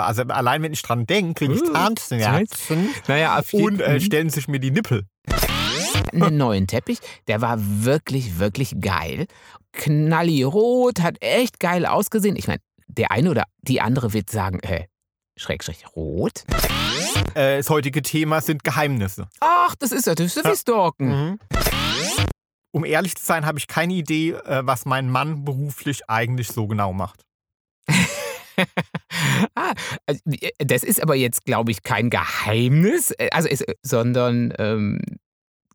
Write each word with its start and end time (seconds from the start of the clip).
Also 0.00 0.22
allein 0.22 0.62
wenn 0.62 0.72
ich 0.72 0.82
dran 0.82 1.06
denke, 1.06 1.34
kriege 1.34 1.54
ich 1.54 1.62
Uh, 1.62 1.72
Zahnschmerzen 1.72 2.90
Naja, 3.08 3.38
auf 3.38 3.52
jeden 3.52 3.74
und 3.74 3.80
äh, 3.80 4.00
stellen 4.00 4.30
sich 4.30 4.48
mir 4.48 4.58
die 4.58 4.70
Nippel. 4.70 5.04
einen 6.12 6.36
neuen 6.36 6.66
Teppich. 6.66 6.98
Der 7.28 7.40
war 7.40 7.58
wirklich, 7.60 8.38
wirklich 8.38 8.80
geil. 8.80 9.26
Knallirot, 9.72 11.00
hat 11.00 11.16
echt 11.20 11.60
geil 11.60 11.86
ausgesehen. 11.86 12.36
Ich 12.36 12.46
meine, 12.46 12.60
der 12.88 13.10
eine 13.10 13.30
oder 13.30 13.44
die 13.62 13.80
andere 13.80 14.12
wird 14.12 14.30
sagen, 14.30 14.60
äh, 14.60 14.86
Schrägstrich 15.36 15.84
rot. 15.96 16.44
Äh, 17.34 17.58
das 17.58 17.70
heutige 17.70 18.02
Thema 18.02 18.40
sind 18.40 18.64
Geheimnisse. 18.64 19.28
Ach, 19.40 19.74
das 19.76 19.92
ist 19.92 20.06
natürlich 20.06 20.34
so 20.34 20.44
wie 20.44 20.56
Stalken. 20.56 21.08
Mhm. 21.08 21.38
Um 22.74 22.84
ehrlich 22.84 23.14
zu 23.16 23.24
sein, 23.24 23.44
habe 23.44 23.58
ich 23.58 23.66
keine 23.66 23.92
Idee, 23.94 24.30
äh, 24.30 24.62
was 24.64 24.84
mein 24.86 25.10
Mann 25.10 25.44
beruflich 25.44 26.08
eigentlich 26.08 26.48
so 26.48 26.66
genau 26.66 26.92
macht. 26.92 27.24
ah, 29.54 29.72
also, 30.06 30.20
äh, 30.26 30.50
das 30.58 30.82
ist 30.84 31.02
aber 31.02 31.14
jetzt, 31.14 31.44
glaube 31.44 31.70
ich, 31.70 31.82
kein 31.82 32.10
Geheimnis, 32.10 33.12
äh, 33.12 33.28
also 33.32 33.48
ist, 33.48 33.62
äh, 33.62 33.74
sondern 33.82 34.52
ähm, 34.58 35.00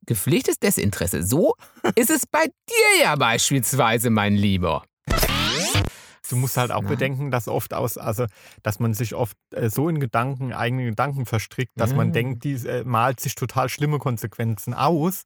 gepflegtes 0.06 0.60
Desinteresse. 0.60 1.24
So 1.24 1.56
ist 1.96 2.10
es 2.10 2.26
bei 2.26 2.46
dir 2.46 3.04
ja 3.04 3.16
beispielsweise, 3.16 4.10
mein 4.10 4.36
Lieber. 4.36 4.84
Du 6.30 6.36
musst 6.36 6.58
halt 6.58 6.72
auch 6.72 6.82
Na? 6.82 6.90
bedenken, 6.90 7.32
dass 7.32 7.48
oft 7.48 7.74
aus, 7.74 7.98
also 7.98 8.26
dass 8.62 8.80
man 8.80 8.94
sich 8.94 9.16
oft 9.16 9.38
äh, 9.54 9.70
so 9.70 9.88
in 9.88 10.02
Gedanken, 10.02 10.52
eigene 10.52 10.84
Gedanken 10.84 11.26
verstrickt, 11.26 11.72
dass 11.80 11.94
man 11.96 12.08
Ja. 12.08 12.14
denkt, 12.14 12.44
die 12.44 12.54
äh, 12.68 12.84
malt 12.84 13.22
sich 13.22 13.36
total 13.36 13.70
schlimme 13.70 13.98
Konsequenzen 13.98 14.74
aus. 14.74 15.24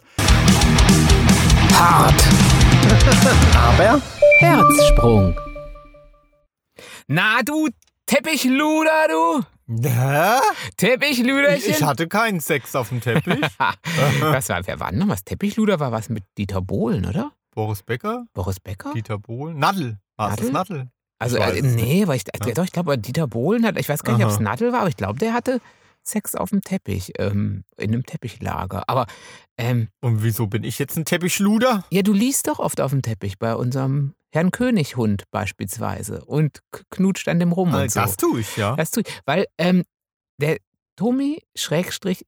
Hart. 1.74 2.24
Aber 3.56 4.00
Herzsprung. 4.40 5.36
Na 7.08 7.42
du 7.44 7.70
Teppichluder, 8.06 9.08
du? 9.10 9.44
Hä? 9.88 10.40
Teppichluderchen? 10.78 11.72
Ich, 11.72 11.84
hatte 11.84 12.08
keinen 12.08 12.40
Sex 12.40 12.76
auf 12.76 12.90
dem 12.90 13.00
Teppich. 13.00 13.40
was 14.20 14.50
war, 14.50 14.68
wer 14.68 14.80
war 14.80 14.90
denn 14.92 15.00
noch 15.00 15.08
was? 15.08 15.24
Teppichluder 15.24 15.80
war 15.80 15.92
was 15.92 16.10
mit 16.10 16.24
Dieter 16.38 16.62
Bohlen, 16.62 17.06
oder? 17.06 17.32
Boris 17.54 17.84
Becker, 17.84 18.26
Boris 18.34 18.60
Becker? 18.60 18.92
Dieter 18.94 19.18
Bohlen, 19.18 19.58
Nadel. 19.60 19.98
War 20.18 20.32
es 20.32 20.38
das 20.38 20.52
Nadel? 20.52 20.90
Also, 21.20 21.38
äh, 21.38 21.62
nee, 21.62 22.08
weil 22.08 22.18
ich, 22.18 22.24
Ja. 22.46 22.54
doch, 22.54 22.64
ich 22.64 22.72
glaube, 22.72 22.98
Dieter 22.98 23.28
Bohlen 23.28 23.66
hat, 23.66 23.80
ich 23.80 23.88
weiß 23.88 24.04
gar 24.04 24.18
nicht, 24.18 24.26
ob 24.26 24.32
es. 24.32 24.40
Nadel 24.40 24.72
war, 24.74 24.80
aber 24.82 24.90
ich 24.90 24.98
glaube, 24.98 25.20
der 25.20 25.34
hatte 25.34 25.62
Sex 26.04 26.34
auf 26.36 26.50
dem 26.50 26.62
Teppich, 26.62 27.14
ähm, 27.20 27.64
in 27.78 27.94
einem 27.94 28.06
Teppichlager. 28.06 28.84
Aber, 28.88 29.06
ähm, 29.58 29.90
Und 30.02 30.24
wieso 30.24 30.48
bin 30.48 30.64
ich 30.64 30.80
jetzt 30.80 30.98
ein 30.98 31.06
Teppichluder? 31.06 31.84
ja, 31.92 32.02
du 32.02 32.12
liest 32.14 32.48
doch 32.48 32.60
oft 32.60 32.82
auf 32.82 32.92
dem 32.92 33.04
Teppich 33.04 33.38
bei 33.38 33.56
unserem 33.56 34.16
Herrn 34.32 34.52
Könighund 34.52 35.24
beispielsweise 35.32 36.24
und 36.26 36.62
knutscht 36.90 37.28
an 37.28 37.40
dem 37.40 37.52
rum 37.52 37.74
Äh, 37.74 37.84
und 37.84 37.92
so. 37.92 38.00
Das 38.00 38.18
tue 38.18 38.40
ich, 38.42 38.58
ja. 38.58 38.76
Das 38.76 38.92
tue 38.92 39.04
ich. 39.06 39.22
Weil 39.26 39.46
ähm, 39.58 39.84
der 40.38 40.58
Tomi 40.96 41.42
Schrägstrich, 41.56 42.26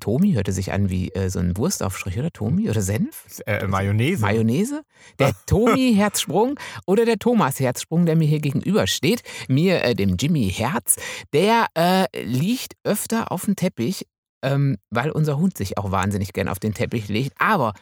Tomi 0.00 0.32
hörte 0.32 0.52
sich 0.52 0.72
an 0.72 0.90
wie 0.90 1.10
äh, 1.12 1.30
so 1.30 1.38
ein 1.38 1.56
Wurstaufstrich, 1.56 2.18
oder 2.18 2.30
Tomi? 2.30 2.68
Oder 2.68 2.82
Senf? 2.82 3.24
Äh, 3.46 3.66
Mayonnaise. 3.66 4.20
Mayonnaise? 4.20 4.82
Der 5.18 5.32
Tomi 5.46 5.94
Herzsprung 5.94 6.58
oder 6.86 7.06
der 7.06 7.18
Thomas 7.18 7.60
Herzsprung, 7.60 8.04
der 8.04 8.16
mir 8.16 8.28
hier 8.28 8.40
gegenübersteht, 8.40 9.22
mir, 9.48 9.82
äh, 9.82 9.94
dem 9.94 10.16
Jimmy 10.18 10.50
Herz, 10.50 10.96
der 11.32 11.66
äh, 11.74 12.06
liegt 12.22 12.74
öfter 12.84 13.32
auf 13.32 13.46
dem 13.46 13.56
Teppich, 13.56 14.06
ähm, 14.42 14.76
weil 14.90 15.10
unser 15.10 15.38
Hund 15.38 15.56
sich 15.56 15.78
auch 15.78 15.90
wahnsinnig 15.90 16.32
gern 16.34 16.48
auf 16.48 16.58
den 16.58 16.74
Teppich 16.74 17.08
legt. 17.08 17.32
Aber 17.38 17.72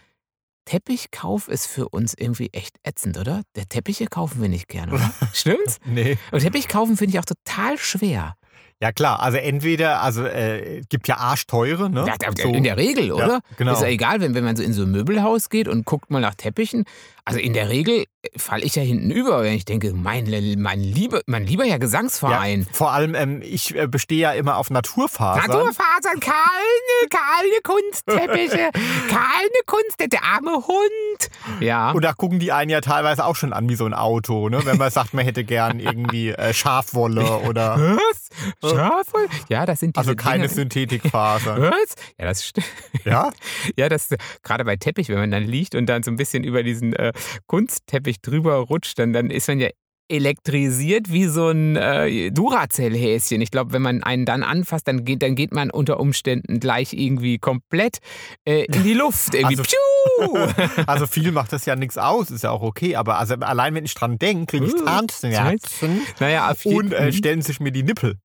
Teppichkauf 0.64 1.48
ist 1.48 1.66
für 1.66 1.88
uns 1.88 2.14
irgendwie 2.16 2.48
echt 2.52 2.76
ätzend, 2.82 3.18
oder? 3.18 3.42
Der 3.56 3.68
Teppiche 3.68 4.06
kaufen 4.06 4.40
wir 4.42 4.48
nicht 4.48 4.68
gern, 4.68 4.90
oder? 4.92 5.12
Stimmt's? 5.32 5.78
nee. 5.84 6.18
Und 6.32 6.40
Teppich 6.40 6.68
kaufen 6.68 6.96
finde 6.96 7.14
ich 7.14 7.20
auch 7.20 7.24
total 7.24 7.78
schwer. 7.78 8.36
Ja 8.80 8.92
klar, 8.92 9.20
also 9.20 9.38
entweder, 9.38 10.02
also 10.02 10.24
äh, 10.26 10.82
gibt 10.88 11.06
ja 11.08 11.16
arschteure, 11.16 11.88
ne? 11.88 12.04
Ja, 12.06 12.16
So. 12.36 12.48
in 12.48 12.64
der 12.64 12.76
Regel, 12.76 13.12
oder? 13.12 13.40
genau. 13.56 13.72
Ist 13.72 13.82
ja 13.82 13.88
egal, 13.88 14.20
wenn, 14.20 14.34
wenn 14.34 14.44
man 14.44 14.56
so 14.56 14.62
in 14.62 14.72
so 14.72 14.82
ein 14.82 14.90
Möbelhaus 14.90 15.48
geht 15.48 15.68
und 15.68 15.84
guckt 15.86 16.10
mal 16.10 16.20
nach 16.20 16.34
Teppichen. 16.34 16.84
Also 17.24 17.38
in 17.40 17.52
der 17.52 17.68
Regel 17.68 18.04
falle 18.36 18.64
ich 18.64 18.74
ja 18.74 18.82
hinten 18.82 19.10
über, 19.10 19.42
wenn 19.42 19.54
ich 19.54 19.64
denke, 19.64 19.92
mein, 19.94 20.24
mein, 20.58 20.80
liebe, 20.80 21.22
mein 21.26 21.46
lieber 21.46 21.64
Herr 21.64 21.78
Gesangsverein. 21.78 22.60
Ja, 22.60 22.66
vor 22.72 22.92
allem, 22.92 23.14
ähm, 23.14 23.42
ich 23.42 23.74
äh, 23.74 23.86
bestehe 23.86 24.18
ja 24.18 24.32
immer 24.32 24.56
auf 24.56 24.70
Naturfasern. 24.70 25.46
Naturfasern, 25.46 26.20
keine, 26.20 27.08
keine 27.10 27.60
Kunstteppiche, 27.62 28.70
keine 29.08 29.60
Kunst, 29.66 30.00
der 30.00 30.24
arme 30.24 30.66
Hund. 30.66 31.30
Ja. 31.60 31.92
Und 31.92 32.04
da 32.04 32.12
gucken 32.12 32.38
die 32.38 32.52
einen 32.52 32.70
ja 32.70 32.80
teilweise 32.80 33.24
auch 33.24 33.36
schon 33.36 33.52
an 33.52 33.68
wie 33.68 33.76
so 33.76 33.86
ein 33.86 33.94
Auto, 33.94 34.48
ne? 34.48 34.64
Wenn 34.64 34.78
man 34.78 34.90
sagt, 34.90 35.14
man 35.14 35.24
hätte 35.24 35.44
gern 35.44 35.80
irgendwie 35.80 36.30
äh, 36.30 36.52
Schafwolle 36.52 37.38
oder 37.48 37.78
Was? 37.96 38.70
Schafwoll? 38.70 39.28
Ja, 39.48 39.66
das 39.66 39.80
sind 39.80 39.96
diese 39.96 40.10
also 40.10 40.16
keine 40.16 40.44
Dinge. 40.44 40.54
Synthetikfasern. 40.54 41.62
Was? 41.62 41.94
Ja, 42.18 42.26
das 42.26 42.44
stimmt. 42.44 42.66
Ja? 43.04 43.32
Ja, 43.76 43.88
das 43.88 44.08
gerade 44.42 44.64
bei 44.64 44.76
Teppich, 44.76 45.08
wenn 45.08 45.18
man 45.18 45.30
dann 45.30 45.42
liegt 45.42 45.74
und 45.74 45.86
dann 45.86 46.02
so 46.02 46.10
ein 46.10 46.16
bisschen 46.16 46.44
über 46.44 46.62
diesen 46.62 46.92
äh, 46.94 47.12
Kunstteppich 47.46 48.13
drüber 48.20 48.56
rutscht, 48.56 48.98
dann, 48.98 49.12
dann 49.12 49.30
ist 49.30 49.48
man 49.48 49.58
ja 49.60 49.68
elektrisiert 50.08 51.10
wie 51.10 51.24
so 51.26 51.48
ein 51.48 51.76
äh, 51.76 52.30
Duracell-Häschen. 52.30 53.40
Ich 53.40 53.50
glaube, 53.50 53.72
wenn 53.72 53.82
man 53.82 54.02
einen 54.02 54.26
dann 54.26 54.42
anfasst, 54.42 54.86
dann 54.86 55.04
geht, 55.04 55.22
dann 55.22 55.34
geht 55.34 55.52
man 55.52 55.70
unter 55.70 55.98
Umständen 55.98 56.60
gleich 56.60 56.92
irgendwie 56.92 57.38
komplett 57.38 57.98
äh, 58.44 58.64
in 58.64 58.82
die 58.82 58.94
Luft. 58.94 59.34
Irgendwie. 59.34 59.58
Also-! 59.58 59.74
Also 60.86 61.06
viel 61.06 61.32
macht 61.32 61.52
das 61.52 61.64
ja 61.64 61.76
nichts 61.76 61.96
aus, 61.96 62.30
ist 62.30 62.44
ja 62.44 62.50
auch 62.50 62.60
okay. 62.60 62.94
Aber 62.96 63.18
also 63.18 63.34
allein 63.36 63.74
wenn 63.74 63.86
ich 63.86 63.94
dran 63.94 64.18
denke, 64.18 64.58
kriege 64.58 64.66
ich 64.66 64.74
Uh, 64.74 64.84
Zahnschmerzen 64.84 66.02
naja, 66.20 66.50
auf 66.50 66.62
jeden 66.64 66.88
und 66.88 66.92
äh, 66.92 67.12
stellen 67.12 67.40
sich 67.40 67.58
mir 67.58 67.72
die 67.72 67.82
Nippel. 67.82 68.18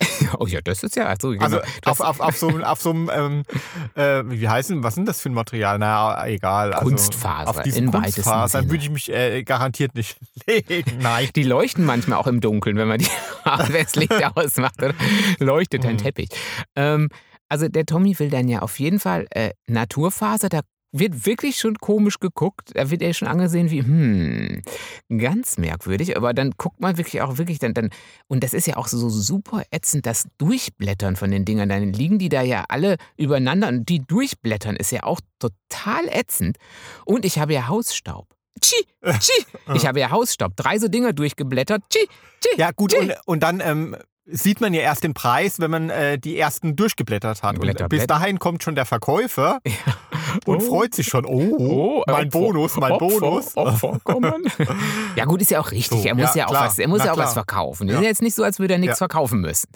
Oh 0.38 0.46
ja, 0.46 0.60
das 0.62 0.82
ist 0.82 0.96
ja. 0.96 1.06
Ach 1.08 1.16
so, 1.20 1.30
genau. 1.30 1.44
Also 1.44 1.60
auf, 1.84 2.00
auf, 2.00 2.20
auf 2.20 2.36
so, 2.36 2.48
einem- 2.48 2.64
auf 2.64 2.80
so 2.80 2.90
einem, 2.90 3.10
ähm, 3.14 3.42
äh, 3.94 4.22
wie 4.26 4.48
heißt 4.48 4.70
denn, 4.70 4.82
was 4.82 4.92
ist 4.92 4.96
denn 4.96 5.06
das 5.06 5.20
für 5.20 5.28
ein 5.30 5.34
Material? 5.34 5.78
Naja, 5.78 6.26
egal. 6.26 6.72
Also 6.72 6.88
Kunstfaser, 6.88 7.48
Auf 7.50 7.62
diesen 7.62 7.92
weitesten 7.92 8.22
Kunstfasern 8.22 8.70
würde 8.70 8.82
ich 8.82 8.90
mich 8.90 9.12
äh, 9.12 9.42
garantiert 9.44 9.94
nicht 9.94 10.16
legen. 10.46 10.98
Nein. 11.00 11.28
Die 11.36 11.44
leuchten 11.44 11.84
manchmal 11.84 12.18
auch 12.18 12.26
im 12.26 12.40
Dunkeln, 12.40 12.76
wenn 12.76 12.88
man 12.88 12.98
die 12.98 13.08
das 13.44 13.94
Licht 13.94 14.12
ausmacht, 14.36 14.82
oder? 14.82 14.94
leuchtet 15.38 15.84
ein 15.86 15.94
Mhm. 15.94 15.98
Teppich. 15.98 16.28
Ähm, 16.76 17.08
also 17.48 17.68
der 17.68 17.84
Tommy 17.86 18.18
will 18.18 18.30
dann 18.30 18.48
ja 18.48 18.60
auf 18.60 18.78
jeden 18.80 18.98
Fall 18.98 19.26
äh, 19.30 19.50
Naturfaser, 19.68 20.48
da 20.48 20.60
wird 20.94 21.26
wirklich 21.26 21.58
schon 21.58 21.76
komisch 21.78 22.20
geguckt, 22.20 22.70
da 22.74 22.90
wird 22.90 23.02
er 23.02 23.12
schon 23.14 23.26
angesehen 23.28 23.70
wie, 23.70 23.82
hm, 23.82 24.62
ganz 25.18 25.58
merkwürdig, 25.58 26.16
aber 26.16 26.32
dann 26.32 26.52
guckt 26.56 26.80
man 26.80 26.96
wirklich 26.96 27.20
auch 27.20 27.36
wirklich 27.36 27.58
dann, 27.58 27.74
dann 27.74 27.90
und 28.28 28.44
das 28.44 28.54
ist 28.54 28.66
ja 28.66 28.76
auch 28.76 28.86
so 28.86 29.08
super 29.10 29.64
ätzend, 29.72 30.06
das 30.06 30.26
Durchblättern 30.38 31.16
von 31.16 31.30
den 31.30 31.44
Dingern, 31.44 31.68
dann 31.68 31.92
liegen 31.92 32.18
die 32.18 32.28
da 32.28 32.42
ja 32.42 32.64
alle 32.68 32.96
übereinander 33.16 33.68
und 33.68 33.88
die 33.88 34.06
durchblättern 34.06 34.76
ist 34.76 34.92
ja 34.92 35.02
auch 35.02 35.20
total 35.40 36.08
ätzend 36.08 36.58
und 37.04 37.24
ich 37.24 37.38
habe 37.38 37.52
ja 37.52 37.66
Hausstaub. 37.66 38.28
Tschi, 38.60 38.86
tschi. 39.18 39.46
Ich 39.74 39.84
habe 39.84 39.98
ja 39.98 40.10
Hausstaub. 40.10 40.54
Drei 40.56 40.78
so 40.78 40.86
Dinger 40.86 41.12
durchgeblättert. 41.12 41.82
Tschi, 41.90 42.06
tschi. 42.40 42.56
Ja, 42.56 42.70
gut, 42.70 42.92
tschi. 42.92 43.00
und, 43.00 43.14
und 43.26 43.42
dann 43.42 43.60
ähm, 43.60 43.96
sieht 44.26 44.60
man 44.60 44.72
ja 44.72 44.80
erst 44.80 45.04
den 45.04 45.12
Preis, 45.14 45.60
wenn 45.60 45.70
man 45.70 45.90
äh, 45.90 46.18
die 46.18 46.38
ersten 46.38 46.76
durchgeblättert 46.76 47.42
hat. 47.42 47.58
Und 47.58 47.88
bis 47.88 48.06
dahin 48.06 48.38
kommt 48.38 48.62
schon 48.62 48.74
der 48.74 48.86
Verkäufer 48.86 49.60
und 50.46 50.56
Oh. 50.56 50.60
freut 50.60 50.94
sich 50.94 51.06
schon. 51.06 51.24
Oh, 51.26 52.02
mein 52.06 52.26
Opfer, 52.28 52.38
Bonus, 52.38 52.76
mein 52.76 52.92
Opfer, 52.92 53.06
Bonus. 53.20 53.56
Opfer 53.56 53.98
kommen. 54.02 54.44
ja, 55.16 55.24
gut, 55.26 55.42
ist 55.42 55.50
ja 55.50 55.60
auch 55.60 55.70
richtig. 55.70 56.02
So, 56.02 56.08
er 56.08 56.14
muss 56.14 56.34
ja, 56.34 56.40
ja, 56.42 56.46
auch 56.46 56.50
klar. 56.50 56.66
was, 56.66 56.78
er 56.78 56.88
muss 56.88 56.98
Na 57.00 57.04
ja 57.06 57.10
auch 57.12 57.16
klar. 57.16 57.26
was 57.26 57.34
verkaufen. 57.34 57.88
Ja. 57.88 57.94
Ist 57.96 58.02
ja 58.02 58.08
jetzt 58.08 58.22
nicht 58.22 58.34
so, 58.34 58.42
als 58.44 58.58
würde 58.58 58.74
er 58.74 58.78
nichts 58.80 58.94
Ja. 58.94 58.98
verkaufen 59.08 59.40
müssen. 59.40 59.68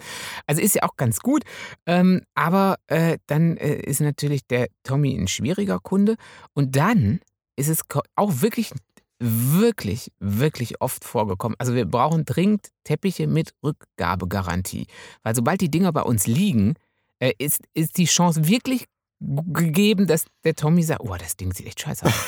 Also 0.47 0.61
ist 0.61 0.75
ja 0.75 0.83
auch 0.83 0.95
ganz 0.97 1.19
gut. 1.19 1.43
Ähm, 1.85 2.21
aber 2.35 2.77
äh, 2.87 3.17
dann 3.27 3.57
äh, 3.57 3.75
ist 3.75 4.01
natürlich 4.01 4.47
der 4.47 4.67
Tommy 4.83 5.15
ein 5.15 5.27
schwieriger 5.27 5.79
Kunde. 5.79 6.15
Und 6.53 6.75
dann 6.75 7.19
ist 7.55 7.67
es 7.67 7.81
auch 8.15 8.41
wirklich, 8.41 8.71
wirklich, 9.19 10.11
wirklich 10.19 10.81
oft 10.81 11.03
vorgekommen. 11.03 11.55
Also 11.59 11.75
wir 11.75 11.85
brauchen 11.85 12.25
dringend 12.25 12.69
Teppiche 12.83 13.27
mit 13.27 13.53
Rückgabegarantie. 13.63 14.87
Weil 15.23 15.35
sobald 15.35 15.61
die 15.61 15.69
Dinger 15.71 15.91
bei 15.91 16.01
uns 16.01 16.25
liegen, 16.27 16.75
äh, 17.19 17.33
ist, 17.37 17.61
ist 17.73 17.97
die 17.97 18.05
Chance 18.05 18.47
wirklich 18.47 18.85
gegeben, 19.19 20.07
dass 20.07 20.25
der 20.45 20.55
Tommy 20.55 20.81
sagt, 20.81 21.01
oh, 21.01 21.15
das 21.19 21.35
Ding 21.35 21.53
sieht 21.53 21.67
echt 21.67 21.81
scheiße 21.81 22.05
aus. 22.05 22.13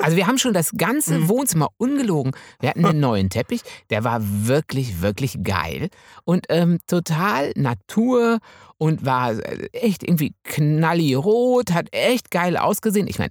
Also 0.00 0.16
wir 0.16 0.26
haben 0.26 0.38
schon 0.38 0.52
das 0.52 0.72
ganze 0.76 1.20
Mhm. 1.20 1.28
Wohnzimmer 1.28 1.68
ungelogen. 1.76 2.32
Wir 2.58 2.70
hatten 2.70 2.84
einen 2.84 2.98
neuen 2.98 3.30
Teppich, 3.30 3.60
der 3.90 4.02
war 4.02 4.18
wirklich, 4.22 5.00
wirklich 5.02 5.38
geil 5.44 5.88
und 6.24 6.46
ähm, 6.48 6.80
total 6.88 7.52
Natur 7.54 8.40
und 8.76 9.06
war 9.06 9.32
äh, 9.32 9.68
echt 9.72 10.02
irgendwie 10.02 10.34
knallirot, 10.42 11.70
hat 11.72 11.88
echt 11.92 12.32
geil 12.32 12.56
ausgesehen. 12.56 13.06
Ich 13.06 13.20
meine, 13.20 13.30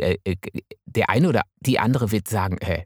äh, 0.00 0.18
äh, 0.24 0.36
der 0.86 1.10
eine 1.10 1.28
oder 1.28 1.42
die 1.60 1.78
andere 1.78 2.10
wird 2.12 2.28
sagen, 2.28 2.58
äh, 2.58 2.84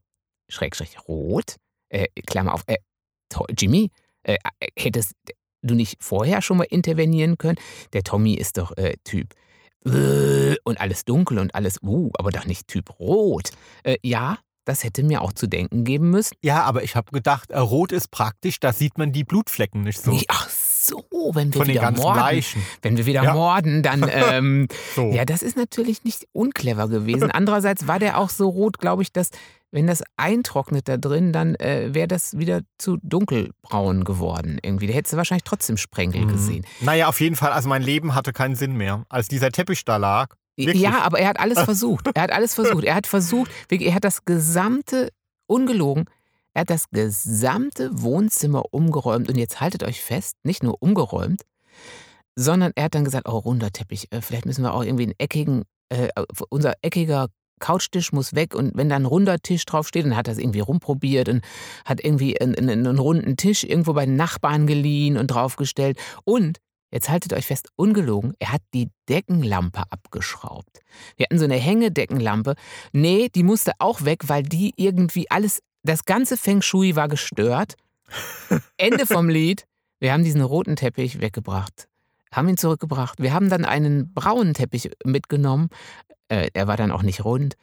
Schrägstrich 0.49 0.97
rot, 1.09 1.57
äh, 1.89 2.07
Klammer 2.27 2.55
auf, 2.55 2.63
äh, 2.67 2.79
Jimmy, 3.59 3.91
äh, 4.25 4.37
hättest 4.79 5.15
du 5.63 5.75
nicht 5.75 6.03
vorher 6.03 6.43
schon 6.43 6.59
mal 6.59 6.65
intervenieren 6.65 7.39
können? 7.39 7.59
Der 7.93 8.03
Tommy 8.03 8.35
ist 8.35 8.59
doch 8.59 8.77
äh, 8.77 8.97
Typ 9.05 9.35
äh, 9.87 10.57
und 10.65 10.81
alles 10.81 11.05
dunkel 11.05 11.39
und 11.39 11.55
alles, 11.55 11.79
uh, 11.83 12.11
aber 12.19 12.31
doch 12.31 12.45
nicht 12.45 12.69
Typ 12.69 12.99
rot. 12.99 13.51
Äh, 13.85 13.97
ja, 14.03 14.39
Das 14.65 14.85
hätte 14.85 15.03
mir 15.03 15.23
auch 15.23 15.33
zu 15.33 15.49
denken 15.49 15.83
geben 15.83 16.11
müssen. 16.11 16.37
Ja, 16.43 16.63
aber 16.63 16.85
ich 16.85 16.95
habe 16.95 17.11
gedacht, 17.11 17.51
äh, 17.51 17.59
rot 17.59 17.91
ist 17.91 18.11
praktisch, 18.13 18.61
da 18.61 18.73
sieht 18.73 18.97
man 18.97 19.11
die 19.13 19.25
Blutflecken 19.25 19.83
nicht 19.83 20.01
so. 20.01 20.13
Nee, 20.13 20.25
ach 20.29 20.49
so, 20.87 21.05
wenn 21.35 21.53
wir 21.55 21.61
Von 21.61 21.69
wieder 21.69 21.91
morden. 21.91 22.19
Leichen. 22.21 22.63
Wenn 22.83 22.97
wir 22.97 23.07
wieder 23.07 23.23
Ja. 23.25 23.35
morden, 23.35 23.83
dann. 23.83 24.03
Ähm, 24.15 24.69
So. 24.95 25.11
Ja, 25.13 25.25
das 25.25 25.43
ist 25.43 25.57
natürlich 25.57 26.05
nicht 26.05 26.27
unclever 26.33 26.89
gewesen. 26.89 27.31
Andererseits 27.33 27.87
war 27.87 27.99
der 27.99 28.19
auch 28.19 28.31
so 28.31 28.49
rot, 28.49 28.79
glaube 28.79 29.03
ich, 29.03 29.13
dass 29.13 29.31
wenn 29.75 29.87
das 29.87 30.03
eintrocknet 30.19 30.87
da 30.87 30.99
drin, 30.99 31.33
dann 31.33 31.55
äh, 31.55 31.95
wäre 31.95 32.07
das 32.07 32.37
wieder 32.37 32.61
zu 32.79 32.99
dunkelbraun 33.03 34.05
geworden 34.05 34.59
irgendwie. 34.63 34.87
Da 34.87 34.93
hättest 34.93 35.15
du 35.15 35.17
wahrscheinlich 35.17 35.45
trotzdem 35.45 35.77
Sprenkel 35.79 36.23
Mhm. 36.27 36.29
gesehen. 36.29 36.67
Naja, 36.81 37.09
auf 37.09 37.21
jeden 37.21 37.37
Fall, 37.37 37.53
also 37.53 37.69
mein 37.71 37.83
Leben 37.83 38.15
hatte 38.15 38.33
keinen 38.35 38.55
Sinn 38.55 38.77
mehr. 38.77 39.05
Als 39.09 39.29
dieser 39.29 39.51
Teppich 39.51 39.85
da 39.85 39.97
lag, 39.97 40.35
Wirklich? 40.55 40.83
Ja, 40.83 41.01
aber 41.01 41.19
er 41.19 41.29
hat 41.31 41.41
alles 41.41 41.59
versucht. 41.65 42.11
Er 42.15 42.23
hat 42.23 42.31
alles 42.33 42.55
versucht. 42.55 42.85
Er 42.85 42.95
hat 42.95 43.07
versucht, 43.07 43.51
er 43.71 43.95
hat 43.95 44.05
das 44.05 44.27
gesamte, 44.27 45.09
ungelogen, 45.47 46.05
er 46.55 46.63
hat 46.63 46.71
das 46.71 46.91
gesamte 46.91 48.03
Wohnzimmer 48.03 48.65
umgeräumt. 48.73 49.29
Und 49.29 49.37
jetzt 49.37 49.61
haltet 49.61 49.83
euch 49.83 50.03
fest, 50.03 50.37
nicht 50.45 50.63
nur 50.63 50.77
umgeräumt, 50.81 51.43
sondern 52.37 52.73
er 52.75 52.85
hat 52.85 52.95
dann 52.95 53.05
gesagt, 53.05 53.29
oh, 53.29 53.39
runder 53.39 53.71
Teppich, 53.71 54.09
äh, 54.11 54.21
vielleicht 54.21 54.47
müssen 54.47 54.63
wir 54.63 54.75
auch 54.75 54.85
irgendwie 54.85 55.05
einen 55.05 55.15
eckigen, 55.19 55.65
äh, 55.91 56.09
unser 56.49 56.75
eckiger 56.83 57.29
Couchtisch 57.61 58.11
muss 58.11 58.35
weg 58.35 58.57
und 58.57 58.73
wenn 58.75 58.89
da 58.89 58.97
ein 58.97 59.05
runder 59.05 59.39
Tisch 59.39 59.65
draufsteht, 59.65 60.05
dann 60.05 60.17
hat 60.17 60.27
er 60.27 60.33
es 60.33 60.39
irgendwie 60.41 60.59
rumprobiert 60.59 61.29
und 61.29 61.45
hat 61.85 62.03
irgendwie 62.03 62.41
einen, 62.41 62.57
einen, 62.57 62.87
einen 62.89 62.99
runden 62.99 63.37
Tisch 63.37 63.63
irgendwo 63.63 63.93
bei 63.93 64.05
den 64.05 64.17
Nachbarn 64.17 64.67
geliehen 64.67 65.17
und 65.17 65.29
draufgestellt. 65.29 65.97
Und 66.25 66.59
Jetzt 66.93 67.09
haltet 67.09 67.33
euch 67.33 67.47
fest, 67.47 67.71
ungelogen, 67.77 68.35
er 68.39 68.53
hat 68.53 68.61
die 68.75 68.91
Deckenlampe 69.09 69.83
abgeschraubt. 69.89 70.81
Wir 71.17 71.25
hatten 71.25 71.39
so 71.39 71.47
eine 71.47 71.57
Hängedeckenlampe. 71.57 72.55
Nee, 72.93 73.31
die 73.35 73.45
musste 73.45 73.73
auch 73.79 74.05
weg, 74.05 74.25
weil 74.29 74.43
die 74.43 74.75
irgendwie 74.77 75.31
alles, 75.31 75.63
das 75.83 76.05
ganze 76.05 76.37
Feng 76.37 76.63
Shui 76.63 76.97
war 76.97 77.09
gestört. 77.09 77.75
Ende 78.77 79.07
vom 79.07 79.29
Lied. 79.29 79.65
Wir 80.01 80.13
haben 80.13 80.25
diesen 80.25 80.43
roten 80.43 80.77
Teppich 80.77 81.21
weggebracht, 81.21 81.89
haben 82.33 82.49
ihn 82.49 82.57
zurückgebracht. 82.57 83.21
Wir 83.23 83.33
haben 83.33 83.49
dann 83.49 83.65
einen 83.65 84.13
braunen 84.13 84.53
Teppich 84.53 84.91
mitgenommen. 85.05 85.69
Äh, 86.29 86.51
er 86.55 86.67
war 86.67 86.77
dann 86.77 86.91
auch 86.91 87.03
nicht 87.03 87.25
rund. 87.25 87.55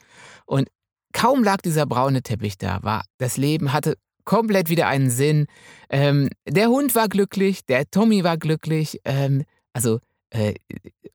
Und 0.46 0.68
kaum 1.12 1.44
lag 1.44 1.58
dieser 1.58 1.84
braune 1.86 2.22
Teppich 2.22 2.56
da, 2.56 2.82
war 2.82 3.04
das 3.18 3.36
Leben 3.36 3.72
hatte 3.72 3.96
komplett 4.24 4.68
wieder 4.68 4.86
einen 4.86 5.10
Sinn. 5.10 5.46
Ähm, 5.88 6.28
der 6.46 6.68
Hund 6.68 6.94
war 6.94 7.08
glücklich, 7.08 7.66
der 7.66 7.90
Tommy 7.90 8.24
war 8.24 8.38
glücklich. 8.38 9.00
Ähm, 9.04 9.44
also, 9.72 9.98
äh, 10.30 10.54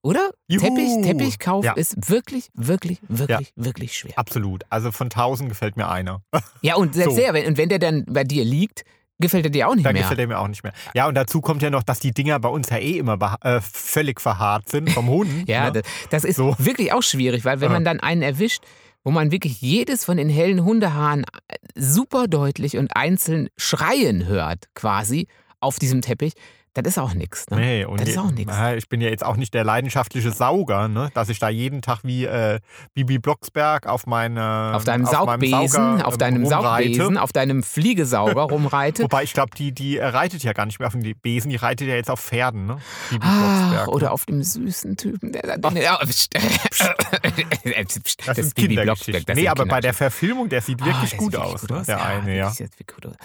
oder? 0.01 0.31
Juhu. 0.47 0.63
Teppich, 0.65 1.01
Teppichkauf 1.03 1.65
Ja. 1.65 1.73
ist 1.73 2.09
wirklich, 2.09 2.49
wirklich, 2.53 2.99
wirklich, 3.07 3.51
wirklich 3.55 3.97
schwer. 3.97 4.13
absolut. 4.17 4.63
Also 4.69 4.91
von 4.91 5.09
tausend 5.09 5.49
gefällt 5.49 5.77
mir 5.77 5.89
einer. 5.89 6.21
Ja, 6.61 6.75
und 6.75 6.93
selbst 6.95 7.11
So. 7.15 7.21
der, 7.21 7.33
wenn, 7.33 7.47
und 7.47 7.57
wenn 7.57 7.69
der 7.69 7.79
dann 7.79 8.05
bei 8.07 8.23
dir 8.23 8.45
liegt, 8.45 8.83
gefällt 9.19 9.45
er 9.45 9.49
dir 9.51 9.67
auch 9.69 9.75
nicht 9.75 9.85
Da 9.85 9.93
mehr. 9.93 10.01
gefällt 10.01 10.19
er 10.19 10.27
mir 10.27 10.39
auch 10.39 10.47
nicht 10.47 10.63
mehr. 10.63 10.73
Ja, 10.93 11.07
und 11.07 11.15
dazu 11.15 11.39
kommt 11.41 11.61
ja 11.61 11.69
noch, 11.69 11.83
dass 11.83 11.99
die 11.99 12.11
Dinger 12.13 12.37
bei 12.39 12.49
uns 12.49 12.69
ja 12.69 12.77
eh 12.77 12.97
immer 12.97 13.37
äh, 13.41 13.61
völlig 13.61 14.19
verharrt 14.19 14.67
sind 14.69 14.89
vom 14.91 15.07
Hund. 15.07 15.31
Ja, 15.47 15.71
ne? 15.71 15.81
das, 15.81 15.83
das 16.09 16.23
ist 16.25 16.35
So. 16.35 16.55
wirklich 16.59 16.91
auch 16.91 17.01
schwierig, 17.03 17.45
weil 17.45 17.61
wenn 17.61 17.69
Ja. 17.69 17.73
man 17.73 17.85
dann 17.85 17.99
einen 18.01 18.21
erwischt, 18.21 18.63
wo 19.05 19.11
man 19.11 19.31
wirklich 19.31 19.61
jedes 19.61 20.03
von 20.03 20.17
den 20.17 20.27
hellen 20.29 20.63
Hundehaaren 20.65 21.23
äh, 21.47 21.55
super 21.75 22.27
deutlich 22.27 22.75
und 22.77 22.95
einzeln 22.95 23.47
schreien 23.55 24.25
hört, 24.27 24.65
quasi 24.73 25.27
auf 25.61 25.79
diesem 25.79 26.01
Teppich, 26.01 26.33
das 26.81 26.93
ist 26.93 26.97
auch 26.99 27.13
nichts. 27.13 27.49
Ne? 27.49 27.57
Nee, 27.57 27.85
und 27.85 28.01
das 28.01 28.09
ist 28.09 28.17
auch 28.17 28.31
nichts. 28.31 28.51
Ja, 28.51 28.73
ich 28.73 28.89
bin 28.89 29.01
ja 29.01 29.09
jetzt 29.09 29.25
auch 29.25 29.37
nicht 29.37 29.53
der 29.53 29.63
leidenschaftliche 29.63 30.31
Sauger, 30.31 30.87
ne? 30.87 31.09
dass 31.13 31.29
ich 31.29 31.39
da 31.39 31.49
jeden 31.49 31.81
Tag 31.81 31.99
wie 32.03 32.25
äh, 32.25 32.59
Bibi 32.93 33.19
Blocksberg 33.19 33.87
auf 33.87 34.05
meine 34.07 34.73
Auf 34.73 34.83
deinem 34.83 35.03
meinem 35.03 35.11
Saugbesen, 35.11 35.67
Sauger, 35.69 36.07
auf 36.07 36.15
äh, 36.15 36.17
deinem 36.17 36.43
rumreite. 36.43 36.93
Saugbesen, 36.93 37.17
auf 37.17 37.33
deinem 37.33 37.63
Fliegesauger 37.63 38.41
rumreite. 38.51 39.03
Wobei 39.03 39.23
ich 39.23 39.33
glaube, 39.33 39.51
die, 39.57 39.71
die 39.71 39.97
äh, 39.97 40.05
reitet 40.05 40.43
ja 40.43 40.53
gar 40.53 40.65
nicht 40.65 40.79
mehr 40.79 40.87
auf 40.87 40.93
den 40.93 41.15
Besen, 41.21 41.49
die 41.49 41.55
reitet 41.55 41.87
ja 41.87 41.95
jetzt 41.95 42.09
auf 42.09 42.19
Pferden, 42.19 42.65
ne? 42.65 42.77
Bibi 43.09 43.25
Ach, 43.25 43.69
Blocksberg. 43.71 43.87
oder 43.95 44.11
auf 44.11 44.25
dem 44.25 44.43
süßen 44.43 44.97
Typen, 44.97 45.31
der 45.31 45.57
da. 45.57 45.69
Ja, 45.71 45.97
pst, 45.97 46.33
pst, 46.33 48.27
das, 48.27 48.37
ist 48.37 48.55
Bibi. 48.55 48.75
Blocksberg. 48.75 49.25
das 49.25 49.35
Nee, 49.35 49.47
aber 49.47 49.65
bei 49.65 49.81
der 49.81 49.93
Verfilmung, 49.93 50.49
der 50.49 50.61
sieht 50.61 50.81
Ah, 50.81 50.85
wirklich 50.85 51.11
der 51.11 51.19
gut 51.19 51.31
sieht 51.31 51.41
aus, 51.41 51.61
gut 51.61 51.71
ne? 51.71 51.83
der 51.87 52.03
eine, 52.05 52.25
der 52.25 52.35
ja. 52.35 52.49
sieht 52.49 52.71
wirklich 52.71 52.87
gut 52.87 53.05
aus. 53.07 53.15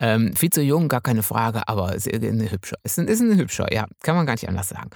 Ähm, 0.00 0.34
viel 0.36 0.50
zu 0.50 0.62
jung, 0.62 0.88
gar 0.88 1.00
keine 1.00 1.22
Frage, 1.22 1.66
aber 1.68 1.94
ist 1.94 2.06
ein 2.12 2.50
hübscher. 2.50 2.76
Ist 2.90 2.98
ein, 2.98 3.08
ist 3.08 3.20
ein 3.20 3.36
hübscher, 3.38 3.72
ja. 3.72 3.86
Kann 4.02 4.16
man 4.16 4.26
gar 4.26 4.34
nicht 4.34 4.48
anders 4.48 4.68
sagen. 4.68 4.90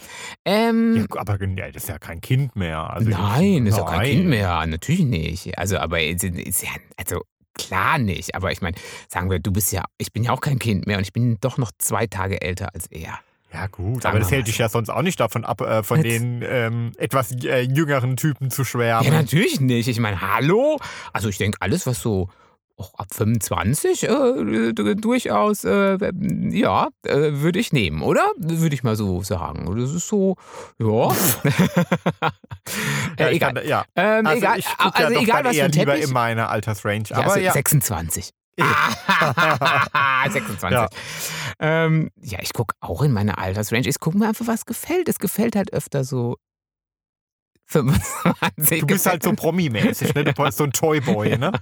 Ähm, 0.44 0.96
ja. 1.10 1.20
Aber 1.20 1.38
ja, 1.42 1.70
das 1.70 1.84
ist 1.84 1.88
ja 1.88 1.98
kein 1.98 2.20
Kind 2.20 2.56
mehr. 2.56 2.90
Also 2.90 3.10
nein, 3.10 3.66
ist 3.66 3.76
ja 3.78 3.84
kein. 3.84 4.04
Kind 4.06 4.26
mehr. 4.26 4.66
Natürlich 4.66 5.04
nicht. 5.04 5.58
Also, 5.58 5.78
aber 5.78 6.02
ist, 6.02 6.24
ist 6.24 6.62
ja, 6.62 6.70
also 6.96 7.22
klar 7.54 7.98
nicht. 7.98 8.34
Aber 8.34 8.50
ich 8.52 8.60
meine, 8.62 8.76
sagen 9.08 9.30
wir, 9.30 9.38
du 9.38 9.52
bist 9.52 9.72
ja, 9.72 9.84
ich 9.98 10.12
bin 10.12 10.24
ja 10.24 10.32
auch 10.32 10.40
kein 10.40 10.58
Kind 10.58 10.86
mehr 10.86 10.96
und 10.98 11.02
ich 11.04 11.12
bin 11.12 11.38
doch 11.40 11.58
noch 11.58 11.70
zwei 11.78 12.06
Tage 12.06 12.40
älter 12.42 12.70
als 12.74 12.86
er. 12.88 13.18
Ja 13.52 13.68
gut, 13.68 14.02
Sagen 14.02 14.16
aber 14.16 14.18
das 14.18 14.32
hält 14.32 14.48
dich 14.48 14.58
ja 14.58 14.68
sonst 14.68 14.88
auch 14.88 15.02
nicht 15.02 15.20
davon 15.20 15.44
ab, 15.44 15.60
äh, 15.60 15.84
von 15.84 16.02
Jetzt- 16.02 16.20
den 16.20 16.42
ähm, 16.44 16.90
etwas 16.96 17.30
äh, 17.44 17.60
jüngeren 17.60 18.16
Typen 18.16 18.50
zu 18.50 18.62
Ja, 18.62 18.66
schwärmen. 18.66 19.12
natürlich 19.12 19.60
nicht. 19.60 19.86
Ich 19.86 20.00
meine, 20.00 20.20
hallo? 20.20 20.80
Also 21.12 21.28
ich 21.28 21.38
denke, 21.38 21.58
alles, 21.60 21.86
was 21.86 22.00
so 22.00 22.28
auch 22.76 22.94
ab 22.94 23.06
25 23.12 24.04
äh, 24.04 24.72
durchaus, 24.72 25.64
äh, 25.64 25.98
ja, 26.50 26.88
äh, 27.04 27.32
würde 27.32 27.58
ich 27.58 27.72
nehmen, 27.72 28.02
oder? 28.02 28.26
Würde 28.36 28.74
ich 28.74 28.82
mal 28.82 28.96
so 28.96 29.22
sagen. 29.22 29.74
Das 29.78 29.92
ist 29.92 30.08
so, 30.08 30.36
ja. 30.78 30.86
ja, 33.18 33.26
äh, 33.26 33.30
ich 33.30 33.36
egal. 33.36 33.54
Kann, 33.54 33.66
ja. 33.66 33.84
Ähm, 33.94 34.26
Also 34.26 34.38
egal, 34.38 34.58
ich 34.58 34.66
gucke 34.66 34.98
ja 34.98 35.06
also 35.06 35.14
doch 35.14 35.22
egal 35.22 35.42
dann 35.42 35.50
was 35.50 35.56
eher 35.56 35.68
lieber 35.68 35.96
in 35.96 36.12
meiner 36.12 36.50
Altersrange. 36.50 37.04
Ja, 37.08 37.16
Aber 37.18 37.32
also 37.34 37.40
ja, 37.40 37.52
26. 37.52 38.30
26. 40.32 40.70
Ja. 40.70 40.88
Ähm, 41.60 42.10
ja, 42.20 42.38
ich 42.40 42.52
gucke 42.52 42.74
auch 42.80 43.02
in 43.02 43.12
meine 43.12 43.38
Altersrange. 43.38 43.88
Ich 43.88 44.00
gucke 44.00 44.18
mir 44.18 44.28
einfach, 44.28 44.46
was 44.46 44.66
gefällt. 44.66 45.08
Es 45.08 45.18
gefällt 45.18 45.56
halt 45.56 45.72
öfter 45.72 46.04
so 46.04 46.36
25. 47.82 48.80
du 48.80 48.86
bist 48.86 49.06
halt 49.06 49.22
so 49.22 49.30
promi-mäßig, 49.32 50.14
ne? 50.14 50.24
Du 50.24 50.32
bist 50.32 50.58
so 50.58 50.64
ein 50.64 50.72
Toyboy, 50.72 51.36
ne? 51.38 51.52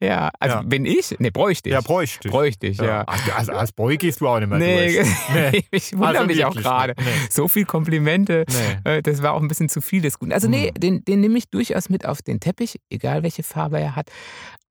Ja, 0.00 0.30
also 0.40 0.56
Ja. 0.56 0.62
bin 0.62 0.84
ich? 0.86 1.16
Ne, 1.18 1.30
bräuchte 1.30 1.68
ich. 1.68 1.72
Ja, 1.74 1.80
bräuchte 1.80 2.28
ich. 2.28 2.32
bräuchte 2.32 2.66
ich, 2.66 2.78
ja. 2.78 3.04
Ach, 3.06 3.24
du- 3.26 3.34
also 3.34 3.52
als 3.52 3.72
Boy 3.72 3.96
gehst 3.96 4.20
du 4.20 4.28
auch 4.28 4.38
nicht 4.40 4.48
mehr 4.48 4.58
Nee, 4.58 4.94
durch. 4.96 5.08
Nee. 5.34 5.64
ich 5.70 5.92
wundere 5.92 6.08
Also 6.18 6.26
mich 6.26 6.44
auch 6.44 6.54
gerade. 6.54 6.94
Nee. 6.98 7.04
So 7.30 7.48
viel 7.48 7.64
Komplimente, 7.64 8.44
Nee. 8.84 8.98
äh, 8.98 9.02
das 9.02 9.22
war 9.22 9.32
auch 9.34 9.40
ein 9.42 9.48
bisschen 9.48 9.68
zu 9.68 9.80
viel 9.80 10.00
des 10.02 10.18
Guten. 10.18 10.32
Also 10.32 10.48
nee, 10.48 10.70
Mhm. 10.74 10.80
den, 10.80 11.04
den 11.04 11.20
nehme 11.20 11.38
ich 11.38 11.48
durchaus 11.50 11.88
mit 11.88 12.06
auf 12.06 12.22
den 12.22 12.40
Teppich, 12.40 12.80
egal 12.90 13.22
welche 13.22 13.42
Farbe 13.42 13.78
er 13.80 13.96
hat. 13.96 14.10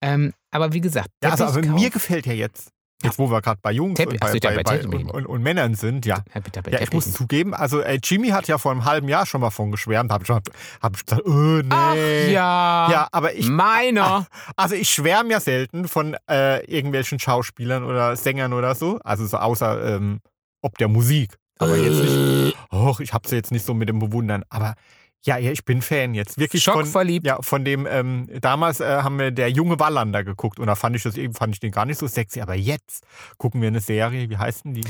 Ähm, 0.02 0.34
aber 0.52 0.74
wie 0.74 0.82
gesagt, 0.82 1.10
Ja, 1.24 1.32
also, 1.32 1.46
aber 1.46 1.54
Teppichkauf- 1.62 1.80
mir 1.80 1.90
gefällt 1.90 2.26
ja 2.26 2.34
jetzt, 2.34 2.72
jetzt 3.04 3.18
wo 3.18 3.30
wir 3.32 3.42
gerade 3.42 3.60
bei 3.62 3.72
Jungs 3.72 3.98
Teppich- 3.98 4.14
und, 4.14 4.20
bei, 4.20 4.40
bei, 4.40 4.64
bei 4.64 4.64
bei, 4.64 4.98
und, 5.14 5.26
und, 5.26 5.42
Männern 5.42 5.76
sind, 5.76 6.06
ja. 6.06 6.24
Ja, 6.70 6.82
ich 6.82 6.92
muss 6.92 7.12
zugeben, 7.14 7.54
also 7.54 7.80
äh, 7.80 8.00
Jimmy 8.04 8.30
hat 8.30 8.48
ja 8.48 8.58
vor 8.58 8.72
einem 8.72 8.86
halben 8.86 9.08
Jahr 9.08 9.26
schon 9.26 9.42
mal 9.42 9.52
von 9.52 9.72
geschwärmt, 9.72 10.12
hab 10.12 10.22
ich, 10.22 10.28
schon- 10.28 10.42
hab 10.82 10.96
ich 10.96 11.06
gesagt, 11.06 11.26
oh 11.26 11.32
nee. 11.32 11.64
Ach 11.70 11.96
ja, 11.96 12.92
Ja, 12.92 13.08
aber 13.12 13.34
ich, 13.34 13.48
meiner. 13.48 14.28
also 14.56 14.76
ich 14.76 14.90
schwärme 14.90 15.32
ja 15.32 15.40
selten 15.40 15.88
von 15.88 16.16
äh, 16.30 16.64
irgendwelchen 16.66 17.20
Schauspielern 17.20 17.84
oder 17.84 18.16
Sängern 18.16 18.54
oder 18.54 18.76
so, 18.76 19.00
also 19.04 19.26
so 19.26 19.38
außer 19.38 19.96
ähm, 19.96 20.20
ob 20.62 20.78
der 20.78 20.88
Musik. 20.90 21.36
Aber 21.58 21.76
jetzt 21.76 22.00
nicht, 22.02 22.58
och, 22.72 23.00
ich 23.02 23.14
hab 23.14 23.28
sie 23.28 23.36
jetzt 23.36 23.52
nicht 23.52 23.66
so 23.66 23.74
mit 23.74 23.90
dem 23.90 24.00
Bewundern, 24.00 24.44
aber 24.50 24.76
ja, 25.24 25.38
ja, 25.38 25.52
ich 25.52 25.66
bin 25.66 25.82
Fan 25.82 26.14
jetzt. 26.14 26.38
Wirklich 26.38 26.64
von, 26.64 26.86
Schockverliebt. 26.86 27.26
ja, 27.26 27.42
von 27.42 27.66
dem, 27.66 27.86
ähm, 27.90 28.28
damals 28.42 28.80
äh, 28.80 28.86
haben 28.86 29.20
wir 29.20 29.32
der 29.32 29.50
junge 29.50 29.80
Wallander 29.80 30.24
geguckt 30.24 30.60
und 30.60 30.68
da 30.68 30.76
fand 30.76 30.96
ich 30.96 31.04
das 31.04 31.18
eben, 31.18 31.34
fand 31.34 31.54
ich 31.54 31.60
den 31.60 31.72
gar 31.72 31.86
nicht 31.86 32.00
so 32.00 32.08
sexy, 32.08 32.40
aber 32.42 32.56
jetzt 32.56 33.06
gucken 33.38 33.62
wir 33.62 33.68
eine 33.68 33.82
Serie, 33.82 34.30
wie 34.30 34.38
heißt 34.38 34.66
denn 34.66 34.76
die? 34.76 34.86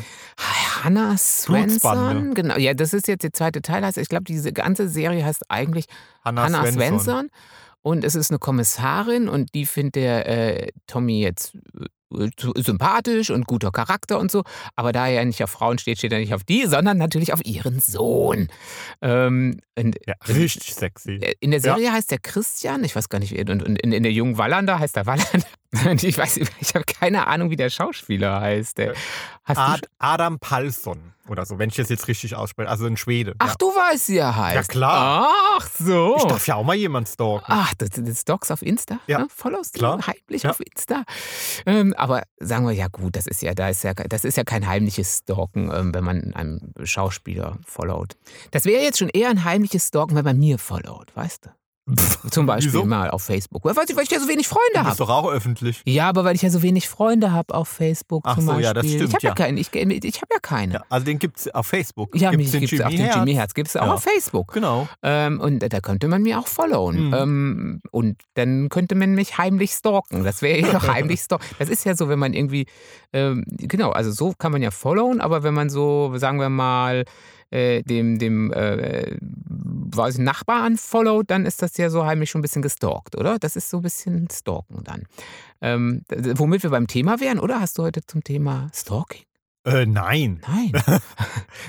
Hannah. 0.83 1.17
Svensson, 1.17 2.33
genau. 2.36 2.57
Ja, 2.57 2.74
das 2.74 2.93
ist 2.93 3.07
jetzt 3.07 3.24
der 3.24 3.33
zweite 3.33 3.62
Teil. 3.62 3.83
Also 3.83 4.01
ich 4.01 4.09
glaube, 4.09 4.25
diese 4.25 4.53
ganze 4.53 4.88
Serie 4.88 5.25
heißt 5.25 5.50
eigentlich 5.50 5.86
Hannah, 6.24 6.43
Hannah 6.43 6.62
Svensson. 6.65 7.00
Svensson. 7.00 7.29
Und 7.81 8.03
es 8.03 8.15
ist 8.15 8.29
eine 8.31 8.39
Kommissarin 8.39 9.29
und 9.29 9.53
die 9.53 9.65
findet 9.65 9.95
der 9.95 10.27
äh, 10.27 10.71
Tommy 10.88 11.21
jetzt 11.21 11.55
äh, 11.79 11.86
sympathisch 12.55 13.29
und 13.29 13.45
guter 13.45 13.71
Charakter 13.71 14.19
und 14.19 14.31
so. 14.31 14.43
Aber 14.75 14.91
da 14.91 15.07
er 15.07 15.13
ja 15.13 15.25
nicht 15.25 15.43
auf 15.43 15.51
Frauen 15.51 15.77
steht, 15.77 16.00
steht 16.00 16.12
er 16.12 16.19
nicht 16.19 16.33
auf 16.33 16.43
die, 16.43 16.65
sondern 16.65 16.98
natürlich 16.98 17.33
auf 17.33 17.45
ihren 17.45 17.79
Sohn. 17.79 18.48
Ähm, 19.01 19.59
und 19.77 19.98
Ja, 20.07 20.15
richtig 20.27 20.74
sexy. 20.74 21.19
äh, 21.21 21.36
in 21.39 21.51
der 21.51 21.62
Serie 21.62 21.91
heißt 21.91 22.12
der 22.12 22.19
Christian, 22.19 22.83
ich 22.83 22.95
weiß 22.95 23.09
gar 23.09 23.19
nicht, 23.19 23.31
wie, 23.31 23.39
und, 23.39 23.63
und 23.63 23.79
in, 23.79 23.91
in 23.91 24.03
der 24.03 24.12
jungen 24.12 24.38
Wallander 24.38 24.79
heißt 24.79 24.98
er 24.98 25.05
Wallander. 25.05 25.45
Ich 26.01 26.17
weiß, 26.17 26.38
ich 26.59 26.73
habe 26.75 26.85
keine 26.85 27.27
Ahnung, 27.27 27.49
wie 27.51 27.55
der 27.55 27.69
Schauspieler 27.69 28.41
heißt. 28.41 28.79
Du, 28.79 28.93
Ad, 29.45 29.88
Adam 29.99 30.39
Palsson 30.39 31.13
oder 31.27 31.45
so, 31.45 31.59
wenn 31.59 31.69
ich 31.69 31.75
das 31.75 31.89
jetzt 31.89 32.07
richtig 32.07 32.35
ausspreche, 32.35 32.69
also 32.69 32.85
ein 32.85 32.97
Schwede. 32.97 33.35
ach, 33.38 33.49
ja. 33.49 33.55
du 33.59 33.67
weißt, 33.67 34.09
wie 34.09 34.17
er 34.17 34.35
heißt. 34.35 34.55
Ja, 34.55 34.63
klar. 34.63 35.29
Ach 35.57 35.69
so. 35.69 36.15
Ich 36.17 36.23
darf 36.23 36.47
ja 36.47 36.55
auch 36.55 36.63
mal 36.63 36.75
jemand 36.75 37.07
stalken. 37.07 37.45
Ach, 37.47 37.73
das, 37.75 37.89
das 37.93 38.25
Docs 38.25 38.49
auf 38.49 38.61
Insta? 38.63 38.99
Ja. 39.05 39.19
Ne? 39.19 39.27
Voll 39.35 39.55
aus 39.55 39.71
Klar. 39.71 39.99
heimlich 40.07 40.43
Ja. 40.43 40.51
auf 40.51 40.59
Insta. 40.59 41.03
Ähm, 41.67 41.93
aber 41.97 42.23
sagen 42.39 42.65
wir 42.65 42.73
ja 42.73 42.88
gut, 42.88 43.15
das 43.15 43.27
ist 43.27 43.41
ja, 43.43 43.53
da 43.53 43.69
ist 43.69 43.83
ja, 43.83 43.93
das 43.93 44.25
ist 44.25 44.38
ja 44.38 44.43
kein 44.43 44.67
heimliches 44.67 45.19
Stalken, 45.19 45.71
ähm, 45.71 45.93
wenn 45.93 46.03
man 46.03 46.33
einem 46.33 46.73
Schauspieler 46.83 47.59
followt. 47.65 48.17
Das 48.51 48.65
wäre 48.65 48.81
jetzt 48.81 48.97
schon 48.97 49.09
eher 49.09 49.29
ein 49.29 49.43
heimliches 49.43 49.88
Stalken, 49.88 50.15
wenn 50.15 50.25
man 50.25 50.39
mir 50.39 50.57
followt, 50.57 51.15
weißt 51.15 51.45
du? 51.45 51.49
Zum 52.31 52.46
Beispiel 52.46 52.74
Wieso? 52.74 52.86
mal 52.86 53.10
auf 53.10 53.24
Facebook. 53.24 53.63
Weil, 53.65 53.75
weil 53.75 54.03
ich 54.03 54.12
ja 54.12 54.19
so 54.19 54.27
wenig 54.27 54.48
Freunde 54.48 54.62
Du 54.74 54.79
habe. 54.79 54.89
bist 54.89 55.00
doch 55.00 55.10
auch 55.10 55.31
öffentlich. 55.31 55.81
Ja, 55.86 56.10
aber 56.10 56.24
weil 56.24 56.36
ich 56.36 56.41
ja 56.41 56.50
so 56.50 56.62
wenig 56.62 56.88
Freunde 56.89 57.31
habe 57.31 57.53
auf 57.53 57.67
Facebook 57.67 58.24
Ach 58.25 58.36
zum 58.36 58.43
so, 58.46 58.48
Beispiel. 58.51 58.63
ja, 58.65 58.74
das 58.74 58.86
ich 58.86 58.93
stimmt, 58.93 59.13
habe 59.13 59.24
ja. 59.24 59.29
ja. 59.29 59.36
keinen. 59.36 59.58
Ich, 59.58 59.74
ich 59.74 60.22
habe 60.22 60.34
ja 60.34 60.39
keine. 60.41 60.74
Ja, 60.75 60.84
also 60.89 61.05
den 61.05 61.19
gibt 61.19 61.39
es 61.39 61.53
auf 61.53 61.67
Facebook. 61.67 62.15
Ja, 62.15 62.31
Gibt's 62.31 62.51
mich 62.53 62.62
gibt 62.62 62.74
es 62.74 62.81
auf 62.81 62.89
den 62.91 63.00
Herz? 63.00 63.15
Jimmy 63.15 63.34
Herz, 63.34 63.53
gibt 63.53 63.69
es 63.69 63.75
auch 63.77 63.86
Ja. 63.88 63.93
auf 63.93 64.03
Facebook. 64.03 64.53
Genau. 64.53 64.88
Ähm, 65.03 65.39
und 65.39 65.60
da 65.60 65.79
könnte 65.79 66.08
man 66.08 66.22
mir 66.22 66.39
auch 66.39 66.48
followen. 66.48 67.08
Mhm. 67.08 67.13
Ähm, 67.13 67.81
und 67.91 68.22
dann 68.36 68.69
könnte 68.69 68.96
man 68.96 69.15
mich 69.15 69.38
heimlich 69.38 69.72
stalken. 69.72 70.24
Das 70.24 70.41
wäre 70.41 70.60
ja 70.60 70.81
heimlich 70.93 71.22
stalken. 71.22 71.46
Das 71.60 71.69
ist 71.69 71.86
ja 71.86 71.96
so, 71.96 72.10
wenn 72.10 72.19
man 72.19 72.34
irgendwie, 72.34 72.65
ähm, 73.13 73.46
genau, 73.48 73.91
also 73.91 74.12
so 74.12 74.34
kann 74.38 74.51
man 74.51 74.62
ja 74.62 74.72
followen, 74.72 75.22
aber 75.22 75.43
wenn 75.43 75.53
man 75.53 75.69
so, 75.69 76.12
sagen 76.17 76.39
wir 76.39 76.50
mal, 76.50 77.05
äh, 77.51 77.82
dem, 77.84 78.20
dem 78.20 78.51
äh, 78.53 79.18
weiß 79.22 80.15
ich, 80.15 80.22
Nachbar 80.22 80.65
unfollowt, 80.68 81.29
dann 81.32 81.46
ist 81.46 81.62
das 81.62 81.75
ja 81.77 81.89
so 81.89 82.06
heimlich 82.06 82.29
schon 82.29 82.39
ein 82.39 82.41
bisschen 82.44 82.62
gestalkt, 82.62 83.15
oder? 83.18 83.39
Das 83.39 83.56
ist 83.56 83.70
so 83.70 83.77
ein 83.77 83.84
bisschen 83.84 84.27
Stalken 84.32 84.84
dann. 84.84 85.03
Ähm, 85.62 86.03
womit 86.10 86.63
wir 86.63 86.70
beim 86.70 86.88
Thema 86.88 87.20
wären, 87.20 87.39
oder? 87.39 87.60
Hast 87.60 87.77
du 87.77 87.84
heute 87.84 88.01
zum 88.06 88.24
Thema 88.24 88.70
Stalking? 88.74 89.24
Äh, 89.65 89.86
nein. 89.86 90.41
Nein. 90.48 90.72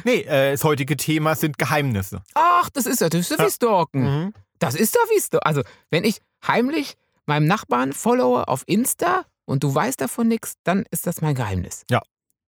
Nee, 0.05 0.21
äh, 0.21 0.53
das 0.53 0.65
heutige 0.65 0.97
Thema 0.97 1.35
sind 1.35 1.59
Geheimnisse. 1.59 2.23
Ach, 2.35 2.71
das 2.71 2.87
ist 2.87 3.01
ja, 3.01 3.09
das 3.09 3.21
ist 3.31 3.39
ja 3.39 3.45
wie. 3.47 3.51
Stalken. 3.51 4.03
Mhm. 4.03 4.33
Das 4.59 4.75
ist 4.75 4.95
doch 4.95 5.05
wie 5.15 5.21
Sto- 5.21 5.39
Also, 5.41 5.63
wenn 5.91 6.05
ich 6.05 6.19
heimlich 6.47 6.95
meinem 7.27 7.47
Nachbarn 7.47 7.93
followe 7.93 8.47
auf 8.49 8.63
Insta 8.67 9.25
und 9.47 9.63
du 9.65 9.75
weißt 9.75 10.01
davon 10.01 10.29
nichts, 10.29 10.55
dann 10.65 10.85
ist 10.91 11.07
das 11.07 11.21
mein 11.21 11.35
Geheimnis. 11.35 11.85
Ja. 11.91 12.01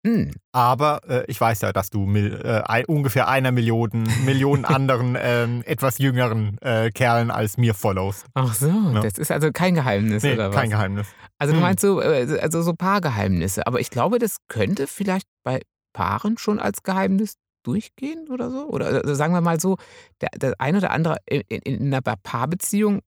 Hm. 0.05 0.31
Aber 0.53 1.01
äh, 1.09 1.25
ich 1.27 1.39
weiß 1.41 1.61
ja, 1.61 1.73
dass 1.73 1.89
du 1.89 2.05
mil, 2.05 2.39
äh, 2.43 2.61
ein, 2.65 2.85
ungefähr 2.85 3.27
einer 3.27 3.51
Million, 3.51 3.89
Millionen 4.25 4.63
anderen 4.65 5.17
ähm, 5.19 5.61
etwas 5.65 5.97
jüngeren 5.97 6.57
äh, 6.61 6.89
Kerlen 6.91 7.31
als 7.31 7.57
mir 7.57 7.73
followst. 7.73 8.25
Ach 8.33 8.53
so, 8.53 8.71
das 9.01 9.17
ist 9.17 9.29
also 9.31 9.51
kein 9.51 9.75
Geheimnis 9.75 10.23
Nee, 10.23 10.33
oder 10.35 10.49
was? 10.49 10.55
kein 10.55 10.69
Geheimnis. 10.69 11.07
Also 11.37 11.53
du 11.53 11.57
Hm. 11.59 11.63
meinst 11.63 11.81
so, 11.81 12.01
äh, 12.01 12.39
also 12.41 12.61
so 12.61 12.73
Paargeheimnisse. 12.73 13.67
Aber 13.67 13.79
ich 13.81 13.89
glaube, 13.89 14.19
das 14.19 14.37
könnte 14.47 14.87
vielleicht 14.87 15.27
bei 15.43 15.61
Paaren 15.93 16.37
schon 16.37 16.59
als 16.59 16.81
Geheimnis 16.83 17.33
durchgehen 17.63 18.29
oder 18.29 18.49
so. 18.51 18.67
Oder 18.69 18.85
also 18.87 19.13
sagen 19.15 19.33
wir 19.33 19.41
mal 19.41 19.59
so, 19.59 19.75
der, 20.21 20.29
der 20.37 20.53
ein 20.59 20.77
oder 20.77 20.91
andere 20.91 21.17
in, 21.29 21.41
in, 21.49 21.61
in 21.61 21.93
einer 21.93 22.01
Paarbeziehung 22.01 23.01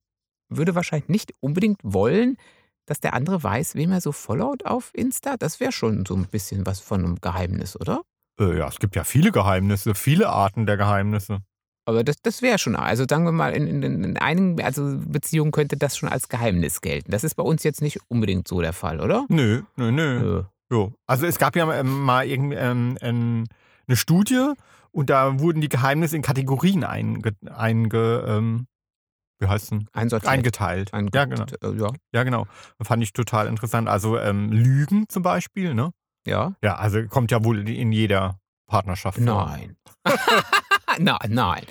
würde 0.49 0.75
wahrscheinlich 0.75 1.09
nicht 1.09 1.31
unbedingt 1.39 1.79
wollen, 1.83 2.37
dass 2.85 2.99
der 2.99 3.13
andere 3.13 3.41
weiß, 3.41 3.75
wem 3.75 3.91
er 3.91 4.01
so 4.01 4.11
followt 4.11 4.65
auf 4.65 4.91
Insta. 4.93 5.37
Das 5.37 5.59
wäre 5.59 5.71
schon 5.71 6.05
so 6.05 6.15
ein 6.15 6.27
bisschen 6.27 6.65
was 6.65 6.79
von 6.79 7.03
einem 7.03 7.21
Geheimnis, 7.21 7.79
oder? 7.79 8.01
Äh, 8.39 8.57
ja, 8.57 8.67
es 8.67 8.79
gibt 8.79 8.95
ja 8.95 9.03
viele 9.03 9.31
Geheimnisse, 9.31 9.95
viele 9.95 10.29
Arten 10.29 10.65
der 10.65 10.77
Geheimnisse. 10.77 11.39
Aber 11.85 12.03
das, 12.03 12.15
das 12.21 12.41
wäre 12.41 12.59
schon, 12.59 12.75
also 12.77 13.05
sagen 13.09 13.25
wir 13.25 13.33
mal, 13.33 13.53
in, 13.53 13.67
in, 13.67 14.03
in 14.03 14.17
einigen 14.17 14.61
also 14.61 14.97
Beziehungen 15.05 15.51
könnte 15.51 15.75
das 15.75 15.97
schon 15.97 16.07
als 16.07 16.29
Geheimnis 16.29 16.79
gelten. 16.79 17.11
Das 17.11 17.25
ist 17.25 17.35
bei 17.35 17.43
uns 17.43 17.63
jetzt 17.63 17.81
nicht 17.81 17.99
unbedingt 18.07 18.47
so 18.47 18.61
der 18.61 18.71
Fall, 18.71 19.01
oder? 19.01 19.25
Nö, 19.27 19.63
nö, 19.75 19.91
nö. 19.91 20.39
Äh, 20.39 20.43
Jo. 20.73 20.91
Also 21.05 21.27
es 21.27 21.37
gab 21.37 21.55
ja 21.55 21.71
ähm, 21.71 22.01
mal 22.01 22.25
irgendwie 22.25 22.55
ähm, 22.55 22.97
ähm, 23.01 23.43
eine 23.87 23.95
Studie 23.95 24.53
und 24.91 25.11
da 25.11 25.39
wurden 25.39 25.61
die 25.61 25.69
Geheimnisse 25.69 26.15
in 26.15 26.23
Kategorien 26.23 26.83
einge, 26.83 27.35
einge 27.45 28.25
ähm, 28.27 28.65
wie 29.43 29.47
heißt 29.47 29.71
denn? 29.71 29.87
einsortiert. 29.93 30.31
eingeteilt. 30.31 30.93
Einge- 30.93 31.13
Ja, 31.13 31.25
genau. 31.25 31.45
äh, 31.61 31.77
Ja, 31.79 31.89
Ja, 32.13 32.23
genau. 32.23 32.47
Fand 32.81 33.03
ich 33.03 33.13
total 33.13 33.47
interessant. 33.47 33.87
Also 33.87 34.17
ähm, 34.17 34.51
Lügen 34.51 35.05
zum 35.09 35.21
Beispiel, 35.23 35.73
ne? 35.75 35.91
ja. 36.25 36.53
Ja, 36.63 36.75
also 36.77 37.03
kommt 37.07 37.29
ja 37.31 37.43
wohl 37.43 37.67
in 37.67 37.91
jeder 37.91 38.39
Partnerschaft 38.67 39.17
vor. 39.17 39.25
Nein. 39.45 39.75
nein, 40.99 41.17
nein. 41.29 41.63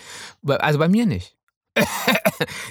Also 0.47 0.79
bei 0.79 0.89
mir 0.89 1.07
nicht. 1.07 1.37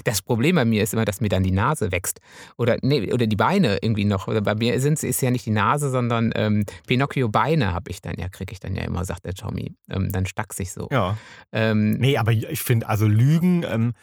Das 0.04 0.22
Problem 0.22 0.56
bei 0.56 0.66
mir 0.66 0.84
ist 0.84 0.94
immer, 0.94 1.06
dass 1.06 1.22
mir 1.22 1.30
dann 1.30 1.44
die 1.44 1.52
Nase 1.52 1.92
wächst. 1.92 2.20
Oder, 2.58 2.78
nee, 2.82 3.12
oder 3.12 3.28
die 3.28 3.36
Beine 3.36 3.80
irgendwie 3.82 4.06
noch. 4.06 4.28
Oder 4.28 4.42
bei 4.42 4.56
mir 4.56 4.80
sind, 4.80 5.02
ist 5.02 5.22
ja 5.22 5.32
nicht 5.32 5.46
die 5.46 5.52
Nase, 5.52 5.90
sondern 5.90 6.32
ähm, 6.36 6.66
Pinocchio-Beine 6.88 7.74
habe 7.74 7.90
ich 7.90 8.02
dann 8.02 8.16
ja, 8.18 8.30
kriege 8.30 8.52
ich 8.54 8.60
dann 8.60 8.76
ja 8.76 8.84
immer, 8.84 9.06
sagt 9.06 9.26
der 9.26 9.34
Tommy. 9.34 9.74
Ähm, 9.90 10.12
dann 10.12 10.26
stack 10.26 10.54
sich 10.54 10.72
so. 10.72 10.88
Ja. 10.92 11.18
Ähm, 11.52 11.94
Nee, 11.94 12.18
aber 12.18 12.32
ich 12.32 12.62
finde, 12.62 12.88
also 12.88 13.08
Lügen 13.08 13.64
ähm, 13.64 13.94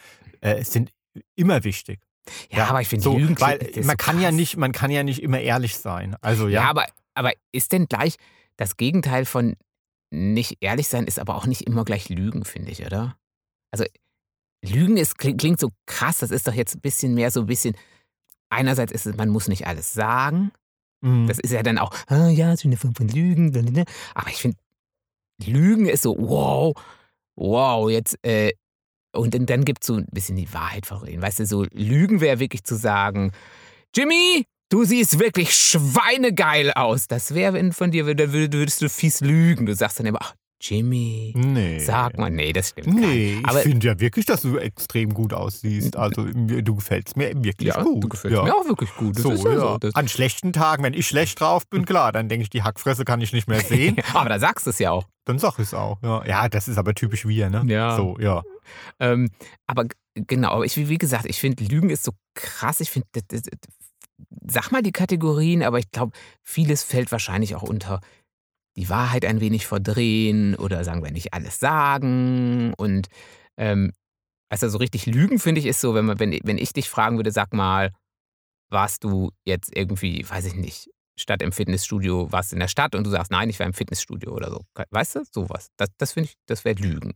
äh, 0.40 0.62
sind 0.64 0.90
immer 1.36 1.64
wichtig. 1.64 2.00
ja, 2.50 2.66
aber 2.66 2.80
ich 2.80 2.88
finde 2.88 3.04
so, 3.04 3.16
Lügen 3.16 3.40
weil 3.40 3.58
man 3.76 3.84
so 3.84 3.94
kann 3.96 4.20
ja 4.20 4.30
nicht, 4.32 4.56
man 4.56 4.72
kann 4.72 4.90
ja 4.90 5.02
nicht 5.02 5.22
immer 5.22 5.40
ehrlich 5.40 5.76
sein. 5.76 6.16
Also 6.20 6.48
Ja, 6.48 6.62
ja. 6.62 6.70
aber, 6.70 6.86
aber 7.14 7.32
ist 7.52 7.72
denn 7.72 7.86
gleich 7.86 8.16
das 8.56 8.76
Gegenteil 8.76 9.24
von 9.24 9.56
nicht 10.10 10.58
ehrlich 10.60 10.88
sein, 10.88 11.04
ist 11.04 11.18
aber 11.18 11.36
auch 11.36 11.46
nicht 11.46 11.62
immer 11.62 11.84
gleich 11.84 12.08
Lügen, 12.08 12.44
finde 12.44 12.70
ich, 12.70 12.84
oder? 12.84 13.16
Also 13.70 13.84
Lügen 14.64 14.96
ist, 14.96 15.18
klingt, 15.18 15.40
klingt 15.40 15.60
so 15.60 15.70
krass, 15.86 16.18
das 16.18 16.30
ist 16.30 16.46
doch 16.48 16.54
jetzt 16.54 16.74
ein 16.74 16.80
bisschen 16.80 17.14
mehr 17.14 17.30
so 17.30 17.40
ein 17.40 17.46
bisschen. 17.46 17.76
Einerseits 18.50 18.92
ist 18.92 19.06
es, 19.06 19.16
man 19.16 19.28
muss 19.28 19.48
nicht 19.48 19.66
alles 19.66 19.92
sagen. 19.92 20.52
Mhm. 21.00 21.26
Das 21.26 21.38
ist 21.38 21.52
ja 21.52 21.62
dann 21.62 21.78
auch, 21.78 21.92
ah, 22.08 22.28
ja, 22.28 22.56
so 22.56 22.68
eine 22.68 22.76
Form 22.76 22.94
von 22.94 23.08
Lügen. 23.08 23.84
Aber 24.14 24.30
ich 24.30 24.36
finde, 24.36 24.56
Lügen 25.44 25.86
ist 25.86 26.02
so, 26.02 26.16
wow, 26.18 26.74
wow, 27.36 27.88
jetzt, 27.90 28.18
äh, 28.24 28.52
und 29.14 29.34
dann, 29.34 29.46
dann 29.46 29.64
gibt 29.64 29.82
es 29.82 29.86
so 29.86 29.94
ein 29.96 30.06
bisschen 30.10 30.36
die 30.36 30.52
Wahrheit 30.52 30.86
verreden. 30.86 31.22
Weißt 31.22 31.38
du, 31.40 31.46
so 31.46 31.64
Lügen 31.72 32.20
wäre 32.20 32.40
wirklich 32.40 32.64
zu 32.64 32.74
sagen, 32.76 33.32
Jimmy, 33.94 34.44
du 34.70 34.84
siehst 34.84 35.18
wirklich 35.18 35.54
schweinegeil 35.54 36.72
aus. 36.72 37.06
Das 37.06 37.34
wäre, 37.34 37.54
wenn 37.54 37.72
von 37.72 37.90
dir, 37.90 38.12
dann 38.14 38.32
würd- 38.32 38.52
würdest 38.52 38.82
du 38.82 38.88
fies 38.88 39.20
lügen. 39.20 39.66
Du 39.66 39.74
sagst 39.74 39.98
dann 39.98 40.06
immer, 40.06 40.18
ach, 40.20 40.34
Jimmy, 40.60 41.32
nee. 41.36 41.78
sag 41.78 42.18
mal, 42.18 42.30
nee, 42.30 42.52
das 42.52 42.70
stimmt 42.70 42.88
Nee, 42.88 43.36
nicht. 43.36 43.46
ich 43.46 43.58
finde 43.58 43.86
ja 43.86 44.00
wirklich, 44.00 44.26
dass 44.26 44.42
du 44.42 44.56
extrem 44.56 45.14
gut 45.14 45.32
aussiehst. 45.32 45.96
Also 45.96 46.24
du 46.24 46.74
gefällst 46.74 47.16
mir 47.16 47.32
wirklich 47.44 47.68
ja, 47.68 47.80
gut. 47.82 48.02
du 48.02 48.08
gefällst 48.08 48.36
ja. 48.36 48.42
mir 48.42 48.54
auch 48.56 48.66
wirklich 48.66 48.92
gut. 48.96 49.14
Das 49.16 49.22
so, 49.22 49.30
ja, 49.30 49.52
ja. 49.52 49.78
so. 49.80 49.90
An 49.94 50.08
schlechten 50.08 50.52
Tagen, 50.52 50.82
wenn 50.82 50.94
ich 50.94 51.06
schlecht 51.06 51.40
drauf 51.40 51.68
bin, 51.68 51.86
klar, 51.86 52.10
dann 52.10 52.28
denke 52.28 52.42
ich, 52.42 52.50
die 52.50 52.64
Hackfresse 52.64 53.04
kann 53.04 53.20
ich 53.20 53.32
nicht 53.32 53.46
mehr 53.46 53.60
sehen. 53.68 53.96
aber 54.14 54.28
da 54.28 54.40
sagst 54.40 54.66
du 54.66 54.70
es 54.70 54.80
ja 54.80 54.90
auch. 54.90 55.06
dann 55.24 55.38
sag 55.38 55.54
ich 55.60 55.66
es 55.66 55.74
auch. 55.74 55.98
Ja. 56.02 56.48
das 56.48 56.66
ist 56.66 56.76
aber 56.76 56.92
typisch 56.94 57.26
wir, 57.26 57.50
ne? 57.50 57.62
Ja. 57.66 57.96
So, 57.96 58.16
ja. 58.18 58.42
Ähm, 58.98 59.30
aber 59.68 59.86
genau, 60.14 60.50
aber 60.50 60.64
ich, 60.64 60.76
wie 60.76 60.98
gesagt, 60.98 61.26
ich 61.26 61.38
finde, 61.38 61.62
Lügen 61.64 61.90
ist 61.90 62.02
so 62.02 62.12
krass. 62.34 62.80
Ich 62.80 62.90
finde, 62.90 63.06
sag 64.46 64.72
mal 64.72 64.82
die 64.82 64.92
Kategorien, 64.92 65.62
aber 65.62 65.78
ich 65.78 65.90
glaube, 65.90 66.12
vieles 66.42 66.82
fällt 66.82 67.12
wahrscheinlich 67.12 67.54
auch 67.54 67.62
unter 67.62 68.00
die 68.78 68.88
Wahrheit 68.88 69.24
ein 69.24 69.40
wenig 69.40 69.66
verdrehen 69.66 70.54
oder 70.54 70.84
sagen 70.84 71.02
wir 71.02 71.10
nicht 71.10 71.34
alles 71.34 71.58
sagen. 71.58 72.72
Und 72.76 73.08
ähm, 73.56 73.92
also 74.48 74.68
so 74.68 74.78
richtig 74.78 75.06
Lügen, 75.06 75.38
finde 75.38 75.60
ich, 75.60 75.66
ist 75.66 75.80
so, 75.80 75.94
wenn, 75.94 76.06
man, 76.06 76.18
wenn, 76.20 76.38
wenn 76.44 76.58
ich 76.58 76.72
dich 76.72 76.88
fragen 76.88 77.16
würde, 77.16 77.32
sag 77.32 77.52
mal, 77.52 77.92
warst 78.70 79.02
du 79.02 79.32
jetzt 79.44 79.76
irgendwie, 79.76 80.24
weiß 80.28 80.44
ich 80.44 80.54
nicht, 80.54 80.90
statt 81.18 81.42
im 81.42 81.50
Fitnessstudio, 81.50 82.30
warst 82.30 82.52
du 82.52 82.56
in 82.56 82.60
der 82.60 82.68
Stadt 82.68 82.94
und 82.94 83.04
du 83.04 83.10
sagst, 83.10 83.32
nein, 83.32 83.50
ich 83.50 83.58
war 83.58 83.66
im 83.66 83.74
Fitnessstudio 83.74 84.32
oder 84.32 84.50
so. 84.50 84.60
Weißt 84.90 85.16
du, 85.16 85.24
sowas. 85.30 85.70
Das, 85.76 85.88
das 85.98 86.12
finde 86.12 86.28
ich, 86.28 86.36
das 86.46 86.64
wäre 86.64 86.80
Lügen. 86.80 87.14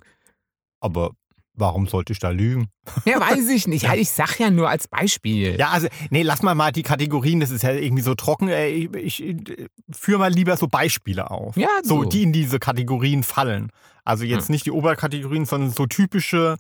Aber 0.81 1.13
warum 1.55 1.87
sollte 1.87 2.13
ich 2.13 2.19
da 2.19 2.31
lügen? 2.31 2.69
Ja, 3.05 3.21
weiß 3.21 3.49
ich 3.51 3.67
nicht. 3.67 3.83
Ja, 3.87 3.95
ich 3.95 4.11
sag 4.11 4.39
ja 4.39 4.51
nur 4.51 4.69
als 4.69 4.89
Beispiel. 4.89 5.57
Ja, 5.59 5.69
also, 5.71 5.89
nee, 6.11 6.23
lass 6.23 6.43
mal 6.43 6.55
mal 6.55 6.73
die 6.73 6.83
Kategorien, 6.83 7.41
das 7.41 7.51
ist 7.51 7.63
ja 7.63 7.73
irgendwie 7.73 8.03
so 8.03 8.15
trocken. 8.15 8.49
Äh, 8.49 8.69
Ich, 8.69 9.23
ich, 9.23 9.23
ich 9.23 9.67
führe 9.91 10.19
mal 10.19 10.31
lieber 10.33 10.57
so 10.57 10.67
Beispiele 10.69 11.31
auf. 11.31 11.57
Ja, 11.57 11.69
So, 11.83 12.03
so. 12.03 12.09
die 12.09 12.23
in 12.23 12.33
diese 12.33 12.59
Kategorien 12.59 13.23
fallen. 13.23 13.71
Also 14.05 14.25
jetzt 14.25 14.49
Hm. 14.49 14.53
nicht 14.53 14.67
die 14.67 14.73
Oberkategorien, 14.73 15.45
sondern 15.45 15.71
so 15.71 15.87
typische 15.87 16.57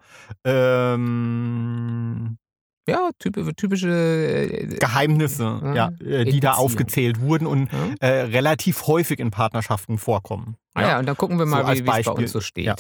ähm, 1.12 2.36
Ja, 2.88 3.10
typ- 3.20 3.56
typische. 3.56 3.88
äh, 3.88 4.66
Geheimnisse, 4.78 5.60
Ja, 5.62 5.74
ja, 5.74 5.92
äh, 6.04 6.24
die 6.24 6.40
da 6.40 6.52
aufgezählt 6.54 7.20
wurden 7.20 7.46
und 7.46 7.70
Ja. 7.72 7.78
äh, 8.08 8.20
relativ 8.22 8.86
häufig 8.86 9.18
in 9.20 9.30
Partnerschaften 9.30 9.98
vorkommen. 9.98 10.56
Ah 10.74 10.82
ja, 10.82 10.98
und 10.98 11.06
dann 11.06 11.16
gucken 11.16 11.38
wir 11.38 11.46
So 11.46 11.50
mal, 11.50 11.64
als 11.64 11.78
wie 11.84 11.88
es 11.88 12.04
bei 12.06 12.12
uns 12.12 12.32
so 12.32 12.40
steht. 12.40 12.64
Ja. 12.66 12.74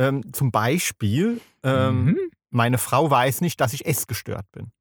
Ähm, 0.00 0.32
zum 0.32 0.50
Beispiel, 0.50 1.40
ähm, 1.62 2.04
Mhm. 2.04 2.18
meine 2.50 2.78
Frau 2.78 3.10
weiß 3.10 3.42
nicht, 3.42 3.60
dass 3.60 3.72
ich 3.74 3.84
essgestört 3.86 4.46
bin. 4.52 4.72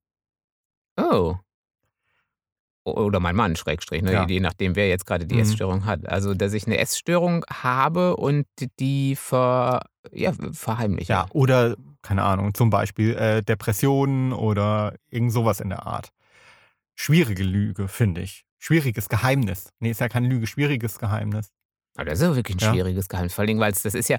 Oh. 0.97 1.35
Oder 2.85 3.19
mein 3.19 3.35
Mann, 3.35 3.55
Schrägstrich, 3.55 4.01
ne? 4.01 4.13
Ja. 4.13 4.25
je 4.27 4.39
nachdem, 4.39 4.75
wer 4.75 4.87
jetzt 4.87 5.05
gerade 5.05 5.25
die 5.27 5.35
Mhm. 5.35 5.41
Essstörung 5.41 5.85
hat. 5.85 6.07
Also, 6.07 6.33
dass 6.33 6.53
ich 6.53 6.65
eine 6.65 6.77
Essstörung 6.77 7.45
habe 7.51 8.15
und 8.15 8.47
die 8.79 9.15
ver, 9.15 9.81
ja, 10.11 10.31
verheimliche. 10.53 11.11
Ja, 11.13 11.27
oder, 11.31 11.75
keine 12.01 12.23
Ahnung, 12.23 12.53
zum 12.53 12.69
Beispiel 12.69 13.15
äh, 13.15 13.43
Depressionen 13.43 14.31
oder 14.33 14.95
irgend 15.09 15.33
sowas 15.33 15.59
in 15.59 15.69
der 15.69 15.85
Art. 15.85 16.11
Schwierige 16.95 17.43
Lüge, 17.43 17.87
finde 17.87 18.21
ich. 18.21 18.45
Schwieriges 18.57 19.09
Geheimnis. 19.09 19.69
Nee, 19.79 19.91
ist 19.91 19.99
ja 20.01 20.09
keine 20.09 20.27
Lüge, 20.27 20.47
schwieriges 20.47 20.97
Geheimnis. 20.97 21.51
Aber 21.95 22.05
das 22.05 22.19
ist 22.19 22.23
ja 22.25 22.35
wirklich 22.35 22.57
ein 22.57 22.59
Ja. 22.59 22.71
schwieriges 22.71 23.07
Geheimnis. 23.09 23.33
Vor 23.33 23.43
allem, 23.43 23.59
weil 23.59 23.71
es, 23.73 23.83
das 23.83 23.93
ist 23.93 24.09
ja, 24.09 24.17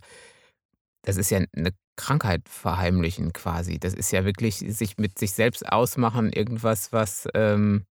das 1.03 1.17
ist 1.17 1.31
ja 1.31 1.41
eine 1.57 1.71
Krankheit 1.97 2.49
verheimlichen 2.49 3.33
quasi. 3.33 3.79
Das 3.79 3.95
ist 3.95 4.11
ja 4.11 4.25
wirklich 4.25 4.57
sich 4.57 4.97
mit 4.99 5.19
sich 5.19 5.33
selbst 5.33 5.67
ausmachen, 5.71 6.33
irgendwas, 6.33 6.93
was, 6.93 7.29
ähm, 7.35 7.85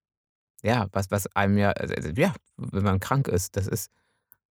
ja, 0.64 0.88
was, 0.92 1.12
was 1.12 1.28
einem 1.36 1.58
ja, 1.58 1.72
also, 1.72 1.94
ja, 2.16 2.34
wenn 2.58 2.84
man 2.84 3.00
krank 3.00 3.28
ist, 3.28 3.56
das 3.56 3.68
ist, 3.68 3.92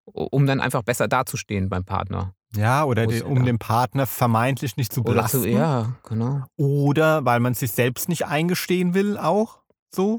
um 0.05 0.47
dann 0.47 0.61
einfach 0.61 0.83
besser 0.83 1.09
dazustehen 1.09 1.69
beim 1.69 1.85
Partner. 1.85 2.35
Ja, 2.55 2.85
oder 2.85 3.07
den, 3.07 3.23
um 3.25 3.45
den 3.45 3.59
Partner 3.59 4.07
vermeintlich 4.07 4.77
nicht 4.77 4.93
zu 4.93 5.03
Oder 5.03 5.11
belasten. 5.12 5.43
zu, 5.43 5.49
ja, 5.49 5.97
genau. 6.09 6.45
Oder 6.57 7.25
weil 7.25 7.41
man 7.41 7.53
sich 7.55 7.73
selbst 7.73 8.09
nicht 8.09 8.25
eingestehen 8.27 8.95
will, 8.95 9.19
auch 9.19 9.61
so. 9.95 10.19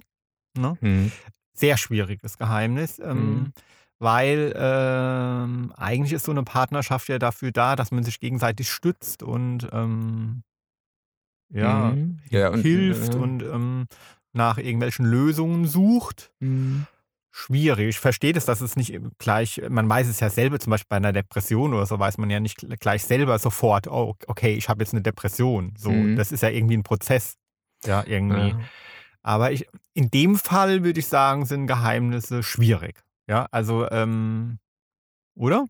Ne? 0.56 0.78
Hm. 0.82 1.12
Sehr 1.54 1.78
schwieriges 1.78 2.38
Geheimnis. 2.38 3.00
Ähm, 3.00 3.34
Mhm. 3.34 3.54
Weil 4.02 4.54
ähm, 4.56 5.74
eigentlich 5.76 6.14
ist 6.14 6.26
so 6.26 6.32
eine 6.32 6.44
Partnerschaft 6.44 7.10
ja 7.10 7.20
dafür 7.20 7.52
da, 7.52 7.76
dass 7.76 7.92
man 7.92 8.04
sich 8.04 8.20
gegenseitig 8.22 8.70
stützt 8.72 9.24
und 9.24 9.68
ähm, 9.74 10.44
ja, 11.52 11.92
Mhm. 11.92 12.20
ja 12.30 12.50
und, 12.50 12.62
hilft 12.62 13.16
äh, 13.16 13.18
und 13.18 13.44
ähm, 13.44 13.88
nach 14.32 14.58
irgendwelchen 14.58 15.06
Lösungen 15.06 15.66
sucht. 15.66 16.32
Mhm. 16.40 16.86
Schwierig. 17.32 17.90
Ich 17.90 18.00
verstehe 18.00 18.34
das, 18.34 18.46
dass 18.46 18.62
es 18.62 18.76
nicht 18.76 18.98
gleich, 19.18 19.62
man 19.70 19.88
weiß 19.90 20.08
es 20.08 20.20
ja 20.20 20.30
selber, 20.30 20.60
zum 20.60 20.72
Beispiel 20.72 20.88
bei 20.90 20.98
einer 20.98 21.14
Depression 21.14 21.74
oder 21.74 21.86
so, 21.86 22.00
weiß 22.00 22.18
man 22.18 22.30
ja 22.30 22.40
nicht 22.40 22.66
gleich 22.80 23.04
selber 23.04 23.38
sofort, 23.38 23.88
oh, 23.88 24.16
okay, 24.28 24.54
ich 24.54 24.68
habe 24.70 24.82
jetzt 24.84 24.94
eine 24.94 25.02
Depression. 25.02 25.74
So, 25.78 25.92
Mhm. 25.92 26.16
das 26.16 26.32
ist 26.32 26.42
ja 26.42 26.50
irgendwie 26.50 26.78
ein 26.78 26.84
Prozess. 26.84 27.36
Ja, 27.86 28.04
irgendwie. 28.06 28.50
Ja. 28.50 28.60
Aber 29.22 29.52
ich, 29.52 29.68
in 29.94 30.10
dem 30.10 30.38
Fall 30.38 30.84
würde 30.84 31.00
ich 31.00 31.08
sagen, 31.08 31.46
sind 31.46 31.68
Geheimnisse 31.68 32.44
schwierig. 32.44 33.04
Ja, 33.30 33.48
also, 33.52 33.88
ähm, 33.92 34.58
oder? 35.38 35.66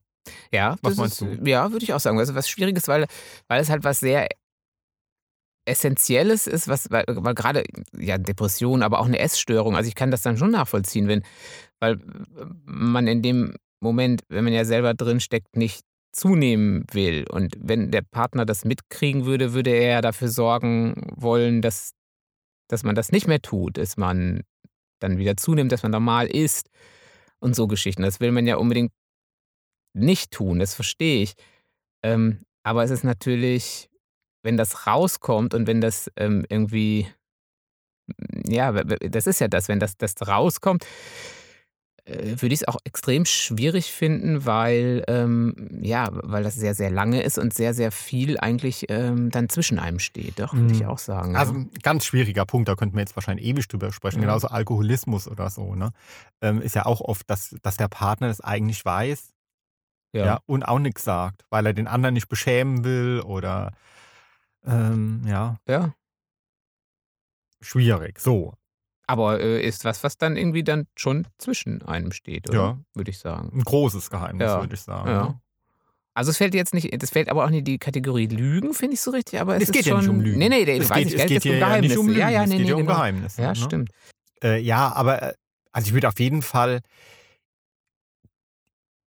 Ja, 0.52 0.78
Was 0.82 0.96
meinst 0.96 1.22
ist, 1.22 1.46
ja, 1.46 1.72
würde 1.72 1.84
ich 1.84 1.94
auch 1.94 2.00
sagen. 2.00 2.18
Also 2.18 2.34
was 2.34 2.50
Schwieriges, 2.50 2.88
weil, 2.88 3.06
weil 3.50 3.62
es 3.62 3.70
halt 3.70 3.84
was 3.84 4.00
sehr 4.00 4.28
Essentielles 5.66 6.48
ist, 6.48 6.68
was, 6.70 6.90
weil, 6.90 7.04
weil 7.08 7.36
gerade 7.36 7.64
ja, 7.98 8.18
Depression, 8.18 8.82
aber 8.82 9.00
auch 9.00 9.06
eine 9.06 9.20
Essstörung, 9.20 9.76
also 9.76 9.88
ich 9.88 9.96
kann 9.96 10.10
das 10.10 10.22
dann 10.22 10.38
schon 10.38 10.52
nachvollziehen, 10.52 11.08
wenn, 11.08 11.24
weil 11.80 11.96
äh, 11.96 12.46
man 12.66 13.08
in 13.08 13.22
dem 13.22 13.56
Moment, 13.82 14.22
wenn 14.30 14.46
man 14.46 14.54
ja 14.54 14.64
selber 14.64 14.94
drin 14.94 15.20
steckt, 15.20 15.58
nicht 15.58 15.84
zunehmen 16.14 16.86
will. 16.92 17.26
Und 17.30 17.56
wenn 17.60 17.92
der 17.92 18.02
Partner 18.02 18.46
das 18.46 18.64
mitkriegen 18.64 19.26
würde, 19.26 19.54
würde 19.54 19.72
er 19.72 19.90
ja 19.92 20.02
dafür 20.02 20.30
sorgen 20.30 20.96
wollen, 21.16 21.62
dass, 21.62 21.92
dass 22.70 22.84
man 22.84 22.96
das 22.96 23.12
nicht 23.12 23.28
mehr 23.28 23.42
tut, 23.42 23.78
dass 23.78 23.98
man 23.98 24.44
dann 25.00 25.18
wieder 25.18 25.38
zunimmt, 25.38 25.72
dass 25.72 25.84
man 25.84 25.92
normal 25.92 26.28
isst 26.28 26.70
und 27.40 27.56
so 27.56 27.68
Geschichten. 27.68 28.04
Das 28.04 28.20
will 28.20 28.32
man 28.32 28.48
ja 28.48 28.58
unbedingt 28.58 28.92
nicht 29.94 30.32
tun, 30.32 30.60
das 30.60 30.76
verstehe 30.76 31.24
ich. 31.24 31.34
Ähm, 32.04 32.46
aber 32.64 32.84
es 32.84 32.92
ist 32.92 33.04
natürlich, 33.04 33.90
wenn 34.44 34.58
das 34.58 34.88
rauskommt 34.88 35.54
und 35.54 35.68
wenn 35.68 35.82
das 35.82 36.12
ähm, 36.16 36.46
irgendwie, 36.50 37.08
ja, 38.48 38.72
das 38.72 39.28
ist 39.28 39.40
ja 39.40 39.48
das, 39.48 39.68
wenn 39.68 39.80
das, 39.80 39.98
das 39.98 40.16
rauskommt, 40.28 40.86
würde 42.42 42.54
ich 42.54 42.62
es 42.62 42.68
auch 42.68 42.78
extrem 42.84 43.26
schwierig 43.26 43.92
finden, 43.92 44.46
weil, 44.46 45.04
ähm, 45.08 45.80
ja, 45.82 46.10
weil 46.12 46.44
das 46.44 46.56
sehr, 46.56 46.74
sehr 46.74 46.90
lange 46.90 47.22
ist 47.22 47.38
und 47.38 47.54
sehr, 47.54 47.74
sehr 47.74 47.92
viel 47.92 48.40
eigentlich 48.40 48.86
ähm, 48.90 49.30
dann 49.30 49.50
zwischen 49.50 49.80
einem 49.80 50.00
steht. 50.00 50.40
Doch, 50.40 50.54
würde 50.54 50.74
ich 50.74 50.82
Mhm. 50.82 50.88
auch 50.90 50.98
sagen. 51.00 51.36
Also 51.36 51.54
ja. 51.54 51.60
ein 51.60 51.72
ganz 51.84 52.06
schwieriger 52.06 52.46
Punkt, 52.46 52.68
da 52.70 52.76
könnten 52.76 52.96
wir 52.96 53.02
jetzt 53.02 53.16
wahrscheinlich 53.16 53.46
ewig 53.46 53.68
drüber 53.68 53.92
sprechen. 53.92 54.18
Ja. 54.20 54.28
Genauso 54.28 54.48
Alkoholismus 54.48 55.28
oder 55.28 55.50
so, 55.50 55.76
ne? 55.76 55.92
Ähm, 56.42 56.62
ist 56.62 56.76
ja 56.76 56.86
auch 56.86 57.02
oft, 57.02 57.30
dass, 57.30 57.56
dass 57.62 57.78
der 57.78 57.88
Partner 57.88 58.28
das 58.28 58.42
eigentlich 58.42 58.84
weiß 58.86 59.34
ja. 60.14 60.26
ja. 60.26 60.40
und 60.46 60.64
auch 60.64 60.80
nichts 60.80 61.04
sagt, 61.04 61.44
weil 61.50 61.66
er 61.66 61.74
den 61.74 61.88
anderen 61.88 62.14
nicht 62.14 62.30
beschämen 62.30 62.84
will 62.84 63.22
oder 63.26 63.72
ähm, 64.66 65.22
ja, 65.26 65.58
ja. 65.68 65.94
schwierig. 67.62 68.20
So, 68.20 68.54
Aber 69.10 69.40
äh, 69.40 69.66
ist 69.66 69.86
was, 69.86 70.04
was 70.04 70.18
dann 70.18 70.38
irgendwie 70.38 70.64
dann 70.64 70.86
schon 70.96 71.26
zwischen 71.40 71.82
einem 71.82 72.12
steht, 72.12 72.48
oder? 72.48 72.60
Ja. 72.60 72.78
Würde 72.94 73.10
ich 73.10 73.18
sagen. 73.18 73.50
ein 73.58 73.64
großes 73.64 74.12
Geheimnis, 74.12 74.46
Ja, 74.46 74.60
würde 74.62 74.76
ich 74.76 74.82
sagen. 74.82 75.10
ja. 75.10 75.24
ne? 75.24 75.42
Also 76.14 76.30
es 76.30 76.38
fällt 76.38 76.54
jetzt 76.54 76.76
nicht, 76.76 77.02
das 77.02 77.10
fällt 77.10 77.28
aber 77.30 77.44
auch 77.46 77.50
nicht 77.50 77.60
in 77.60 77.66
die 77.66 77.78
Kategorie 77.80 78.28
Lügen, 78.28 78.74
finde 78.76 78.94
ich 78.96 79.02
so 79.02 79.10
richtig, 79.10 79.40
aber 79.40 79.56
es, 79.56 79.64
Es 79.64 79.70
ist 79.70 79.74
geht 79.74 79.86
ja 79.86 79.94
schon, 79.94 80.02
nicht 80.02 80.10
um 80.10 80.20
Lügen. 80.22 80.38
Nee, 80.38 80.50
nee, 80.50 80.62
es 80.64 80.84
ich 80.84 80.90
weiß 80.90 80.98
geht, 80.98 81.06
nicht, 81.06 81.16
es 81.16 81.22
geht 81.28 81.42
geht 81.42 81.46
um 81.46 81.50
hier 81.52 81.58
ja 81.60 81.68
nicht 81.82 81.90
Geheimnisse. 81.96 82.00
um 82.00 82.08
Lügen, 82.08 82.20
ja, 82.20 82.30
ja, 82.30 82.44
es 82.44 82.50
nee, 82.50 82.58
geht 82.58 82.64
nee, 82.66 82.70
ja 82.70 82.76
um 82.76 82.82
genau. 82.82 82.94
Geheimnisse. 82.94 83.42
Ja, 83.42 83.50
ne? 83.50 83.56
stimmt. 83.56 83.90
Äh, 84.44 84.60
ja, 84.60 84.92
aber 84.94 85.22
äh, 85.24 85.34
also 85.72 85.88
ich 85.88 85.94
würde 85.94 86.08
auf 86.08 86.20
jeden 86.20 86.42
Fall, 86.44 86.82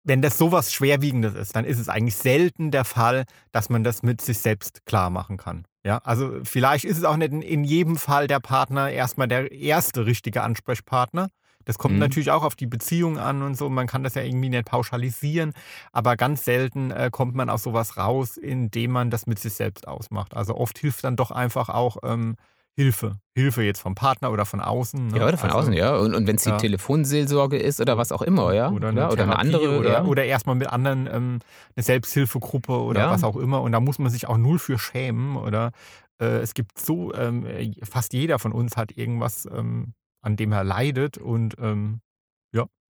wenn 0.03 0.21
das 0.21 0.38
sowas 0.38 0.73
Schwerwiegendes 0.73 1.35
ist, 1.35 1.55
dann 1.55 1.65
ist 1.65 1.77
es 1.79 1.88
eigentlich 1.89 2.15
selten 2.15 2.71
der 2.71 2.83
Fall, 2.85 3.25
dass 3.51 3.69
man 3.69 3.83
das 3.83 4.01
mit 4.01 4.21
sich 4.21 4.39
selbst 4.39 4.85
klar 4.85 5.09
machen 5.12 5.38
kann. 5.38 5.65
Ja, 5.85 5.98
also 6.00 6.39
vielleicht 6.43 6.85
ist 6.85 6.98
es 6.98 7.03
auch 7.03 7.17
nicht 7.17 7.33
in, 7.33 7.63
jedem 7.65 7.98
Fall 7.98 8.27
der 8.27 8.39
Partner 8.39 8.89
erstmal 8.89 9.27
der 9.27 9.51
erste 9.51 10.05
richtige 10.05 10.41
Ansprechpartner. 10.41 11.29
Das 11.65 11.77
kommt 11.77 11.96
Mhm. 11.96 12.00
natürlich 12.00 12.31
auch 12.31 12.43
auf 12.43 12.55
die 12.55 12.67
Beziehung 12.67 13.17
an 13.17 13.41
und 13.41 13.55
so. 13.55 13.69
Man 13.69 13.87
kann 13.87 14.03
das 14.03 14.15
ja 14.15 14.22
irgendwie 14.22 14.50
nicht 14.50 14.65
pauschalisieren, 14.65 15.53
aber 15.91 16.15
ganz 16.17 16.46
selten 16.46 16.91
äh, 16.91 17.09
kommt 17.11 17.35
man 17.35 17.50
aus 17.50 17.63
sowas 17.63 17.98
raus, 17.98 18.37
indem 18.37 18.91
man 18.91 19.09
das 19.09 19.27
mit 19.27 19.39
sich 19.39 19.53
selbst 19.53 19.87
ausmacht. 19.87 20.35
Also 20.35 20.55
oft 20.55 20.77
hilft 20.77 21.03
dann 21.03 21.15
doch 21.17 21.31
einfach 21.31 21.69
auch 21.69 21.98
ähm, 22.03 22.35
Hilfe. 22.75 23.20
Hilfe 23.36 23.62
jetzt 23.64 23.79
vom 23.81 23.94
Partner 23.96 24.31
oder 24.31 24.46
von 24.46 24.59
außen. 24.59 25.07
Ne? 25.07 25.20
Ja, 25.20 25.27
oder 25.27 25.38
von 25.38 25.50
also, 25.50 25.59
außen, 25.59 25.74
ja. 25.74 25.96
Und, 25.96 26.16
und 26.16 26.27
wenn 26.27 26.38
es 26.38 26.44
die 26.44 26.50
ja. 26.50 26.57
Telefonseelsorge 26.57 27.57
ist 27.57 27.79
oder 27.79 27.98
was 27.98 28.12
auch 28.12 28.22
immer, 28.22 28.53
ja. 28.53 28.72
Oder 28.72 28.90
eine, 28.90 29.01
ja, 29.01 29.12
oder 29.12 29.24
eine 29.24 29.38
andere. 29.38 29.79
Oder, 29.79 29.92
ja. 29.92 30.03
oder 30.05 30.25
erstmal 30.25 30.55
mit 30.55 30.68
anderen 30.68 31.07
ähm, 31.07 31.40
eine 31.75 31.83
Selbsthilfegruppe 31.83 32.74
oder 32.74 33.01
Ja. 33.01 33.12
was 33.12 33.24
auch 33.24 33.36
immer. 33.36 33.62
Und 33.62 33.72
da 33.74 33.79
muss 33.79 34.00
man 34.00 34.12
sich 34.12 34.27
auch 34.27 34.38
null 34.38 34.57
für 34.59 34.79
schämen. 34.79 35.36
Oder 35.38 35.72
äh, 36.20 36.40
es 36.40 36.53
gibt 36.53 36.79
so, 36.79 37.14
ähm, 37.14 37.46
fast 37.83 38.14
jeder 38.14 38.40
von 38.40 38.51
uns 38.51 38.75
hat 38.75 38.92
irgendwas, 38.98 39.46
ähm, 39.46 39.94
an 40.22 40.36
dem 40.36 40.51
er 40.51 40.64
leidet. 40.64 41.18
Und 41.18 41.55
ähm, 41.59 42.01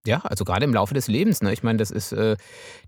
Ja, 0.06 0.20
also 0.24 0.46
gerade 0.46 0.64
im 0.64 0.72
Laufe 0.72 0.94
des 0.94 1.08
Lebens. 1.08 1.42
Ne? 1.42 1.52
Ich 1.52 1.62
meine, 1.62 1.76
das 1.76 1.90
ist 1.90 2.12
äh, 2.12 2.38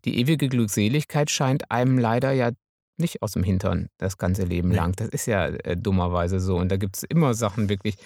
die 0.06 0.18
ewige 0.18 0.48
Glückseligkeit 0.48 1.30
scheint 1.30 1.70
einem 1.70 1.98
leider 1.98 2.32
ja 2.32 2.52
nicht 2.98 3.22
aus 3.22 3.32
dem 3.32 3.42
Hintern 3.42 3.88
das 3.98 4.18
ganze 4.18 4.44
Leben 4.44 4.68
Nee. 4.68 4.76
lang. 4.76 4.92
Das 4.96 5.08
ist 5.08 5.26
ja 5.26 5.46
äh, 5.46 5.76
dummerweise 5.76 6.40
so. 6.40 6.56
Und 6.56 6.70
da 6.70 6.76
gibt 6.76 6.96
es 6.96 7.02
immer 7.04 7.34
Sachen 7.34 7.68
wirklich, 7.68 7.96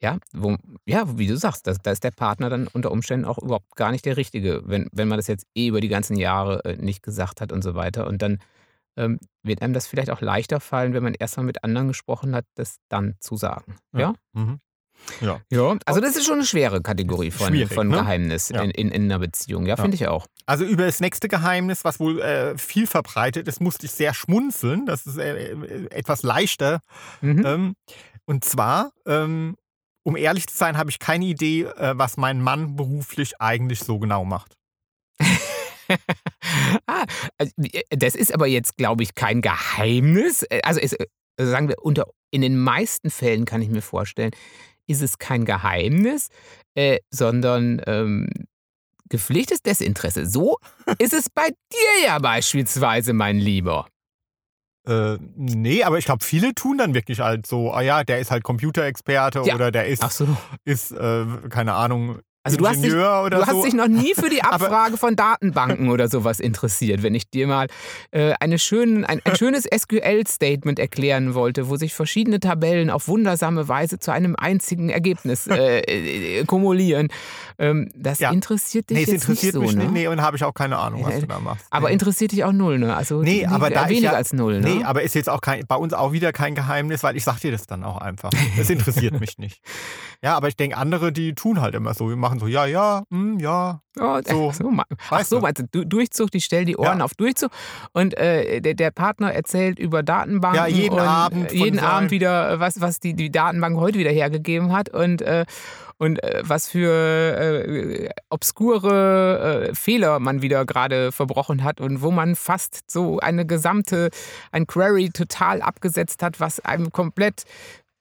ja, 0.00 0.18
wo, 0.32 0.56
ja, 0.86 1.18
wie 1.18 1.26
du 1.26 1.36
sagst, 1.36 1.66
da, 1.66 1.74
da 1.74 1.90
ist 1.90 2.04
der 2.04 2.12
Partner 2.12 2.48
dann 2.50 2.68
unter 2.68 2.92
Umständen 2.92 3.24
auch 3.26 3.38
überhaupt 3.38 3.74
gar 3.76 3.90
nicht 3.90 4.04
der 4.04 4.16
Richtige, 4.16 4.62
wenn, 4.66 4.88
wenn 4.92 5.08
man 5.08 5.18
das 5.18 5.26
jetzt 5.26 5.46
eh 5.56 5.68
über 5.68 5.80
die 5.80 5.88
ganzen 5.88 6.16
Jahre 6.16 6.64
äh, 6.64 6.76
nicht 6.76 7.02
gesagt 7.02 7.40
hat 7.40 7.52
und 7.52 7.62
so 7.62 7.74
weiter. 7.74 8.06
Und 8.06 8.22
dann 8.22 8.38
ähm, 8.96 9.18
wird 9.42 9.62
einem 9.62 9.74
das 9.74 9.86
vielleicht 9.86 10.10
auch 10.10 10.20
leichter 10.20 10.60
fallen, 10.60 10.92
wenn 10.94 11.02
man 11.02 11.14
erstmal 11.14 11.46
mit 11.46 11.64
anderen 11.64 11.88
gesprochen 11.88 12.34
hat, 12.34 12.44
das 12.54 12.78
dann 12.88 13.16
zu 13.20 13.36
sagen. 13.36 13.76
Ja? 13.92 14.14
Mhm. 14.32 14.60
Ja. 15.20 15.40
Ja, 15.50 15.76
also 15.86 16.00
das 16.00 16.16
ist 16.16 16.26
schon 16.26 16.34
eine 16.34 16.44
schwere 16.46 16.82
Kategorie 16.82 17.30
von, 17.30 17.66
von 17.68 17.88
ne? 17.88 17.96
Geheimnis 17.98 18.50
Ja. 18.50 18.62
in, 18.62 18.70
in, 18.70 18.90
in 18.90 19.02
einer 19.04 19.18
Beziehung. 19.18 19.64
Ja, 19.66 19.76
Ja. 19.76 19.82
finde 19.82 19.94
ich 19.96 20.06
auch. 20.06 20.26
Also 20.46 20.64
über 20.64 20.84
das 20.86 21.00
nächste 21.00 21.28
Geheimnis, 21.28 21.84
was 21.84 21.98
wohl 22.00 22.20
äh, 22.20 22.56
viel 22.58 22.86
verbreitet 22.86 23.48
ist, 23.48 23.60
musste 23.60 23.86
ich 23.86 23.92
sehr 23.92 24.14
schmunzeln. 24.14 24.86
Das 24.86 25.06
ist 25.06 25.18
äh, 25.18 25.52
äh, 25.52 25.86
etwas 25.90 26.22
leichter. 26.22 26.80
Mhm. 27.20 27.46
Ähm, 27.46 27.74
und 28.26 28.44
zwar, 28.44 28.92
ähm, 29.06 29.56
um 30.04 30.16
ehrlich 30.16 30.46
zu 30.46 30.56
sein, 30.56 30.76
habe 30.76 30.90
ich 30.90 30.98
keine 30.98 31.24
Idee, 31.24 31.62
äh, 31.62 31.92
was 31.96 32.16
mein 32.16 32.40
Mann 32.42 32.76
beruflich 32.76 33.40
eigentlich 33.40 33.80
so 33.80 33.98
genau 33.98 34.24
macht. 34.24 34.54
ah, 36.86 37.04
also, 37.38 37.52
das 37.90 38.14
ist 38.14 38.32
aber 38.34 38.46
jetzt, 38.46 38.76
glaube 38.76 39.02
ich, 39.02 39.14
kein 39.14 39.40
Geheimnis. 39.40 40.42
Äh, 40.44 40.60
Also, 40.62 40.80
es, 40.80 40.92
äh, 40.92 41.06
sagen 41.38 41.68
wir, 41.68 41.76
unter, 41.82 42.06
in 42.30 42.42
den 42.42 42.58
meisten 42.58 43.10
Fällen 43.10 43.44
kann 43.44 43.62
ich 43.62 43.68
mir 43.68 43.82
vorstellen, 43.82 44.32
ist 44.88 45.02
es 45.02 45.18
kein 45.18 45.44
Geheimnis, 45.44 46.28
äh, 46.74 46.98
sondern 47.10 47.80
ähm, 47.86 48.28
gepflichtes 49.08 49.62
Desinteresse. 49.62 50.26
So 50.26 50.56
ist 50.98 51.12
es 51.12 51.30
bei 51.30 51.48
dir 51.48 52.06
ja 52.06 52.18
beispielsweise, 52.18 53.12
mein 53.12 53.38
Lieber. 53.38 53.86
Äh, 54.86 55.18
nee, 55.36 55.82
aber 55.82 55.98
ich 55.98 56.06
glaube, 56.06 56.24
viele 56.24 56.54
tun 56.54 56.78
dann 56.78 56.94
wirklich 56.94 57.20
halt 57.20 57.46
so, 57.46 57.72
ah 57.72 57.82
ja, 57.82 58.04
der 58.04 58.20
ist 58.20 58.30
halt 58.30 58.42
Computerexperte 58.42 59.42
Ja. 59.44 59.54
oder 59.54 59.70
der 59.70 59.86
ist, 59.86 60.02
so. 60.12 60.26
ist 60.64 60.92
äh, 60.92 61.26
keine 61.50 61.74
Ahnung, 61.74 62.20
Also 62.48 62.56
du 62.58 62.68
hast 62.68 62.82
dich- 62.84 62.92
Du 62.92 63.36
hast 63.46 63.50
so. 63.50 63.62
dich 63.64 63.74
noch 63.74 63.88
nie 63.88 64.14
für 64.14 64.28
die 64.30 64.42
Abfrage 64.42 64.96
von 64.96 65.16
Datenbanken 65.16 65.90
oder 65.90 66.08
sowas 66.08 66.40
interessiert, 66.40 67.02
wenn 67.02 67.14
ich 67.14 67.28
dir 67.30 67.46
mal 67.46 67.66
äh, 68.10 68.32
eine 68.40 68.58
schön, 68.58 69.04
ein, 69.04 69.20
ein 69.24 69.36
schönes 69.36 69.64
SQL-Statement 69.64 70.78
erklären 70.78 71.34
wollte, 71.34 71.68
wo 71.68 71.76
sich 71.76 71.94
verschiedene 71.94 72.40
Tabellen 72.40 72.90
auf 72.90 73.08
wundersame 73.08 73.68
Weise 73.68 73.98
zu 73.98 74.10
einem 74.12 74.36
einzigen 74.36 74.88
Ergebnis 74.88 75.46
äh, 75.46 75.80
äh, 76.40 76.44
kumulieren. 76.44 77.08
Ähm, 77.58 77.90
das 77.94 78.18
Ja. 78.20 78.30
interessiert 78.30 78.90
dich 78.90 78.96
nee, 78.98 79.02
es 79.04 79.08
interessiert 79.10 79.54
nicht 79.54 79.60
mich 79.62 79.70
so, 79.72 79.76
ne? 79.76 79.82
nicht. 79.84 79.92
Nee, 79.92 80.08
und 80.08 80.22
habe 80.22 80.36
ich 80.36 80.44
auch 80.44 80.54
keine 80.54 80.78
Ahnung, 80.78 81.04
was 81.04 81.20
du 81.20 81.26
da 81.26 81.38
machst. 81.40 81.66
Aber 81.70 81.88
nee. 81.88 81.94
interessiert 81.94 82.32
dich 82.32 82.44
auch 82.44 82.52
null, 82.52 82.78
ne? 82.78 82.96
Also 82.96 83.22
Nee, 83.22 83.44
aber 83.46 83.70
da 83.70 83.84
ich 83.84 83.90
weniger 83.90 84.12
ja- 84.12 84.16
als 84.16 84.32
null, 84.32 84.60
ne? 84.60 84.68
Nee, 84.68 84.84
aber 84.84 85.02
ist 85.02 85.14
jetzt 85.14 85.28
auch 85.28 85.40
kein, 85.40 85.66
bei 85.66 85.76
uns 85.76 85.92
auch 85.92 86.12
wieder 86.12 86.32
kein 86.32 86.54
Geheimnis, 86.54 87.02
weil 87.02 87.16
ich 87.16 87.24
sag 87.24 87.40
dir 87.40 87.50
das 87.52 87.66
dann 87.66 87.84
auch 87.84 87.98
einfach. 87.98 88.30
Das 88.56 88.70
interessiert 88.70 89.18
mich 89.20 89.38
nicht. 89.38 89.60
Ja, 90.20 90.36
aber 90.36 90.48
ich 90.48 90.56
denke, 90.56 90.76
andere, 90.76 91.12
die 91.12 91.32
tun 91.36 91.60
halt 91.60 91.76
immer 91.76 91.94
so. 91.94 92.08
Wir 92.08 92.16
machen 92.16 92.37
machen 92.38 92.48
so, 92.48 92.52
ja, 92.52 92.66
ja, 92.66 93.02
hm, 93.10 93.38
ja. 93.38 93.80
Oh, 94.00 94.20
So, 94.26 94.52
so, 94.52 94.70
ach 95.10 95.24
so, 95.24 95.40
du? 95.72 95.84
Durchzug, 95.84 96.30
die 96.30 96.40
stellen 96.40 96.66
die 96.66 96.76
Ohren 96.76 96.98
Ja. 96.98 97.04
auf 97.04 97.14
Durchzug 97.14 97.50
und 97.92 98.16
äh, 98.16 98.60
der, 98.60 98.74
der 98.74 98.90
Partner 98.90 99.32
erzählt 99.32 99.78
über 99.78 100.02
Datenbanken 100.02 100.56
Ja, 100.56 100.66
jeden 100.66 100.98
Abend 100.98 101.46
äh, 101.46 101.56
von 101.56 101.64
jeden 101.64 101.78
Abend 101.80 102.10
wieder, 102.10 102.52
äh, 102.52 102.60
was, 102.60 102.80
was 102.80 103.00
die, 103.00 103.14
die 103.14 103.30
Datenbank 103.30 103.76
heute 103.78 103.98
wieder 103.98 104.10
hergegeben 104.12 104.72
hat 104.72 104.88
und, 104.90 105.20
äh, 105.22 105.44
und 105.98 106.22
äh, 106.22 106.42
was 106.44 106.68
für 106.68 106.92
äh, 106.92 108.08
obskure 108.30 109.70
Fehler 109.74 110.20
man 110.20 110.42
wieder 110.42 110.64
gerade 110.64 111.10
verbrochen 111.12 111.64
hat 111.64 111.80
und 111.80 112.02
wo 112.02 112.10
man 112.10 112.36
fast 112.36 112.90
so 112.90 113.18
eine 113.18 113.46
gesamte, 113.46 114.10
ein 114.52 114.66
Query 114.66 115.10
total 115.10 115.60
abgesetzt 115.62 116.22
hat, 116.22 116.38
was 116.40 116.60
einem 116.60 116.92
komplett 116.92 117.44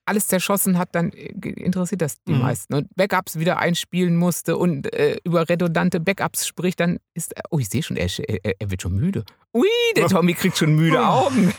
alles 0.07 0.27
zerschossen 0.27 0.77
hat, 0.77 0.89
dann 0.93 1.11
äh, 1.11 1.29
interessiert 1.49 2.01
das 2.01 2.21
die 2.23 2.33
Mhm. 2.33 2.39
meisten. 2.39 2.73
Und 2.73 2.87
Backups 2.95 3.37
wieder 3.39 3.59
einspielen 3.59 4.15
musste 4.15 4.57
und 4.57 4.93
äh, 4.93 5.17
über 5.23 5.47
redundante 5.49 5.99
Backups 5.99 6.47
spricht, 6.47 6.79
dann 6.79 6.97
ist 7.13 7.33
er, 7.35 7.43
oh, 7.51 7.59
ich 7.59 7.69
sehe 7.69 7.83
schon, 7.83 7.97
er, 7.97 8.07
er, 8.27 8.53
er 8.59 8.71
wird 8.71 8.81
schon 8.81 8.95
müde. 8.95 9.23
Ui, 9.57 9.67
der 9.95 10.07
Tommy 10.07 10.35
kriegt 10.35 10.57
schon 10.57 10.75
müde 10.75 11.03
Augen. 11.03 11.51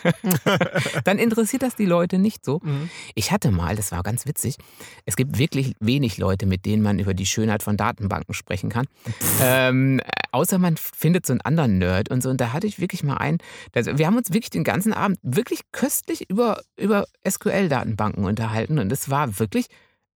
dann 1.05 1.19
interessiert 1.19 1.63
das 1.63 1.75
die 1.75 1.85
Leute 1.85 2.19
nicht 2.19 2.45
so. 2.45 2.61
Mhm. 2.63 2.91
Ich 3.17 3.33
hatte 3.33 3.51
mal, 3.51 3.75
das 3.75 3.91
war 3.91 4.05
ganz 4.05 4.25
witzig, 4.25 4.57
es 5.05 5.17
gibt 5.17 5.39
wirklich 5.39 5.75
wenig 5.81 6.17
Leute, 6.19 6.47
mit 6.47 6.65
denen 6.65 6.83
man 6.83 7.01
über 7.01 7.13
die 7.13 7.27
Schönheit 7.27 7.65
von 7.65 7.77
Datenbanken 7.77 8.35
sprechen 8.35 8.71
kann. 8.71 8.87
ähm, 9.43 10.01
außer 10.31 10.59
man 10.59 10.77
findet 10.77 11.27
so 11.27 11.33
einen 11.33 11.41
anderen 11.41 11.79
Nerd 11.79 12.09
und 12.11 12.23
so. 12.23 12.31
Und 12.31 12.41
da 12.41 12.53
hatte 12.53 12.69
ich 12.69 12.79
wirklich 12.79 13.03
mal 13.03 13.17
einen, 13.17 13.39
also 13.75 13.99
wir 13.99 14.07
haben 14.07 14.17
uns 14.17 14.33
wirklich 14.33 14.51
den 14.51 14.65
ganzen 14.65 14.93
Abend 14.93 15.19
wirklich 15.23 15.63
köstlich 15.73 16.31
über, 16.31 16.63
über 16.79 17.07
SQL-Datenbanken 17.29 18.25
unterhalten. 18.25 18.79
Und 18.79 18.93
es 18.93 19.11
war 19.11 19.41
wirklich, 19.41 19.67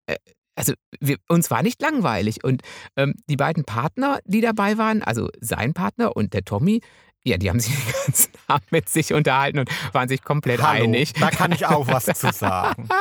äh, 0.06 0.16
also 0.54 0.74
wir, 1.00 1.16
uns 1.28 1.50
war 1.50 1.64
nicht 1.64 1.82
langweilig. 1.82 2.44
Und 2.44 2.62
ähm, 2.96 3.14
die 3.28 3.36
beiden 3.36 3.64
Partner, 3.64 4.20
die 4.24 4.40
dabei 4.40 4.78
waren, 4.78 5.02
also 5.02 5.28
sein 5.40 5.74
Partner 5.74 6.16
und 6.16 6.32
der 6.32 6.44
Tommy, 6.44 6.80
ja, 7.24 7.36
die 7.38 7.48
haben 7.50 7.60
sich 7.60 7.74
den 7.84 7.92
ganzen 8.06 8.32
Abend 8.48 8.72
mit 8.72 8.88
sich 8.88 9.12
unterhalten 9.12 9.58
und 9.60 9.70
waren 9.92 10.08
sich 10.08 10.22
komplett 10.22 10.62
Hallo, 10.62 10.84
einig. 10.84 11.12
da 11.14 11.30
kann 11.30 11.52
ich 11.52 11.66
auch 11.66 11.86
was 11.88 12.04
zu 12.06 12.32
sagen. 12.32 12.88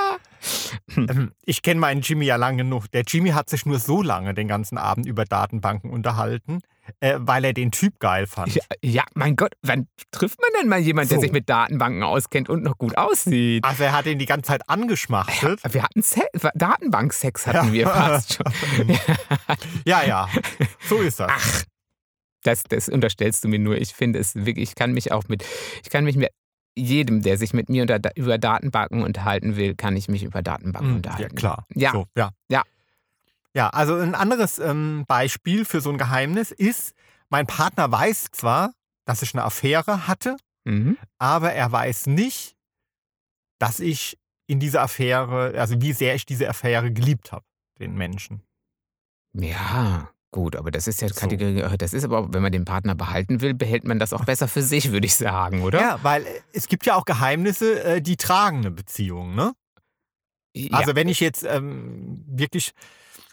Ähm, 0.98 1.34
Ich 1.46 1.62
kenne 1.62 1.80
meinen 1.80 2.02
Jimmy 2.02 2.26
ja 2.26 2.36
lang 2.36 2.58
genug. 2.58 2.90
Der 2.92 3.04
Jimmy 3.06 3.30
hat 3.30 3.48
sich 3.48 3.68
nur 3.68 3.78
so 3.78 4.02
lange 4.02 4.34
den 4.34 4.48
ganzen 4.48 4.80
Abend 4.80 5.06
über 5.06 5.24
Datenbanken 5.24 5.92
unterhalten, 5.92 6.62
äh, 7.00 7.18
weil 7.20 7.46
er 7.46 7.54
den 7.54 7.70
Typ 7.70 8.00
geil 8.00 8.26
fand. 8.26 8.56
Ja, 8.56 8.64
ja, 8.82 9.04
mein 9.14 9.36
Gott, 9.36 9.52
wann 9.62 9.88
trifft 10.10 10.42
man 10.42 10.50
denn 10.60 10.68
mal 10.68 10.80
jemanden, 10.80 11.10
der 11.10 11.18
So. 11.20 11.22
sich 11.22 11.32
mit 11.32 11.48
Datenbanken 11.48 12.02
auskennt 12.02 12.50
und 12.50 12.64
noch 12.64 12.80
gut 12.80 12.98
aussieht? 12.98 13.64
Also 13.64 13.84
er 13.84 13.92
hat 13.92 14.08
ihn 14.08 14.18
die 14.18 14.26
ganze 14.26 14.48
Zeit 14.48 14.68
angeschmachtet. 14.68 15.60
Wir 15.72 15.84
hatten 15.84 16.02
Se 16.02 16.22
Datenbanksex 16.56 17.46
hatten 17.46 17.72
wir 17.72 17.86
fast 17.88 18.34
schon. 18.34 18.52
Ja, 19.86 20.04
ja, 20.04 20.28
so 20.90 20.98
ist 20.98 21.20
das. 21.20 21.32
Ach, 21.32 21.64
das, 22.44 22.64
das 22.64 22.90
unterstellst 22.90 23.44
du 23.44 23.48
mir 23.48 23.60
nur. 23.60 23.78
Ich 23.78 23.94
finde 23.94 24.20
es 24.20 24.36
wirklich, 24.36 24.70
ich 24.70 24.76
kann 24.76 24.94
mich 24.94 25.12
auch 25.12 25.28
mit, 25.28 25.44
ich 25.84 25.90
kann 25.90 26.04
mich 26.04 26.16
mit 26.16 26.30
jedem, 26.76 27.22
der 27.22 27.38
sich 27.38 27.54
mit 27.54 27.70
mir 27.70 27.82
unter, 27.84 28.00
über 28.16 28.38
Datenbanken 28.38 29.04
unterhalten 29.04 29.56
will, 29.58 29.76
kann 29.76 29.96
ich 29.98 30.08
mich 30.08 30.24
über 30.24 30.42
Datenbanken 30.42 30.90
Hm, 30.92 30.96
unterhalten. 30.98 31.36
Ja, 31.36 31.40
klar. 31.40 31.66
Ja. 31.76 31.92
So, 31.92 32.06
ja. 32.16 32.32
Ja. 32.50 32.64
Ja, 33.54 33.70
also 33.70 33.96
ein 33.96 34.16
anderes 34.16 34.60
ähm, 34.60 35.04
Beispiel 35.08 35.66
für 35.66 35.82
so 35.82 35.90
ein 35.90 35.98
Geheimnis 35.98 36.52
ist, 36.52 36.94
mein 37.30 37.48
Partner 37.48 37.92
weiß 37.92 38.28
zwar, 38.32 38.72
dass 39.06 39.22
ich 39.22 39.34
eine 39.34 39.44
Affäre 39.44 40.08
hatte, 40.08 40.38
Mhm. 40.64 40.98
aber 41.18 41.54
er 41.54 41.72
weiß 41.72 42.06
nicht, 42.08 42.56
dass 43.60 43.80
ich 43.80 44.18
in 44.48 44.60
dieser 44.60 44.84
Affäre, 44.84 45.54
also 45.60 45.82
wie 45.82 45.92
sehr 45.94 46.14
ich 46.16 46.26
diese 46.26 46.48
Affäre 46.48 46.92
geliebt 46.94 47.32
habe, 47.32 47.44
den 47.80 47.96
Menschen. 47.96 48.44
Ja, 49.34 50.10
gut, 50.32 50.56
aber 50.56 50.72
das 50.72 50.88
ist 50.88 51.02
ja 51.02 51.10
So. 51.10 51.16
Kategorie, 51.16 51.78
das 51.78 51.94
ist 51.94 52.04
aber, 52.04 52.34
wenn 52.34 52.42
man 52.42 52.52
den 52.52 52.66
Partner 52.66 52.96
behalten 52.96 53.42
will, 53.42 53.54
behält 53.54 53.84
man 53.84 54.00
das 54.00 54.14
auch 54.14 54.26
besser 54.26 54.48
für 54.48 54.62
sich, 54.64 54.92
würde 54.92 55.06
ich 55.06 55.16
sagen, 55.16 55.62
oder? 55.62 55.80
Ja, 55.80 56.00
weil 56.04 56.26
äh, 56.26 56.42
es 56.54 56.68
gibt 56.68 56.86
ja 56.86 56.96
auch 56.96 57.06
Geheimnisse, 57.06 57.84
äh, 57.84 58.02
die 58.02 58.18
tragen 58.18 58.58
eine 58.58 58.72
Beziehung, 58.72 59.36
ne? 59.36 59.54
Ja. 60.54 60.78
Also 60.78 60.96
wenn 60.96 61.08
ich 61.08 61.20
jetzt 61.20 61.44
ähm, 61.44 62.24
wirklich 62.28 62.72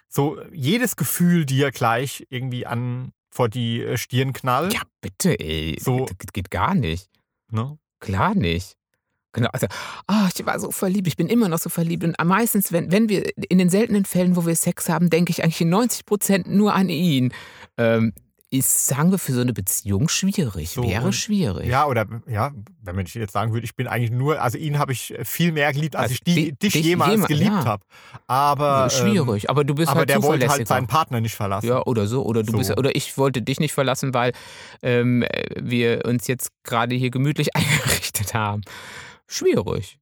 so 0.09 0.41
jedes 0.53 0.97
Gefühl 0.97 1.45
dir 1.47 1.71
gleich 1.73 2.27
irgendwie 2.31 2.65
an 2.67 3.13
vor 3.31 3.49
die 3.49 3.83
äh, 3.83 3.97
Stirn 3.97 4.33
knall, 4.33 4.73
ja, 4.73 4.83
bitte, 5.01 5.39
ey. 5.39 5.77
So. 5.81 6.07
Das 6.07 6.33
geht 6.33 6.51
gar 6.51 6.75
nicht. 6.75 7.09
ne? 7.51 7.79
Klar 8.01 8.35
nicht. 8.35 8.78
Genau, 9.39 9.51
also, 9.53 9.67
ah, 10.07 10.29
ich 10.37 10.45
war 10.47 10.59
so 10.61 10.71
verliebt, 10.71 11.07
ich 11.09 11.17
bin 11.17 11.29
immer 11.29 11.49
noch 11.49 11.59
so 11.59 11.69
verliebt. 11.71 12.05
Und 12.05 12.17
meistens, 12.25 12.73
wenn, 12.73 12.93
wenn 12.93 13.09
wir, 13.09 13.31
in 13.49 13.59
den 13.59 13.71
seltenen 13.71 14.05
Fällen, 14.05 14.37
wo 14.37 14.47
wir 14.47 14.57
Sex 14.57 14.89
haben, 14.89 15.11
denke 15.11 15.31
ich 15.31 15.43
eigentlich 15.43 15.61
in 15.61 15.69
90 15.71 16.05
Prozent 16.07 16.47
nur 16.49 16.75
an 16.75 16.89
ihn. 16.89 17.33
Ähm, 17.77 18.13
ist, 18.51 18.87
sagen 18.87 19.11
wir, 19.11 19.19
für 19.19 19.33
so 19.35 19.43
eine 19.43 19.53
Beziehung 19.53 20.09
schwierig. 20.09 20.71
So, 20.71 20.83
Wäre 20.83 21.13
schwierig. 21.13 21.69
Ja, 21.69 21.85
oder 21.87 22.07
ja, 22.27 22.51
wenn 22.81 22.99
ich 23.05 23.13
jetzt 23.13 23.35
sagen 23.35 23.53
würde, 23.53 23.67
ich 23.67 23.77
bin 23.77 23.87
eigentlich 23.87 24.11
nur, 24.11 24.41
also 24.41 24.57
ihn 24.57 24.79
habe 24.79 24.93
ich 24.93 25.13
viel 25.25 25.53
mehr 25.53 25.71
geliebt, 25.75 25.97
als 25.97 26.05
Also 26.05 26.15
ich 26.15 26.21
die, 26.23 26.35
di- 26.35 26.53
dich, 26.53 26.73
dich 26.73 26.83
jemals 26.87 27.13
jema- 27.13 27.27
geliebt 27.27 27.51
ja. 27.51 27.65
habe. 27.67 27.85
Aber, 28.27 28.85
ähm, 28.85 28.91
schwierig, 28.91 29.51
aber 29.51 29.65
du 29.65 29.75
bist 29.75 29.91
aber 29.91 29.99
halt 29.99 30.09
der 30.09 30.23
wollte 30.23 30.49
halt 30.49 30.67
seinen 30.67 30.87
Partner 30.87 31.21
nicht 31.21 31.35
verlassen. 31.35 31.67
Ja, 31.67 31.83
oder 31.85 32.07
so. 32.07 32.25
Oder 32.25 32.43
du 32.43 32.53
So. 32.53 32.57
bist 32.57 32.79
oder 32.79 32.97
ich 32.97 33.19
wollte 33.19 33.43
dich 33.43 33.61
nicht 33.61 33.75
verlassen, 33.75 34.15
weil 34.15 34.33
ähm, 34.81 35.25
äh, 35.25 35.45
wir 35.61 36.07
uns 36.07 36.27
jetzt 36.27 36.49
gerade 36.65 36.95
hier 36.95 37.11
gemütlich 37.11 37.49
eingerichtet 37.55 38.33
haben. 38.33 38.63
Schwierig. 39.29 39.99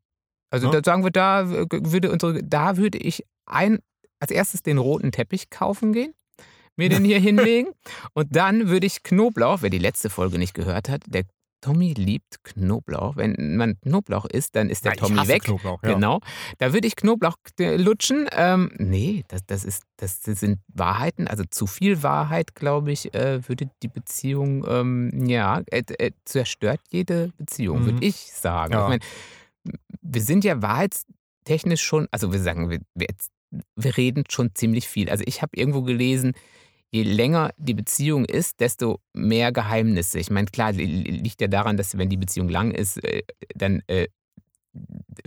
Also 0.51 0.69
Ja. 0.73 0.81
da 0.81 0.91
sagen 0.91 1.05
wir, 1.05 1.11
da 1.11 1.49
würde 1.49 2.11
unsere, 2.11 2.43
da 2.43 2.77
würde 2.77 2.99
ich 2.99 3.25
ein, 3.47 3.81
als 4.21 4.31
erstes 4.31 4.63
den 4.63 4.79
roten 4.79 5.13
Teppich 5.13 5.51
kaufen 5.51 5.93
gehen, 5.93 6.15
mir 6.77 6.89
den 6.89 7.05
hier 7.05 7.19
hinlegen 7.21 7.73
und 8.15 8.35
dann 8.35 8.69
würde 8.69 8.87
ich 8.87 9.03
Knoblauch, 9.03 9.63
wer 9.63 9.71
die 9.71 9.79
letzte 9.79 10.09
Folge 10.09 10.39
nicht 10.39 10.55
gehört 10.55 10.89
hat, 10.89 11.03
der 11.07 11.25
Tommy 11.67 11.95
liebt 11.95 12.45
Knoblauch. 12.45 13.17
Wenn 13.17 13.57
man 13.57 13.81
Knoblauch 13.81 14.27
isst, 14.27 14.55
dann 14.55 14.71
ist 14.71 14.85
der 14.85 14.93
Ja, 14.93 14.99
Tommy 14.99 15.27
weg. 15.27 15.43
Knoblauch, 15.43 15.83
ja. 15.83 15.95
Genau. 15.95 16.21
Da 16.59 16.73
würde 16.73 16.87
ich 16.87 16.95
Knoblauch 16.95 17.35
äh, 17.59 17.77
lutschen. 17.77 18.29
Ähm, 18.31 18.71
nee, 18.79 19.25
das, 19.27 19.45
das, 19.47 19.65
ist, 19.65 19.83
das 19.97 20.23
sind 20.23 20.61
Wahrheiten. 20.69 21.27
Also 21.27 21.43
zu 21.51 21.67
viel 21.67 22.05
Wahrheit, 22.05 22.55
glaube 22.55 22.93
ich, 22.93 23.13
äh, 23.15 23.47
würde 23.49 23.69
die 23.83 23.89
Beziehung, 23.89 24.65
ähm, 24.69 25.27
ja, 25.27 25.63
äh, 25.73 25.83
äh, 25.99 26.13
zerstört 26.25 26.81
jede 26.91 27.33
Beziehung, 27.37 27.81
Mhm. 27.81 27.87
würde 27.87 28.07
ich 28.07 28.15
sagen. 28.33 28.73
Ja. 28.75 28.83
Ich 28.85 28.89
meine, 28.89 29.03
wir 30.03 30.23
sind 30.23 30.45
ja 30.45 30.63
wahrheitstechnisch 30.63 31.83
schon, 31.83 32.07
also 32.13 32.33
wir 32.33 32.39
sagen, 32.41 32.71
wir, 32.71 32.79
wir, 32.95 33.09
wir 33.75 33.97
reden 33.97 34.23
schon 34.31 34.55
ziemlich 34.55 34.87
viel. 34.87 35.11
Also 35.11 35.25
ich 35.27 35.43
habe 35.43 35.57
irgendwo 35.57 35.83
gelesen, 35.83 36.35
je 36.93 37.03
länger 37.03 37.51
die 37.57 37.75
Beziehung 37.75 38.25
ist, 38.25 38.61
desto 38.61 39.01
mehr 39.13 39.53
Geheimnisse. 39.53 40.19
Ich 40.19 40.31
meine, 40.31 40.47
klar, 40.47 40.73
li- 40.73 40.85
li- 40.87 41.11
liegt 41.19 41.41
ja 41.41 41.49
daran, 41.49 41.77
dass 41.77 41.97
wenn 41.99 42.09
die 42.09 42.17
Beziehung 42.17 42.49
lang 42.49 42.71
ist, 42.71 43.03
äh, 43.05 43.23
dann 43.55 43.83
äh, 43.89 44.09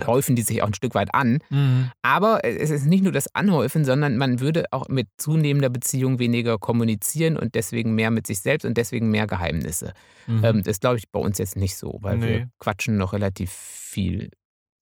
häufen 0.05 0.35
die 0.35 0.43
sich 0.43 0.61
auch 0.61 0.67
ein 0.67 0.73
Stück 0.75 0.93
weit 0.95 1.13
an. 1.13 1.39
Mhm. 1.49 1.91
Aber 2.03 2.43
äh, 2.43 2.55
es 2.57 2.69
ist 2.69 2.85
nicht 2.85 3.03
nur 3.03 3.11
das 3.11 3.33
Anhäufen, 3.35 3.83
sondern 3.85 4.17
man 4.17 4.39
würde 4.39 4.65
auch 4.71 4.87
mit 4.87 5.07
zunehmender 5.17 5.69
Beziehung 5.69 6.19
weniger 6.19 6.57
kommunizieren 6.59 7.35
und 7.37 7.55
deswegen 7.55 7.95
mehr 7.95 8.11
mit 8.11 8.27
sich 8.27 8.39
selbst 8.41 8.65
und 8.65 8.77
deswegen 8.77 9.09
mehr 9.09 9.27
Geheimnisse. 9.27 9.93
Mhm. 10.27 10.43
Ähm, 10.45 10.63
das 10.63 10.79
glaube 10.79 10.97
ich 10.97 11.09
bei 11.09 11.19
uns 11.19 11.37
jetzt 11.39 11.55
nicht 11.55 11.75
so, 11.75 11.97
weil 12.01 12.21
wir 12.21 12.27
Nee. 12.29 12.45
quatschen 12.59 12.97
noch 12.97 13.13
relativ 13.13 13.51
viel, 13.51 14.29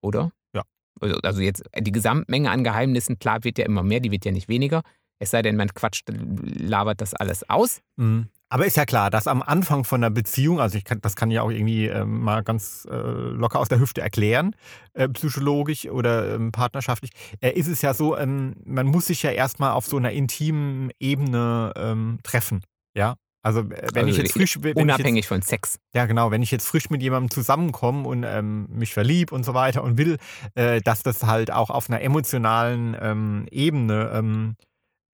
oder? 0.01 0.31
Ja. 0.53 0.63
Also, 0.99 1.15
also 1.21 1.41
jetzt 1.41 1.63
die 1.79 1.91
Gesamtmenge 1.91 2.49
an 2.49 2.63
Geheimnissen, 2.63 3.19
klar, 3.19 3.43
wird 3.43 3.59
ja 3.59 3.65
immer 3.65 3.83
mehr, 3.83 3.99
die 3.99 4.11
wird 4.11 4.25
ja 4.25 4.31
nicht 4.31 4.49
weniger. 4.49 4.81
Es 5.19 5.32
sei 5.32 5.41
denn, 5.41 5.56
man 5.56 5.73
quatscht, 5.73 6.10
labert 6.10 7.01
das 7.01 7.13
alles 7.13 7.49
aus. 7.49 7.80
Mhm. 7.95 8.28
Aber 8.49 8.65
ist 8.65 8.78
ja 8.78 8.86
klar, 8.86 9.10
dass 9.10 9.28
am 9.28 9.41
Anfang 9.41 9.84
von 9.84 10.04
einer 10.04 10.12
Beziehung, 10.12 10.60
also 10.62 10.78
ich 10.78 10.84
kann, 10.84 11.01
das 11.01 11.15
kann 11.15 11.32
ich 11.32 11.39
auch 11.39 11.49
irgendwie 11.49 11.88
ähm, 11.88 12.21
mal 12.21 12.43
ganz 12.43 12.88
äh, 12.89 12.95
locker 12.95 13.60
aus 13.60 13.69
der 13.69 13.80
Hüfte 13.80 14.01
erklären, 14.01 14.56
äh, 14.93 15.10
psychologisch 15.10 15.88
oder 15.88 16.36
ähm, 16.36 16.51
partnerschaftlich, 16.51 17.12
äh, 17.41 17.51
ist 17.51 17.67
es 17.67 17.82
ja 17.82 17.93
so, 17.93 18.15
ähm, 18.17 18.56
man 18.63 18.86
muss 18.88 19.08
sich 19.08 19.23
ja 19.23 19.32
erstmal 19.32 19.71
auf 19.71 19.88
so 19.88 19.97
einer 19.97 20.12
intimen 20.12 20.91
Ebene 20.99 21.73
ähm, 21.75 22.19
treffen. 22.23 22.63
Ja. 22.95 23.15
Also 23.41 23.62
äh, 23.62 23.88
wenn 23.93 24.06
Also 24.06 24.10
ich 24.10 24.17
jetzt 24.17 24.34
frisch 24.34 24.58
wenn 24.62 24.71
ich 24.71 24.75
jetzt, 24.78 24.84
Unabhängig 24.84 25.28
von 25.28 25.41
Sex. 25.41 25.78
ja, 25.93 26.06
genau. 26.06 26.32
Wenn 26.32 26.41
ich 26.41 26.51
jetzt 26.51 26.67
frisch 26.67 26.89
mit 26.89 27.01
jemandem 27.01 27.30
zusammenkomme 27.32 28.08
und 28.08 28.23
ähm, 28.23 28.67
mich 28.69 28.93
verlieb 28.93 29.32
und 29.32 29.43
so 29.43 29.54
weiter 29.54 29.84
und 29.84 29.97
will, 29.97 30.17
äh, 30.54 30.82
dass 30.82 31.04
das 31.04 31.23
halt 31.23 31.51
auch 31.51 31.69
auf 31.69 31.89
einer 31.89 32.01
emotionalen 32.01 32.95
ähm, 32.99 33.47
Ebene 33.51 34.12
ähm, 34.13 34.56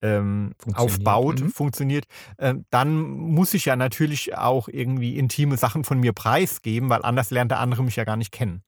ähm, 0.02 0.54
Funktioniert, 0.58 1.00
aufbaut, 1.00 1.42
mhm. 1.42 1.50
funktioniert, 1.52 2.06
ähm, 2.40 2.66
dann 2.70 3.02
muss 3.02 3.54
ich 3.54 3.66
ja 3.66 3.76
natürlich 3.76 4.36
auch 4.38 4.68
irgendwie 4.68 5.18
intime 5.18 5.58
Sachen 5.58 5.84
von 5.84 6.00
mir 6.00 6.14
preisgeben, 6.14 6.90
weil 6.90 7.04
anders 7.04 7.32
lernt 7.32 7.52
der 7.52 7.60
andere 7.60 7.84
mich 7.84 7.96
ja 7.96 8.04
gar 8.04 8.18
nicht 8.18 8.32
kennen. 8.32 8.64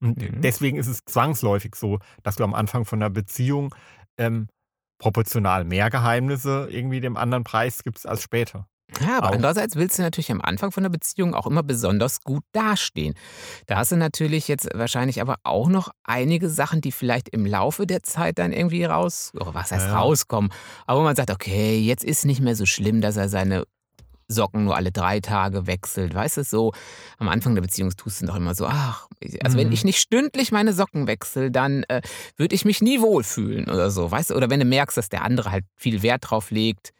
Und 0.00 0.18
Mhm. 0.18 0.40
deswegen 0.40 0.78
ist 0.78 0.88
es 0.88 1.04
zwangsläufig 1.04 1.74
so, 1.76 2.00
dass 2.22 2.36
du 2.36 2.44
am 2.44 2.54
Anfang 2.54 2.84
von 2.84 3.00
einer 3.00 3.10
Beziehung 3.10 3.74
ähm, 4.18 4.48
proportional 4.98 5.64
mehr 5.64 5.90
Geheimnisse 5.90 6.68
irgendwie 6.70 7.00
dem 7.00 7.16
anderen 7.16 7.44
preisgibst 7.44 8.06
als 8.06 8.22
später. 8.22 8.68
Ja, 9.00 9.18
aber 9.18 9.28
Auch. 9.28 9.32
andererseits 9.32 9.76
willst 9.76 9.98
du 9.98 10.02
natürlich 10.02 10.30
am 10.30 10.40
Anfang 10.40 10.70
von 10.72 10.82
der 10.82 10.90
Beziehung 10.90 11.34
auch 11.34 11.46
immer 11.46 11.62
besonders 11.62 12.20
gut 12.20 12.42
dastehen. 12.52 13.14
Da 13.66 13.76
hast 13.76 13.92
du 13.92 13.96
natürlich 13.96 14.48
jetzt 14.48 14.68
wahrscheinlich 14.74 15.20
aber 15.20 15.36
auch 15.44 15.68
noch 15.68 15.90
einige 16.04 16.48
Sachen, 16.48 16.80
die 16.80 16.92
vielleicht 16.92 17.28
im 17.30 17.46
Laufe 17.46 17.86
der 17.86 18.02
Zeit 18.02 18.38
dann 18.38 18.52
irgendwie 18.52 18.84
raus, 18.84 19.32
oder 19.34 19.54
was 19.54 19.72
heißt 19.72 19.88
Ja. 19.88 19.98
rauskommen, 20.00 20.52
aber 20.86 21.00
wo 21.00 21.04
man 21.04 21.16
sagt, 21.16 21.30
okay, 21.30 21.78
jetzt 21.78 22.04
ist 22.04 22.24
nicht 22.24 22.40
mehr 22.40 22.56
so 22.56 22.66
schlimm, 22.66 23.00
dass 23.00 23.16
er 23.16 23.28
seine 23.28 23.64
Socken 24.28 24.64
nur 24.64 24.76
alle 24.76 24.92
drei 24.92 25.20
Tage 25.20 25.66
wechselt. 25.66 26.14
Weißt 26.14 26.38
du, 26.38 26.44
so 26.44 26.72
am 27.18 27.28
Anfang 27.28 27.54
der 27.54 27.62
Beziehung 27.62 27.90
tust 27.90 28.22
du 28.22 28.26
doch 28.26 28.36
immer 28.36 28.54
so, 28.54 28.66
ach, 28.66 29.08
also 29.42 29.58
wenn 29.58 29.66
Mhm. 29.66 29.72
ich 29.72 29.84
nicht 29.84 29.98
stündlich 29.98 30.52
meine 30.52 30.72
Socken 30.72 31.06
wechsle, 31.06 31.50
dann 31.50 31.82
äh, 31.88 32.00
würde 32.36 32.54
ich 32.54 32.64
mich 32.64 32.80
nie 32.80 33.00
wohlfühlen 33.00 33.66
oder 33.68 33.90
so, 33.90 34.10
weißt 34.10 34.30
du? 34.30 34.34
Oder 34.34 34.48
wenn 34.48 34.60
du 34.60 34.64
merkst, 34.66 34.96
dass 34.96 35.08
der 35.10 35.22
andere 35.22 35.50
halt 35.50 35.64
viel 35.76 36.02
Wert 36.02 36.30
drauf 36.30 36.50
legt, 36.50 36.92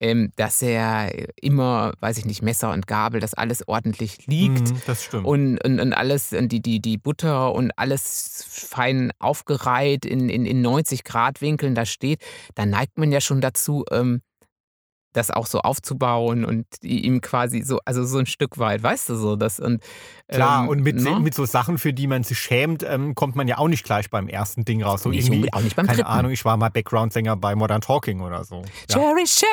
ähm, 0.00 0.32
dass 0.36 0.62
er 0.62 1.10
immer, 1.40 1.92
weiß 2.00 2.18
ich 2.18 2.24
nicht, 2.24 2.42
Messer 2.42 2.72
und 2.72 2.86
Gabel, 2.86 3.20
dass 3.20 3.34
alles 3.34 3.66
ordentlich 3.66 4.26
liegt. 4.26 4.70
Mhm, 4.70 4.82
das 4.86 5.04
stimmt. 5.04 5.26
Und, 5.26 5.58
und, 5.64 5.80
und 5.80 5.92
alles, 5.92 6.32
und 6.32 6.50
die, 6.50 6.60
die, 6.60 6.80
die 6.80 6.98
Butter 6.98 7.52
und 7.52 7.72
alles 7.76 8.44
fein 8.48 9.12
aufgereiht 9.18 10.04
in, 10.04 10.28
in, 10.28 10.46
in 10.46 10.62
90 10.62 11.04
Grad 11.04 11.40
Winkeln 11.40 11.74
da 11.74 11.86
steht, 11.86 12.20
dann 12.54 12.70
neigt 12.70 12.98
man 12.98 13.12
ja 13.12 13.20
schon 13.20 13.40
dazu, 13.40 13.84
ähm, 13.90 14.22
das 15.12 15.30
auch 15.30 15.46
so 15.46 15.60
aufzubauen 15.60 16.44
und 16.44 16.66
ihm 16.82 17.20
quasi 17.20 17.62
so, 17.62 17.80
also 17.84 18.04
so 18.04 18.18
ein 18.18 18.26
Stück 18.26 18.58
weit, 18.58 18.82
weißt 18.82 19.08
du 19.10 19.14
so, 19.16 19.36
das 19.36 19.60
und 19.60 19.82
Klar, 20.28 20.62
ähm, 20.62 20.68
und 20.68 20.80
mit, 20.82 20.96
ne? 20.96 21.20
mit 21.20 21.34
so 21.34 21.44
Sachen, 21.44 21.78
für 21.78 21.92
die 21.92 22.06
man 22.06 22.22
sich 22.22 22.38
schämt, 22.38 22.82
ähm, 22.82 23.14
kommt 23.14 23.36
man 23.36 23.48
ja 23.48 23.58
auch 23.58 23.68
nicht 23.68 23.84
gleich 23.84 24.08
beim 24.08 24.28
ersten 24.28 24.64
Ding 24.64 24.82
raus. 24.82 25.02
So 25.02 25.10
Nicht 25.10 25.28
irgendwie, 25.28 25.52
auch 25.52 25.60
nicht 25.60 25.76
beim 25.76 25.86
keine 25.86 25.98
dritten. 25.98 26.10
Ahnung, 26.10 26.32
ich 26.32 26.44
war 26.44 26.56
mal 26.56 26.70
Background-Sänger 26.70 27.36
bei 27.36 27.54
Modern 27.54 27.80
Talking 27.80 28.20
oder 28.20 28.44
so. 28.44 28.62
Ja. 28.88 28.96
Cherry, 28.96 29.24
Cherry 29.24 29.48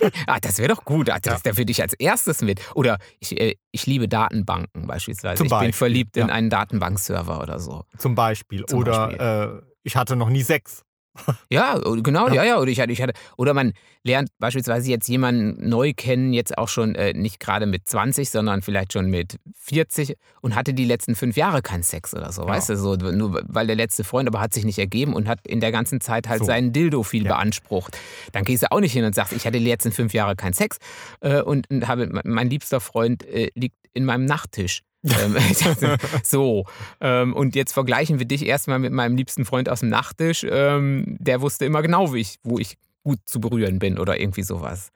Lady. 0.00 0.14
Ah, 0.26 0.38
das 0.40 0.58
wäre 0.58 0.68
doch 0.68 0.84
gut. 0.84 1.10
Ah, 1.10 1.18
Das, 1.20 1.34
Ja. 1.34 1.40
Da 1.52 1.56
würde 1.56 1.70
ich 1.70 1.82
als 1.82 1.94
erstes 1.94 2.42
mit. 2.42 2.60
Oder 2.74 2.98
ich, 3.20 3.38
äh, 3.38 3.56
ich 3.70 3.86
liebe 3.86 4.08
Datenbanken 4.08 4.86
beispielsweise. 4.86 5.36
Zum 5.38 5.46
ich 5.46 5.50
bin 5.50 5.58
Beispiel, 5.58 5.72
verliebt 5.72 6.16
in 6.16 6.28
ja. 6.28 6.34
einen 6.34 6.50
Datenbankserver 6.50 7.40
oder 7.42 7.58
so. 7.58 7.84
Zum 7.98 8.14
Beispiel. 8.14 8.64
Zum 8.66 8.78
oder 8.78 9.08
Beispiel. 9.08 9.60
Äh, 9.64 9.68
ich 9.82 9.96
hatte 9.96 10.16
noch 10.16 10.28
nie 10.28 10.42
Sex. 10.42 10.84
Ja, 11.50 11.78
genau, 12.02 12.28
Ja. 12.28 12.34
ja, 12.34 12.44
ja. 12.44 12.58
Oder, 12.58 12.70
ich 12.70 12.80
hatte, 12.80 12.92
ich 12.92 13.00
hatte, 13.02 13.12
oder 13.36 13.54
man 13.54 13.72
lernt 14.04 14.28
beispielsweise 14.38 14.90
jetzt 14.90 15.08
jemanden 15.08 15.68
neu 15.68 15.92
kennen, 15.94 16.32
jetzt 16.32 16.56
auch 16.58 16.68
schon 16.68 16.94
äh, 16.94 17.12
nicht 17.14 17.40
gerade 17.40 17.66
mit 17.66 17.86
20, 17.88 18.30
sondern 18.30 18.62
vielleicht 18.62 18.92
schon 18.92 19.10
mit 19.10 19.38
40 19.56 20.16
und 20.40 20.54
hatte 20.54 20.74
die 20.74 20.84
letzten 20.84 21.14
fünf 21.14 21.36
Jahre 21.36 21.62
keinen 21.62 21.82
Sex 21.82 22.14
oder 22.14 22.32
so, 22.32 22.42
Ja. 22.42 22.48
weißt 22.48 22.70
du, 22.70 22.76
so, 22.76 22.94
nur 22.96 23.42
weil 23.46 23.66
der 23.66 23.76
letzte 23.76 24.04
Freund 24.04 24.28
aber 24.28 24.40
hat 24.40 24.52
sich 24.54 24.64
nicht 24.64 24.78
ergeben 24.78 25.14
und 25.14 25.28
hat 25.28 25.46
in 25.46 25.60
der 25.60 25.72
ganzen 25.72 26.00
Zeit 26.00 26.28
halt 26.28 26.40
So. 26.40 26.44
seinen 26.46 26.72
Dildo 26.72 27.02
viel 27.02 27.24
Ja. 27.24 27.34
beansprucht. 27.34 27.96
Dann 28.32 28.44
gehst 28.44 28.62
du 28.62 28.72
auch 28.72 28.80
nicht 28.80 28.92
hin 28.92 29.04
und 29.04 29.14
sagst, 29.14 29.32
ich 29.32 29.46
hatte 29.46 29.58
die 29.58 29.64
letzten 29.66 29.92
fünf 29.92 30.12
Jahre 30.14 30.36
keinen 30.36 30.54
Sex 30.54 30.78
äh, 31.20 31.40
und, 31.42 31.68
und 31.70 31.88
habe, 31.88 32.08
mein 32.24 32.48
liebster 32.50 32.80
Freund 32.80 33.24
äh, 33.26 33.50
liegt 33.54 33.76
in 33.94 34.04
meinem 34.04 34.24
Nachttisch. 34.24 34.82
Ähm, 35.04 35.36
so, 36.22 36.66
ähm, 37.00 37.34
und 37.34 37.54
jetzt 37.54 37.72
vergleichen 37.72 38.18
wir 38.18 38.26
dich 38.26 38.44
erstmal 38.46 38.78
mit 38.78 38.92
meinem 38.92 39.16
liebsten 39.16 39.44
Freund 39.44 39.68
aus 39.68 39.80
dem 39.80 39.88
Nachttisch. 39.88 40.44
Ähm, 40.48 41.16
der 41.20 41.40
wusste 41.40 41.64
immer 41.64 41.82
genau, 41.82 42.12
wie 42.12 42.20
ich, 42.20 42.38
wo 42.42 42.58
ich 42.58 42.76
gut 43.04 43.20
zu 43.24 43.40
berühren 43.40 43.78
bin 43.78 43.98
oder 43.98 44.18
irgendwie 44.20 44.42
sowas. 44.42 44.90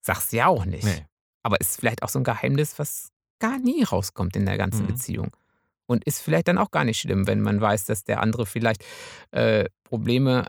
Sagst 0.00 0.32
du 0.32 0.38
ja 0.38 0.46
auch 0.46 0.64
nicht. 0.64 0.84
Nee. 0.84 1.04
Aber 1.42 1.60
ist 1.60 1.78
vielleicht 1.78 2.02
auch 2.02 2.08
so 2.08 2.18
ein 2.18 2.24
Geheimnis, 2.24 2.78
was 2.78 3.10
gar 3.40 3.58
nie 3.58 3.82
rauskommt 3.82 4.36
in 4.36 4.46
der 4.46 4.58
ganzen 4.58 4.82
Mhm. 4.82 4.88
Beziehung. 4.88 5.30
Und 5.86 6.04
ist 6.04 6.20
vielleicht 6.20 6.48
dann 6.48 6.58
auch 6.58 6.70
gar 6.70 6.84
nicht 6.84 7.00
schlimm, 7.00 7.26
wenn 7.26 7.40
man 7.40 7.60
weiß, 7.60 7.86
dass 7.86 8.04
der 8.04 8.20
andere 8.20 8.46
vielleicht 8.46 8.84
äh, 9.30 9.64
Probleme 9.84 10.46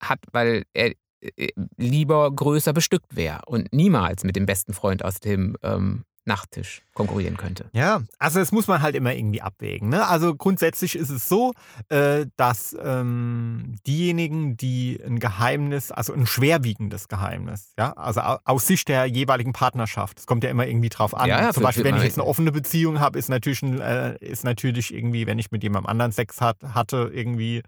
hat, 0.00 0.20
weil 0.32 0.64
er 0.74 0.92
äh, 1.20 1.48
lieber 1.76 2.30
größer 2.30 2.72
bestückt 2.72 3.16
wäre 3.16 3.40
und 3.46 3.72
niemals 3.72 4.22
mit 4.22 4.36
dem 4.36 4.46
besten 4.46 4.74
Freund 4.74 5.04
aus 5.04 5.18
dem 5.18 5.56
ähm, 5.62 6.04
Nachttisch 6.28 6.82
konkurrieren 6.92 7.36
könnte. 7.36 7.70
Ja, 7.72 8.02
also 8.18 8.40
das 8.40 8.50
muss 8.50 8.66
man 8.66 8.82
halt 8.82 8.96
immer 8.96 9.14
irgendwie 9.14 9.42
abwägen. 9.42 9.90
Ne? 9.90 10.06
Also 10.08 10.34
grundsätzlich 10.34 10.96
ist 10.96 11.08
es 11.10 11.28
so, 11.28 11.52
äh, 11.88 12.26
dass 12.36 12.76
ähm, 12.82 13.76
diejenigen, 13.86 14.56
die 14.56 15.00
ein 15.06 15.20
Geheimnis, 15.20 15.92
also 15.92 16.12
ein 16.14 16.26
schwerwiegendes 16.26 17.06
Geheimnis, 17.06 17.74
ja, 17.78 17.92
also 17.92 18.22
au- 18.22 18.38
aus 18.44 18.66
Sicht 18.66 18.88
der 18.88 19.06
jeweiligen 19.06 19.52
Partnerschaft, 19.52 20.18
es 20.18 20.26
kommt 20.26 20.42
ja 20.42 20.50
immer 20.50 20.66
irgendwie 20.66 20.88
drauf 20.88 21.14
an. 21.14 21.28
Ja, 21.28 21.40
ja, 21.40 21.52
Zum 21.52 21.62
Beispiel, 21.62 21.84
wenn 21.84 21.96
ich 21.96 22.02
jetzt 22.02 22.18
eine 22.18 22.26
offene 22.26 22.50
Beziehung 22.50 22.98
habe, 22.98 23.18
ist 23.18 23.28
natürlich, 23.28 23.62
ein, 23.62 23.80
äh, 23.80 24.16
ist 24.18 24.42
natürlich 24.44 24.92
irgendwie, 24.92 25.26
wenn 25.28 25.38
ich 25.38 25.52
mit 25.52 25.62
jemandem 25.62 25.88
anderen 25.88 26.10
Sex 26.12 26.40
hat, 26.40 26.56
hatte, 26.74 27.08
irgendwie 27.14 27.62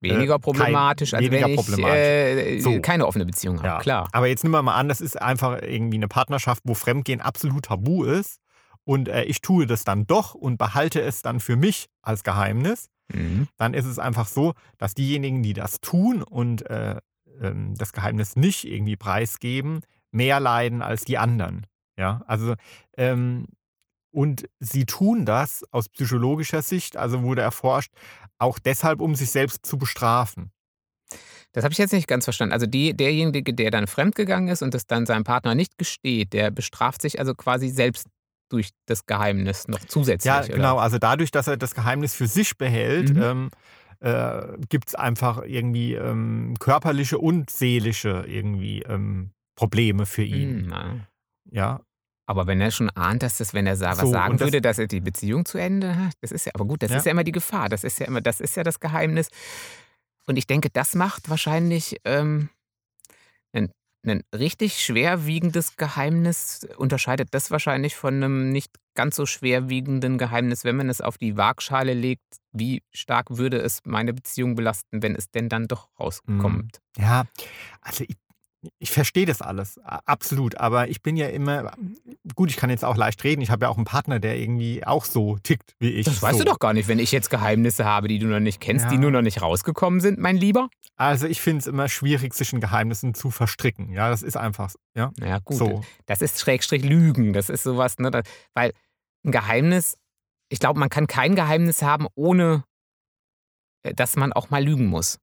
Weniger 0.00 0.34
kein- 0.34 0.40
problematisch, 0.40 1.14
als 1.14 1.22
weniger 1.24 1.44
wenn 1.46 1.50
ich 1.50 1.56
problematisch. 1.56 1.96
äh, 1.96 2.60
So. 2.60 2.80
keine 2.80 3.06
offene 3.06 3.26
Beziehung 3.26 3.58
habe. 3.58 3.66
Ja, 3.68 3.78
Klar. 3.80 4.08
Aber 4.12 4.26
jetzt 4.26 4.42
nehmen 4.44 4.54
wir 4.54 4.62
mal 4.62 4.74
an, 4.74 4.88
das 4.88 5.00
ist 5.00 5.20
einfach 5.20 5.60
irgendwie 5.62 5.96
eine 5.98 6.08
Partnerschaft, 6.08 6.62
wo 6.64 6.74
Fremdgehen 6.74 7.20
absolut 7.20 7.66
tabu 7.66 8.04
ist. 8.04 8.38
Und 8.84 9.08
äh, 9.08 9.24
ich 9.24 9.40
tue 9.42 9.66
das 9.66 9.84
dann 9.84 10.06
doch 10.06 10.34
und 10.34 10.56
behalte 10.56 11.00
es 11.02 11.20
dann 11.22 11.38
für 11.40 11.56
mich 11.56 11.86
als 12.02 12.24
Geheimnis. 12.24 12.86
Mhm. 13.12 13.46
Dann 13.58 13.74
ist 13.74 13.84
es 13.84 13.98
einfach 13.98 14.26
so, 14.26 14.54
dass 14.78 14.94
diejenigen, 14.94 15.42
die 15.42 15.52
das 15.52 15.80
tun 15.80 16.22
und 16.22 16.68
äh, 16.70 16.96
ähm, 17.42 17.74
das 17.76 17.92
Geheimnis 17.92 18.36
nicht 18.36 18.64
irgendwie 18.64 18.96
preisgeben, 18.96 19.80
mehr 20.12 20.40
leiden 20.40 20.80
als 20.82 21.04
die 21.04 21.18
anderen. 21.18 21.66
Ja, 21.98 22.22
also 22.26 22.54
ähm, 22.96 23.46
und 24.10 24.48
sie 24.58 24.84
tun 24.86 25.24
das 25.24 25.64
aus 25.70 25.88
psychologischer 25.88 26.62
Sicht, 26.62 26.96
also 26.96 27.22
wurde 27.22 27.42
erforscht, 27.42 27.92
auch 28.38 28.58
deshalb, 28.58 29.00
um 29.00 29.14
sich 29.14 29.30
selbst 29.30 29.64
zu 29.66 29.78
bestrafen. 29.78 30.50
Das 31.52 31.64
habe 31.64 31.72
ich 31.72 31.78
jetzt 31.78 31.92
nicht 31.92 32.06
ganz 32.06 32.24
verstanden. 32.24 32.52
Also 32.52 32.66
die, 32.66 32.96
derjenige, 32.96 33.52
der 33.52 33.70
dann 33.70 33.86
fremdgegangen 33.86 34.48
ist 34.48 34.62
und 34.62 34.72
das 34.72 34.86
dann 34.86 35.04
seinem 35.06 35.24
Partner 35.24 35.54
nicht 35.54 35.78
gesteht, 35.78 36.32
der 36.32 36.50
bestraft 36.50 37.02
sich 37.02 37.18
also 37.18 37.34
quasi 37.34 37.68
selbst 37.68 38.06
durch 38.50 38.70
das 38.86 39.06
Geheimnis 39.06 39.68
noch 39.68 39.80
zusätzlich. 39.80 40.26
Ja, 40.32 40.40
oder? 40.40 40.48
genau. 40.48 40.78
Also 40.78 40.98
dadurch, 40.98 41.30
dass 41.30 41.46
er 41.48 41.56
das 41.56 41.74
Geheimnis 41.74 42.14
für 42.14 42.26
sich 42.26 42.56
behält, 42.56 43.14
Mhm. 43.14 43.22
ähm, 43.22 43.50
äh, 44.00 44.56
gibt 44.68 44.88
es 44.88 44.94
einfach 44.94 45.42
irgendwie 45.44 45.94
ähm, 45.94 46.54
körperliche 46.58 47.18
und 47.18 47.50
seelische 47.50 48.24
irgendwie 48.26 48.82
ähm, 48.82 49.30
Probleme 49.56 50.06
für 50.06 50.22
ihn. 50.22 50.60
Hm, 50.62 50.66
na. 50.68 51.06
Ja, 51.50 51.80
Aber 52.30 52.46
wenn 52.46 52.60
er 52.60 52.70
schon 52.70 52.90
ahnt, 52.90 53.24
dass 53.24 53.38
das, 53.38 53.54
wenn 53.54 53.66
er 53.66 53.80
was 53.80 53.98
So, 53.98 54.06
sagen 54.12 54.30
und 54.34 54.40
das- 54.40 54.46
würde, 54.46 54.60
dass 54.60 54.78
er 54.78 54.86
die 54.86 55.00
Beziehung 55.00 55.44
zu 55.44 55.58
Ende 55.58 55.96
hat, 55.96 56.12
das 56.20 56.30
ist 56.30 56.46
ja, 56.46 56.52
aber 56.54 56.64
gut, 56.64 56.80
das 56.80 56.92
Ja. 56.92 56.98
ist 56.98 57.04
ja 57.06 57.10
immer 57.10 57.24
die 57.24 57.32
Gefahr. 57.32 57.68
Das 57.68 57.82
ist 57.82 57.98
ja 57.98 58.06
immer, 58.06 58.20
das 58.20 58.38
ist 58.40 58.54
ja 58.56 58.62
das 58.62 58.78
Geheimnis. 58.78 59.26
Und 60.26 60.36
ich 60.36 60.46
denke, 60.46 60.70
das 60.72 60.94
macht 60.94 61.28
wahrscheinlich 61.28 61.96
ähm, 62.04 62.48
ein, 63.52 63.72
ein 64.06 64.22
richtig 64.32 64.80
schwerwiegendes 64.80 65.76
Geheimnis, 65.76 66.68
unterscheidet 66.76 67.30
das 67.32 67.50
wahrscheinlich 67.50 67.96
von 67.96 68.14
einem 68.14 68.50
nicht 68.52 68.70
ganz 68.94 69.16
so 69.16 69.26
schwerwiegenden 69.26 70.16
Geheimnis, 70.16 70.62
wenn 70.62 70.76
man 70.76 70.88
es 70.88 71.00
auf 71.00 71.18
die 71.18 71.36
Waagschale 71.36 71.94
legt, 71.94 72.22
wie 72.52 72.82
stark 72.92 73.26
würde 73.38 73.58
es 73.58 73.80
meine 73.84 74.12
Beziehung 74.14 74.54
belasten, 74.54 75.02
wenn 75.02 75.16
es 75.16 75.30
denn 75.32 75.48
dann 75.48 75.66
doch 75.66 75.88
rauskommt. 75.98 76.78
ja. 76.96 77.24
Also 77.80 78.04
ich, 78.06 78.16
ich 78.78 78.90
verstehe 78.90 79.24
das 79.26 79.40
alles, 79.40 79.78
absolut. 79.84 80.56
Aber 80.58 80.88
ich 80.88 81.02
bin 81.02 81.16
ja 81.16 81.28
immer, 81.28 81.72
gut, 82.34 82.50
ich 82.50 82.56
kann 82.56 82.68
jetzt 82.68 82.84
auch 82.84 82.96
leicht 82.96 83.24
reden. 83.24 83.40
Ich 83.40 83.50
habe 83.50 83.64
ja 83.64 83.68
auch 83.70 83.76
einen 83.76 83.86
Partner, 83.86 84.20
der 84.20 84.38
irgendwie 84.38 84.84
auch 84.86 85.04
so 85.06 85.38
tickt 85.38 85.74
wie 85.78 85.88
ich. 85.90 86.04
Das 86.04 86.20
weißt 86.20 86.38
so. 86.38 86.44
du 86.44 86.50
doch 86.50 86.58
gar 86.58 86.74
nicht, 86.74 86.86
wenn 86.88 86.98
ich 86.98 87.10
jetzt 87.12 87.30
Geheimnisse 87.30 87.84
habe, 87.86 88.08
die 88.08 88.18
du 88.18 88.26
noch 88.26 88.40
nicht 88.40 88.60
kennst, 88.60 88.90
die 88.90 88.94
Ja. 88.96 89.00
nur 89.00 89.10
noch 89.10 89.22
nicht 89.22 89.40
rausgekommen 89.40 90.00
sind, 90.00 90.18
mein 90.18 90.36
Lieber. 90.36 90.68
Also 90.96 91.26
ich 91.26 91.40
finde 91.40 91.60
es 91.60 91.66
immer 91.66 91.88
schwierig, 91.88 92.34
sich 92.34 92.52
in 92.52 92.60
Geheimnissen 92.60 93.14
zu 93.14 93.30
verstricken. 93.30 93.90
Ja, 93.92 94.10
das 94.10 94.22
ist 94.22 94.36
einfach, 94.36 94.74
ja. 94.94 95.10
Ja, 95.18 95.38
gut. 95.38 95.56
So. 95.56 95.82
Das 96.04 96.20
ist 96.20 96.38
Schrägstrich 96.38 96.84
Lügen. 96.84 97.32
Das 97.32 97.48
ist 97.48 97.62
sowas, 97.62 97.98
ne? 97.98 98.10
da- 98.10 98.20
Weil 98.54 98.72
ein 99.24 99.32
Geheimnis, 99.32 99.96
ich 100.50 100.58
glaube, 100.58 100.78
man 100.78 100.90
kann 100.90 101.06
kein 101.06 101.34
Geheimnis 101.34 101.80
haben, 101.80 102.06
ohne 102.14 102.64
äh, 103.84 103.94
dass 103.94 104.16
man 104.16 104.34
auch 104.34 104.50
mal 104.50 104.62
lügen 104.62 104.86
muss. 104.86 105.18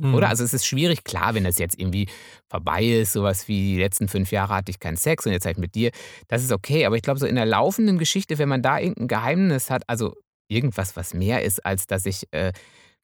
Mhm. 0.00 0.14
Oder? 0.14 0.28
Also 0.28 0.44
es 0.44 0.54
ist 0.54 0.66
schwierig, 0.66 1.04
klar, 1.04 1.34
wenn 1.34 1.44
das 1.44 1.58
jetzt 1.58 1.78
irgendwie 1.78 2.08
vorbei 2.48 2.84
ist, 2.84 3.12
sowas 3.12 3.48
wie 3.48 3.74
die 3.74 3.78
letzten 3.78 4.08
fünf 4.08 4.32
Jahre 4.32 4.54
hatte 4.54 4.70
ich 4.70 4.80
keinen 4.80 4.96
Sex 4.96 5.26
und 5.26 5.32
jetzt 5.32 5.46
halt 5.46 5.58
mit 5.58 5.74
dir, 5.74 5.90
das 6.28 6.42
ist 6.42 6.52
okay. 6.52 6.86
Aber 6.86 6.96
ich 6.96 7.02
glaube, 7.02 7.20
so 7.20 7.26
in 7.26 7.36
der 7.36 7.46
laufenden 7.46 7.98
Geschichte, 7.98 8.38
wenn 8.38 8.48
man 8.48 8.62
da 8.62 8.78
irgendein 8.78 9.08
Geheimnis 9.08 9.70
hat, 9.70 9.82
also 9.86 10.16
irgendwas, 10.48 10.96
was 10.96 11.14
mehr 11.14 11.42
ist, 11.42 11.64
als 11.64 11.86
dass 11.86 12.06
ich 12.06 12.26
äh, 12.32 12.52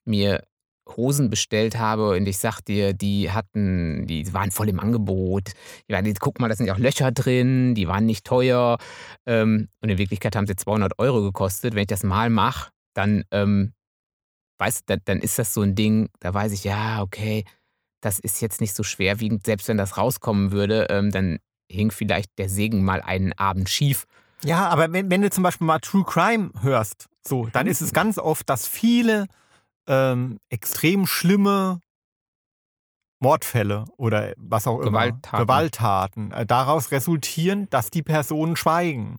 mir 0.05 0.43
Hosen 0.95 1.29
bestellt 1.29 1.77
habe 1.77 2.11
und 2.11 2.27
ich 2.27 2.37
sag 2.37 2.61
dir, 2.61 2.93
die 2.93 3.31
hatten, 3.31 4.07
die 4.07 4.33
waren 4.33 4.51
voll 4.51 4.69
im 4.69 4.79
Angebot. 4.79 5.51
Ja, 5.89 6.01
die, 6.01 6.13
guck 6.13 6.39
mal, 6.39 6.47
da 6.47 6.55
sind 6.55 6.67
ja 6.67 6.73
auch 6.73 6.79
Löcher 6.79 7.11
drin, 7.11 7.75
die 7.75 7.87
waren 7.87 8.05
nicht 8.05 8.25
teuer. 8.25 8.77
Ähm, 9.25 9.67
und 9.81 9.89
in 9.89 9.97
Wirklichkeit 9.97 10.35
haben 10.35 10.47
sie 10.47 10.55
200 10.55 10.97
Euro 10.99 11.21
gekostet. 11.21 11.75
Wenn 11.75 11.81
ich 11.81 11.87
das 11.87 12.03
mal 12.03 12.29
mache, 12.29 12.71
dann, 12.93 13.23
ähm, 13.31 13.73
weißt 14.59 14.81
du, 14.89 14.95
da- 14.95 15.01
dann 15.05 15.19
ist 15.19 15.37
das 15.39 15.53
so 15.53 15.61
ein 15.61 15.75
Ding, 15.75 16.09
da 16.19 16.33
weiß 16.33 16.51
ich, 16.51 16.63
ja, 16.63 17.01
okay, 17.01 17.45
das 18.01 18.19
ist 18.19 18.41
jetzt 18.41 18.61
nicht 18.61 18.75
so 18.75 18.83
schwerwiegend. 18.83 19.45
Selbst 19.45 19.67
wenn 19.67 19.77
das 19.77 19.97
rauskommen 19.97 20.51
würde, 20.51 20.87
ähm, 20.89 21.11
dann 21.11 21.39
hing 21.71 21.91
vielleicht 21.91 22.37
der 22.37 22.49
Segen 22.49 22.83
mal 22.85 23.01
einen 23.01 23.33
Abend 23.33 23.69
schief. 23.69 24.05
Ja, 24.43 24.69
aber 24.69 24.91
wenn, 24.93 25.09
wenn 25.09 25.21
du 25.21 25.29
zum 25.29 25.43
Beispiel 25.43 25.65
mal 25.67 25.79
True 25.79 26.03
Crime 26.05 26.51
hörst, 26.61 27.07
so, 27.27 27.47
dann 27.47 27.67
ist 27.67 27.81
es 27.81 27.91
ganz 27.91 28.17
oft, 28.19 28.49
dass 28.49 28.67
viele 28.67 29.27
ähm, 29.87 30.39
extrem 30.49 31.07
schlimme 31.07 31.79
Mordfälle 33.19 33.85
oder 33.97 34.33
was 34.37 34.67
auch 34.67 34.79
immer, 34.79 34.89
Gewalttaten. 35.07 35.43
Gewalttaten 35.43 36.31
äh, 36.31 36.45
daraus 36.45 36.91
resultieren, 36.91 37.67
dass 37.71 37.89
die 37.89 38.03
Personen 38.03 38.55
schweigen. 38.55 39.17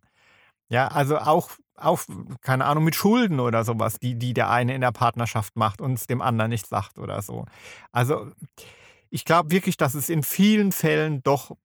Ja, 0.71 0.89
also 0.89 1.19
auch, 1.19 1.51
auch, 1.81 2.01
keine 2.41 2.65
Ahnung, 2.65 2.85
mit 2.85 2.95
Schulden 2.95 3.41
oder 3.41 3.65
sowas, 3.65 3.99
die, 3.99 4.17
die 4.17 4.35
der 4.35 4.51
eine 4.51 4.75
in 4.75 4.81
der 4.81 4.93
Partnerschaft 4.93 5.57
macht 5.57 5.81
und 5.81 5.95
es 5.95 6.07
dem 6.07 6.21
anderen 6.21 6.51
nicht 6.51 6.67
sagt 6.67 6.99
oder 6.99 7.23
so. 7.23 7.47
Also 7.93 8.31
ich 9.11 9.25
glaube 9.25 9.51
wirklich, 9.51 9.77
dass 9.77 9.95
es 9.95 10.09
in 10.09 10.23
vielen 10.23 10.73
Fällen 10.73 11.23
doch 11.23 11.57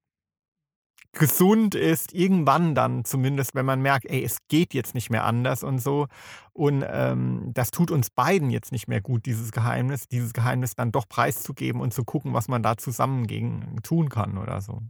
gesund 1.14 1.76
ist, 1.76 2.14
irgendwann 2.14 2.74
dann 2.74 3.06
zumindest, 3.06 3.54
wenn 3.54 3.66
man 3.66 3.82
merkt, 3.82 4.06
ey, 4.08 4.24
es 4.24 4.38
geht 4.48 4.74
jetzt 4.74 4.96
nicht 4.96 5.12
mehr 5.12 5.26
anders 5.26 5.64
und 5.64 5.80
so. 5.80 6.08
Und 6.54 6.84
ähm, 6.88 7.52
das 7.54 7.70
tut 7.70 7.92
uns 7.92 8.10
beiden 8.10 8.50
jetzt 8.50 8.72
nicht 8.72 8.88
mehr 8.88 9.00
gut, 9.00 9.26
dieses 9.28 9.52
Geheimnis, 9.52 10.08
dieses 10.08 10.34
Geheimnis 10.34 10.76
dann 10.76 10.92
doch 10.92 11.08
preiszugeben 11.08 11.82
und 11.82 11.94
zu 11.94 12.04
gucken, 12.04 12.34
was 12.34 12.48
man 12.48 12.64
da 12.64 12.78
zusammen 12.78 13.28
gegen 13.28 13.78
tun 13.84 14.10
kann 14.10 14.38
oder 14.38 14.62
so. 14.62 14.82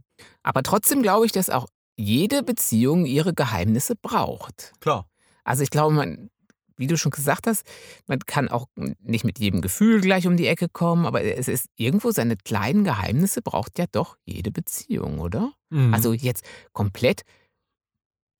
Aber 0.42 0.62
trotzdem 0.62 1.02
glaube 1.02 1.26
ich, 1.26 1.32
dass 1.32 1.50
auch 1.50 1.66
jede 1.96 2.42
Beziehung 2.42 3.04
ihre 3.04 3.34
Geheimnisse 3.34 3.94
braucht. 3.94 4.72
Klar. 4.80 5.06
Also 5.44 5.62
ich 5.62 5.70
glaube, 5.70 5.94
man, 5.94 6.30
wie 6.76 6.86
du 6.86 6.96
schon 6.96 7.12
gesagt 7.12 7.46
hast, 7.46 7.64
man 8.06 8.18
kann 8.20 8.48
auch 8.48 8.66
nicht 9.00 9.24
mit 9.24 9.38
jedem 9.38 9.60
Gefühl 9.60 10.00
gleich 10.00 10.26
um 10.26 10.36
die 10.36 10.46
Ecke 10.46 10.68
kommen, 10.68 11.06
aber 11.06 11.22
es 11.22 11.48
ist 11.48 11.68
irgendwo 11.76 12.10
seine 12.10 12.36
kleinen 12.36 12.84
Geheimnisse 12.84 13.42
braucht 13.42 13.78
ja 13.78 13.86
doch 13.90 14.16
jede 14.24 14.50
Beziehung, 14.50 15.20
oder? 15.20 15.52
Mhm. 15.70 15.94
Also 15.94 16.12
jetzt 16.12 16.44
komplett 16.72 17.22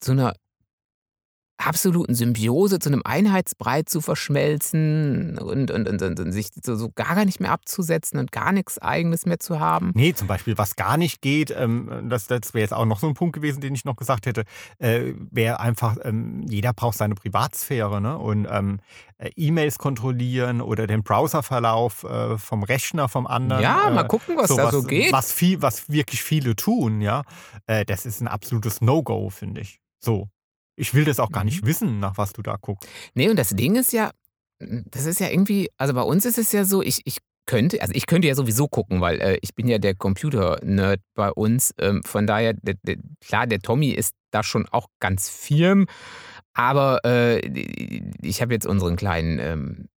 zu 0.01 0.12
einer 0.12 0.35
absoluten 1.66 2.14
Symbiose, 2.14 2.79
zu 2.79 2.88
einem 2.88 3.03
Einheitsbrei 3.05 3.83
zu 3.83 4.00
verschmelzen 4.00 5.38
und, 5.38 5.70
und, 5.70 5.88
und, 5.88 6.03
und, 6.03 6.20
und 6.20 6.33
sich 6.33 6.48
so, 6.62 6.77
so 6.77 6.90
gar 6.94 7.24
nicht 7.24 7.40
mehr 7.40 7.53
abzusetzen 7.53 8.18
und 8.18 8.33
gar 8.33 8.53
nichts 8.53 8.79
Eigenes 8.79 9.27
mehr 9.27 9.38
zu 9.38 9.61
haben. 9.61 9.92
Nee, 9.94 10.12
zum 10.14 10.29
Beispiel, 10.29 10.59
was 10.59 10.77
gar 10.77 10.96
nicht 10.96 11.22
geht, 11.22 11.55
ähm, 11.57 12.09
das, 12.09 12.27
das 12.27 12.55
wäre 12.55 12.62
jetzt 12.62 12.74
auch 12.74 12.87
noch 12.87 13.00
so 13.00 13.09
ein 13.09 13.14
Punkt 13.14 13.35
gewesen, 13.35 13.61
den 13.61 13.74
ich 13.74 13.85
noch 13.85 13.96
gesagt 13.96 14.27
hätte, 14.27 14.44
äh, 14.79 15.12
wäre 15.31 15.61
einfach, 15.61 15.96
ähm, 16.03 16.42
jeder 16.48 16.72
braucht 16.72 16.98
seine 16.98 17.14
Privatsphäre 17.14 18.00
ne? 18.00 18.18
und 18.18 18.46
ähm, 18.50 18.81
äh, 19.18 19.31
E-Mails 19.37 19.79
kontrollieren 19.79 20.61
oder 20.61 20.87
den 20.87 21.03
Browserverlauf 21.03 22.05
äh, 22.05 22.38
vom 22.38 22.62
Rechner 22.62 23.09
vom 23.09 23.27
anderen. 23.27 23.62
Ja, 23.62 23.88
äh, 23.88 23.94
mal 23.94 24.05
gucken, 24.05 24.37
was 24.37 24.55
da 24.55 24.70
so 24.70 24.83
geht. 24.83 25.12
Was, 25.12 25.33
viel, 25.33 25.62
was 25.62 25.88
wirklich 25.88 26.22
viele 26.22 26.57
tun, 26.57 27.00
ja. 27.00 27.22
Äh, 27.66 27.85
das 27.85 28.07
ist 28.07 28.20
ein 28.20 28.29
absolutes 28.29 28.81
No-Go, 28.81 29.31
finde 29.31 29.61
ich. 29.61 29.81
So. 30.00 30.29
Ich 30.76 30.94
will 30.94 31.04
das 31.04 31.20
auch 31.20 31.30
gar 31.30 31.44
nicht 31.44 31.62
Mhm. 31.62 31.66
wissen, 31.66 32.00
nach 32.00 32.18
was 32.18 32.32
du 32.32 32.42
da 32.42 32.56
guckst. 32.60 32.88
Nee, 33.14 33.28
und 33.28 33.37
das 33.38 33.50
Ding 33.50 33.76
ist 33.76 33.92
ja, 33.92 34.10
das 34.58 35.04
ist 35.06 35.20
ja 35.20 35.28
irgendwie, 35.28 35.70
also 35.76 35.94
bei 35.94 36.02
uns 36.02 36.24
ist 36.24 36.38
es 36.38 36.52
ja 36.52 36.64
so, 36.64 36.82
ich, 36.82 37.00
ich 37.04 37.18
könnte, 37.46 37.80
also 37.82 37.92
ich 37.94 38.06
könnte 38.06 38.26
ja 38.28 38.34
sowieso 38.34 38.68
gucken, 38.68 39.00
weil 39.00 39.20
äh, 39.20 39.38
ich 39.42 39.54
bin 39.54 39.68
ja 39.68 39.78
der 39.78 39.94
Computer-Nerd 39.94 41.00
bei 41.14 41.30
uns. 41.30 41.74
Ähm, 41.78 42.02
von 42.02 42.26
daher, 42.26 42.54
der, 42.54 42.76
der, 42.82 42.96
klar, 43.20 43.46
der 43.46 43.60
Tommy 43.60 43.90
ist 43.90 44.14
da 44.30 44.42
schon 44.42 44.66
auch 44.70 44.87
ganz 45.00 45.28
firm, 45.28 45.87
aber 46.54 47.04
äh, 47.04 47.40
ich 48.22 48.40
habe 48.40 48.54
jetzt 48.54 48.66
unseren 48.66 48.96
kleinen 48.96 49.38
ähm, 49.40 49.88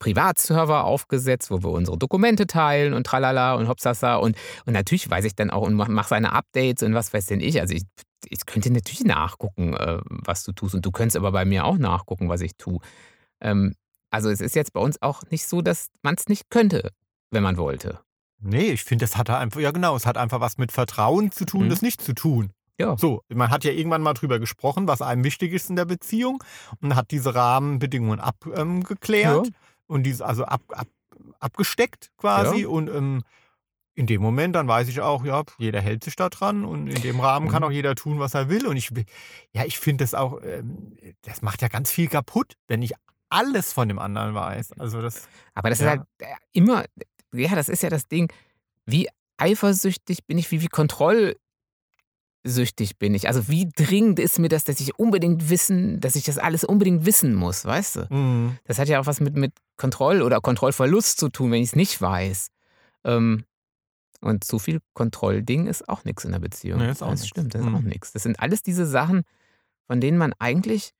Privatserver 0.00 0.84
aufgesetzt, 0.84 1.50
wo 1.50 1.62
wir 1.62 1.70
unsere 1.70 1.98
Dokumente 1.98 2.46
teilen 2.46 2.94
und 2.94 3.04
tralala 3.04 3.54
und 3.54 3.68
hopsasa 3.68 4.16
und, 4.16 4.36
und 4.64 4.72
natürlich 4.72 5.10
weiß 5.10 5.24
ich 5.24 5.34
dann 5.34 5.50
auch 5.50 5.62
und 5.62 5.74
mache 5.74 5.90
mach 5.90 6.06
seine 6.06 6.32
Updates 6.32 6.84
und 6.84 6.94
was 6.94 7.12
weiß 7.12 7.26
denn 7.26 7.40
ich. 7.40 7.60
Also 7.60 7.74
ich, 7.74 7.82
ich 8.28 8.44
könnte 8.46 8.70
natürlich 8.70 9.04
nachgucken, 9.04 9.74
äh, 9.74 10.00
was 10.06 10.44
du 10.44 10.52
tust 10.52 10.74
und 10.74 10.84
du 10.84 10.90
könntest 10.90 11.16
aber 11.16 11.32
bei 11.32 11.44
mir 11.44 11.64
auch 11.64 11.78
nachgucken, 11.78 12.28
was 12.28 12.40
ich 12.40 12.56
tue. 12.56 12.78
Ähm, 13.40 13.74
also 14.10 14.30
es 14.30 14.40
ist 14.40 14.54
jetzt 14.56 14.72
bei 14.72 14.80
uns 14.80 15.00
auch 15.02 15.22
nicht 15.30 15.46
so, 15.46 15.60
dass 15.62 15.88
man 16.02 16.14
es 16.16 16.26
nicht 16.28 16.50
könnte, 16.50 16.90
wenn 17.30 17.42
man 17.42 17.56
wollte. 17.56 18.00
Nee, 18.40 18.70
ich 18.72 18.84
finde, 18.84 19.04
das 19.04 19.16
hat 19.16 19.28
da 19.28 19.38
einfach, 19.38 19.60
ja 19.60 19.70
genau, 19.72 19.96
es 19.96 20.06
hat 20.06 20.16
einfach 20.16 20.40
was 20.40 20.58
mit 20.58 20.72
Vertrauen 20.72 21.30
zu 21.32 21.44
tun, 21.44 21.64
Mhm. 21.66 21.70
das 21.70 21.82
nicht 21.82 22.00
zu 22.00 22.14
tun. 22.14 22.52
Ja. 22.80 22.96
So, 22.96 23.22
man 23.28 23.50
hat 23.50 23.64
ja 23.64 23.72
irgendwann 23.72 24.02
mal 24.02 24.14
drüber 24.14 24.38
gesprochen, 24.38 24.86
was 24.86 25.02
einem 25.02 25.24
wichtig 25.24 25.52
ist 25.52 25.68
in 25.68 25.74
der 25.76 25.84
Beziehung 25.84 26.42
und 26.80 26.94
hat 26.94 27.10
diese 27.10 27.34
Rahmenbedingungen 27.34 28.20
abgeklärt 28.20 29.46
ähm, 29.48 29.52
Ja. 29.52 29.58
und 29.88 30.04
diese 30.04 30.24
also 30.24 30.44
ab, 30.44 30.62
ab, 30.68 30.86
abgesteckt 31.40 32.10
quasi 32.16 32.62
Ja. 32.62 32.68
und 32.68 32.88
ähm, 32.88 33.22
in 33.98 34.06
dem 34.06 34.22
Moment 34.22 34.54
dann 34.54 34.68
weiß 34.68 34.86
ich 34.88 35.00
auch, 35.00 35.24
ja, 35.24 35.42
jeder 35.58 35.80
hält 35.80 36.04
sich 36.04 36.14
da 36.14 36.28
dran 36.28 36.64
und 36.64 36.86
in 36.86 37.02
dem 37.02 37.18
Rahmen 37.18 37.48
kann 37.48 37.62
Mhm. 37.62 37.68
auch 37.68 37.72
jeder 37.72 37.96
tun, 37.96 38.20
was 38.20 38.32
er 38.34 38.48
will 38.48 38.66
und 38.68 38.76
ich, 38.76 38.90
ja, 39.52 39.64
ich 39.64 39.78
finde 39.78 40.04
das 40.04 40.14
auch, 40.14 40.40
ähm, 40.44 40.96
das 41.22 41.42
macht 41.42 41.62
ja 41.62 41.68
ganz 41.68 41.90
viel 41.90 42.06
kaputt, 42.08 42.54
wenn 42.68 42.80
ich 42.80 42.92
alles 43.28 43.72
von 43.72 43.88
dem 43.88 43.98
anderen 43.98 44.34
weiß. 44.34 44.72
Also 44.78 45.02
das, 45.02 45.28
Aber 45.54 45.68
das 45.68 45.80
Ja. 45.80 45.84
ist 45.84 45.90
halt 45.90 46.02
äh, 46.20 46.26
immer, 46.52 46.84
ja, 47.34 47.54
das 47.56 47.68
ist 47.68 47.82
ja 47.82 47.90
das 47.90 48.06
Ding, 48.06 48.32
wie 48.86 49.08
eifersüchtig 49.36 50.24
bin 50.26 50.38
ich, 50.38 50.50
wie, 50.52 50.62
wie 50.62 50.68
kontrollsüchtig 50.68 51.38
bin 52.98 53.14
ich. 53.14 53.26
Also 53.28 53.48
wie 53.48 53.68
dringend 53.68 54.18
ist 54.20 54.38
mir 54.38 54.48
das, 54.48 54.64
dass 54.64 54.80
ich 54.80 54.98
unbedingt 54.98 55.50
wissen, 55.50 56.00
dass 56.00 56.16
ich 56.16 56.24
das 56.24 56.38
alles 56.38 56.64
unbedingt 56.64 57.04
wissen 57.04 57.34
muss, 57.34 57.64
weißt 57.64 57.96
du? 57.96 58.14
mm, 58.14 58.58
Das 58.64 58.78
hat 58.78 58.88
ja 58.88 59.00
auch 59.00 59.06
was 59.06 59.20
mit, 59.20 59.36
mit 59.36 59.52
Kontroll- 59.76 60.22
oder 60.22 60.40
Kontrollverlust 60.40 61.18
zu 61.18 61.28
tun, 61.28 61.50
wenn 61.50 61.62
ich 61.62 61.70
es 61.70 61.76
nicht 61.76 62.00
weiß. 62.00 62.48
Ähm, 63.04 63.44
und 64.20 64.44
zu 64.44 64.58
viel 64.58 64.80
Kontrollding 64.94 65.66
ist 65.66 65.88
auch 65.88 66.04
nichts 66.04 66.24
in 66.24 66.32
der 66.32 66.38
Beziehung. 66.40 66.80
Nee, 66.80 66.90
ist 66.90 67.02
auch 67.02 67.10
das 67.10 67.20
nix. 67.20 67.28
stimmt, 67.30 67.54
das 67.54 67.62
ist 67.62 67.68
Mhm. 67.68 67.74
auch 67.76 67.80
nichts. 67.82 68.12
Das 68.12 68.22
sind 68.24 68.40
alles 68.40 68.62
diese 68.62 68.86
Sachen, 68.86 69.22
von 69.86 70.00
denen 70.00 70.18
man 70.18 70.32
eigentlich 70.38 70.92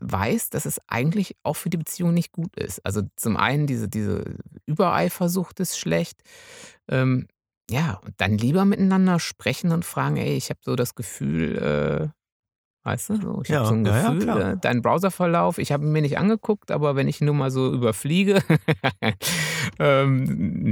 weiß, 0.00 0.50
dass 0.50 0.66
es 0.66 0.80
eigentlich 0.86 1.36
auch 1.42 1.54
für 1.56 1.70
die 1.70 1.76
Beziehung 1.76 2.14
nicht 2.14 2.32
gut 2.32 2.56
ist. 2.56 2.84
Also 2.86 3.02
zum 3.16 3.36
einen 3.36 3.66
diese, 3.66 3.88
diese 3.88 4.36
Übereifersucht 4.66 5.60
ist 5.60 5.78
schlecht. 5.78 6.22
Ähm, 6.88 7.26
ja, 7.70 7.94
und 8.04 8.14
dann 8.18 8.38
lieber 8.38 8.64
miteinander 8.64 9.18
sprechen 9.20 9.72
und 9.72 9.84
fragen, 9.84 10.16
ey, 10.16 10.36
ich 10.36 10.50
habe 10.50 10.60
so 10.64 10.76
das 10.76 10.94
Gefühl, 10.94 11.58
äh, 11.58 12.08
weißt 12.84 13.10
du, 13.10 13.16
so, 13.16 13.40
ich 13.42 13.48
Ja, 13.50 13.58
habe 13.58 13.68
so 13.68 13.74
ein 13.74 13.84
ja, 13.84 13.90
ja, 13.96 14.08
Gefühl, 14.08 14.22
klar. 14.24 14.52
äh, 14.52 14.56
dein 14.60 14.82
Browserverlauf, 14.82 15.58
ich 15.58 15.72
habe 15.72 15.84
ihn 15.84 15.92
mir 15.92 16.02
nicht 16.02 16.18
angeguckt, 16.18 16.70
aber 16.70 16.96
wenn 16.96 17.08
ich 17.08 17.20
nur 17.20 17.34
mal 17.34 17.50
so 17.50 17.72
überfliege, 17.72 18.42
ähm, 19.78 20.24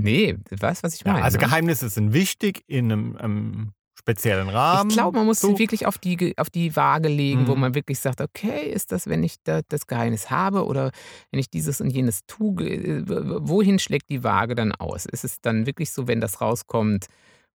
nee, 0.02 0.34
du 0.48 0.60
weißt, 0.60 0.82
was 0.82 0.94
ich 0.94 1.04
ja, 1.04 1.12
meine. 1.12 1.24
also 1.24 1.38
ne? 1.38 1.44
Geheimnisse 1.44 1.88
sind 1.88 2.12
wichtig 2.12 2.62
in 2.66 2.90
einem, 2.92 3.18
ähm, 3.20 3.72
speziellen 3.98 4.48
Rahmen. 4.48 4.88
Ich 4.90 4.96
glaube, 4.96 5.18
man 5.18 5.26
muss 5.26 5.40
so. 5.40 5.48
sie 5.48 5.58
wirklich 5.58 5.86
auf 5.86 5.98
die, 5.98 6.32
auf 6.38 6.48
die 6.50 6.74
Waage 6.76 7.08
legen, 7.08 7.46
wo 7.48 7.54
Mhm. 7.54 7.60
man 7.60 7.74
wirklich 7.74 7.98
sagt, 7.98 8.20
okay, 8.20 8.70
ist 8.70 8.92
das, 8.92 9.06
wenn 9.06 9.22
ich 9.22 9.36
da, 9.42 9.60
das 9.68 9.86
Geheimnis 9.86 10.30
habe 10.30 10.64
oder 10.64 10.92
wenn 11.30 11.40
ich 11.40 11.50
dieses 11.50 11.80
und 11.80 11.90
jenes 11.90 12.20
tue, 12.26 12.56
w- 12.56 13.38
wohin 13.40 13.78
schlägt 13.78 14.08
die 14.08 14.22
Waage 14.24 14.54
dann 14.54 14.72
aus? 14.72 15.04
Ist 15.04 15.24
es 15.24 15.40
dann 15.40 15.66
wirklich 15.66 15.90
so, 15.90 16.06
wenn 16.06 16.20
das 16.20 16.40
rauskommt, 16.40 17.06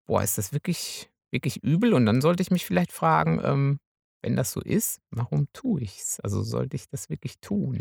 boah, 0.07 0.23
ist 0.23 0.39
das 0.39 0.53
wirklich, 0.53 1.11
wirklich 1.33 1.63
übel? 1.63 1.93
Und 1.93 2.07
dann 2.07 2.21
sollte 2.23 2.43
ich 2.43 2.51
mich 2.51 2.65
vielleicht 2.65 2.93
fragen, 2.93 3.41
ähm, 3.45 3.79
wenn 4.23 4.37
das 4.37 4.53
so 4.53 4.61
ist, 4.61 5.01
warum 5.11 5.49
tue 5.53 5.83
ich 5.83 5.99
es? 6.01 6.21
Also 6.21 6.43
sollte 6.43 6.77
ich 6.77 6.89
das 6.89 7.09
wirklich 7.11 7.41
tun? 7.41 7.79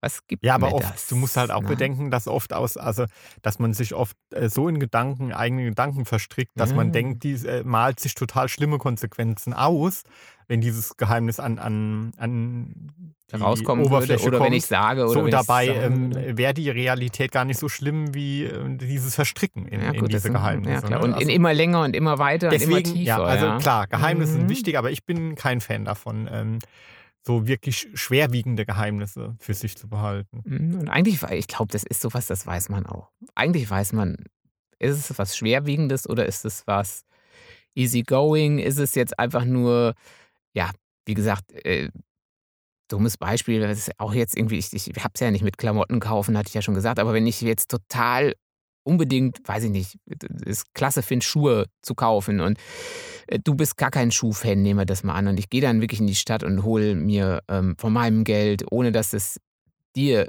Was 0.00 0.26
gibt 0.26 0.42
Ja, 0.42 0.54
aber 0.56 0.68
mir 0.68 0.74
oft, 0.74 0.84
das? 0.92 1.06
du 1.10 1.16
musst 1.16 1.38
halt 1.38 1.50
auch 1.50 1.62
ne? 1.62 1.68
bedenken, 1.68 2.10
dass 2.10 2.28
oft 2.28 2.52
aus, 2.52 2.76
also 2.76 3.06
dass 3.40 3.58
man 3.58 3.72
sich 3.72 3.94
oft 3.94 4.16
äh, 4.30 4.50
so 4.50 4.68
in 4.68 4.78
Gedanken, 4.78 5.32
eigene 5.32 5.64
Gedanken 5.64 6.04
verstrickt, 6.04 6.52
dass 6.60 6.74
man 6.74 6.88
Ja. 6.88 6.92
denkt, 6.92 7.24
die 7.24 7.32
äh, 7.46 7.64
malt 7.64 7.98
sich 8.00 8.14
total 8.14 8.50
schlimme 8.50 8.76
Konsequenzen 8.76 9.54
aus, 9.54 10.02
wenn 10.48 10.60
dieses 10.60 10.96
Geheimnis 10.96 11.40
an, 11.40 11.58
an, 11.58 12.12
an 12.18 12.92
rauskommen 13.32 13.84
würde 13.86 13.96
Oberfläche 13.96 14.26
oder 14.28 14.38
kommt. 14.38 14.50
wenn 14.50 14.56
ich 14.56 14.66
sage 14.66 15.04
oder 15.06 15.22
so, 15.22 15.26
dabei 15.28 15.66
ähm, 15.68 16.14
würde. 16.14 16.36
wäre 16.38 16.54
die 16.54 16.70
Realität 16.70 17.32
gar 17.32 17.44
nicht 17.44 17.58
so 17.58 17.68
schlimm 17.68 18.14
wie 18.14 18.44
äh, 18.44 18.76
dieses 18.76 19.14
Verstricken 19.14 19.66
in, 19.66 19.80
Ja, 19.80 19.88
in 19.88 19.94
gut, 19.94 20.02
das 20.02 20.08
diese 20.08 20.20
sind- 20.22 20.32
Geheimnisse. 20.34 20.84
Ja, 20.84 20.90
ne? 20.90 20.98
Und 21.00 21.10
in 21.10 21.14
Also 21.14 21.30
immer 21.30 21.52
länger 21.54 21.82
und 21.82 21.96
immer 21.96 22.18
weiter 22.18 22.48
und 22.48 22.54
immer 22.54 22.76
deswegen, 22.76 22.94
tiefer. 22.98 23.06
ja, 23.18 23.22
also 23.22 23.46
ja. 23.46 23.58
klar, 23.58 23.86
Geheimnisse 23.88 24.32
Mhm. 24.34 24.36
sind 24.40 24.48
wichtig, 24.50 24.78
aber 24.78 24.90
ich 24.90 25.04
bin 25.04 25.34
kein 25.34 25.60
Fan 25.60 25.84
davon, 25.84 26.28
ähm, 26.30 26.58
so 27.26 27.46
wirklich 27.46 27.88
schwerwiegende 27.94 28.66
Geheimnisse 28.66 29.34
für 29.40 29.54
sich 29.54 29.76
zu 29.78 29.88
behalten. 29.88 30.42
Mhm, 30.44 30.78
Und 30.80 30.88
eigentlich, 30.90 31.22
ich 31.22 31.46
glaube, 31.48 31.72
das 31.72 31.82
ist 31.82 32.02
sowas, 32.02 32.26
das 32.26 32.46
weiß 32.46 32.68
man 32.68 32.84
auch. 32.84 33.08
Eigentlich 33.34 33.68
weiß 33.70 33.94
man, 33.94 34.16
ist 34.78 35.10
es 35.10 35.18
was 35.18 35.34
Schwerwiegendes 35.36 36.06
oder 36.08 36.26
ist 36.26 36.44
es 36.44 36.64
was 36.66 37.04
easygoing? 37.74 38.58
Ist 38.58 38.78
es 38.78 38.94
jetzt 38.94 39.18
einfach 39.18 39.44
nur, 39.44 39.94
ja, 40.54 40.70
wie 41.06 41.14
gesagt, 41.14 41.52
äh, 41.64 41.90
dummes 42.88 43.16
Beispiel, 43.16 43.60
das 43.60 43.78
ist 43.78 44.00
auch 44.00 44.14
jetzt 44.14 44.36
irgendwie, 44.36 44.58
ich, 44.58 44.72
ich 44.72 44.88
habe 45.02 45.12
es 45.14 45.20
ja 45.20 45.30
nicht 45.30 45.44
mit 45.44 45.58
Klamotten 45.58 46.00
kaufen, 46.00 46.36
hatte 46.36 46.48
ich 46.48 46.54
ja 46.54 46.62
schon 46.62 46.74
gesagt, 46.74 46.98
aber 46.98 47.12
wenn 47.12 47.26
ich 47.26 47.40
jetzt 47.40 47.70
total 47.70 48.34
unbedingt, 48.86 49.46
weiß 49.46 49.64
ich 49.64 49.70
nicht, 49.70 49.96
es 50.44 50.64
klasse 50.74 51.02
finde, 51.02 51.24
Schuhe 51.24 51.66
zu 51.82 51.94
kaufen 51.94 52.40
und 52.40 52.58
äh, 53.26 53.38
du 53.42 53.54
bist 53.54 53.76
gar 53.76 53.90
kein 53.90 54.10
Schuhfan, 54.12 54.62
nehmen 54.62 54.80
wir 54.80 54.86
das 54.86 55.02
mal 55.02 55.14
an 55.14 55.28
und 55.28 55.38
ich 55.38 55.48
gehe 55.48 55.62
dann 55.62 55.80
wirklich 55.80 56.00
in 56.00 56.06
die 56.06 56.14
Stadt 56.14 56.42
und 56.42 56.62
hole 56.62 56.94
mir 56.94 57.42
ähm, 57.48 57.76
von 57.78 57.92
meinem 57.92 58.24
Geld, 58.24 58.64
ohne 58.70 58.92
dass 58.92 59.14
es 59.14 59.40
dir 59.96 60.28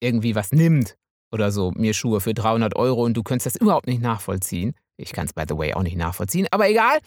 irgendwie 0.00 0.34
was 0.34 0.52
nimmt 0.52 0.96
oder 1.32 1.52
so, 1.52 1.70
mir 1.76 1.94
Schuhe 1.94 2.20
für 2.20 2.34
300 2.34 2.74
Euro 2.74 3.04
und 3.04 3.16
du 3.16 3.22
könntest 3.22 3.54
das 3.54 3.60
überhaupt 3.60 3.86
nicht 3.86 4.02
nachvollziehen. 4.02 4.74
Ich 5.00 5.12
kann 5.12 5.26
es, 5.26 5.32
by 5.32 5.42
the 5.48 5.56
way, 5.56 5.74
auch 5.74 5.82
nicht 5.82 5.96
nachvollziehen, 5.96 6.46
aber 6.50 6.68
egal. 6.68 6.98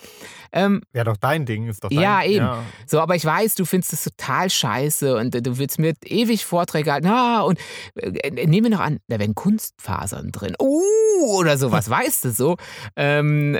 Ähm, 0.52 0.82
Wäre 0.92 1.06
doch 1.06 1.18
dein 1.18 1.46
Ding, 1.46 1.68
ist 1.68 1.84
doch 1.84 1.90
dein 1.90 2.00
Ja, 2.00 2.24
eben. 2.24 2.46
Ja. 2.46 2.64
so, 2.86 3.00
aber 3.00 3.16
ich 3.16 3.26
weiß, 3.26 3.56
du 3.56 3.66
findest 3.66 3.94
es 3.94 4.04
total 4.04 4.50
scheiße 4.50 5.16
und 5.16 5.36
äh, 5.36 5.42
du 5.42 5.58
willst 5.58 5.80
mir 5.80 5.94
ewig 6.04 6.46
Vorträge 6.46 6.92
halten. 6.92 7.08
Ah, 7.08 7.42
und 7.42 7.60
äh, 7.96 8.32
nehmen 8.46 8.66
wir 8.66 8.78
noch 8.78 8.84
an, 8.84 9.00
da 9.08 9.20
wären 9.20 9.36
Kunstfasern 9.36 10.32
drin. 10.32 10.56
Uh, 10.60 11.38
oder 11.38 11.58
sowas, 11.58 11.90
weißt 11.90 12.26
du 12.26 12.32
so. 12.32 12.58
Ähm, 12.96 13.56
äh, 13.56 13.60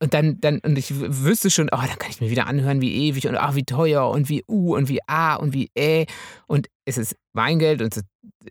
und 0.00 0.14
dann, 0.14 0.40
dann, 0.40 0.58
und 0.60 0.78
ich 0.78 0.92
wüsste 0.94 1.50
schon, 1.50 1.68
oh, 1.72 1.78
dann 1.78 1.98
kann 1.98 2.10
ich 2.10 2.20
mir 2.20 2.30
wieder 2.30 2.46
anhören, 2.46 2.80
wie 2.80 3.08
ewig 3.08 3.26
und 3.28 3.36
ah, 3.36 3.54
wie 3.54 3.64
teuer 3.64 4.08
und 4.08 4.28
wie 4.28 4.44
U 4.48 4.76
und 4.76 4.88
wie 4.88 5.00
A 5.06 5.34
und 5.36 5.52
wie 5.52 5.70
Ä. 5.76 6.06
Und 6.46 6.68
es 6.90 6.98
ist 6.98 7.16
Weingeld 7.34 7.80
und 7.82 7.96
es, 7.96 8.02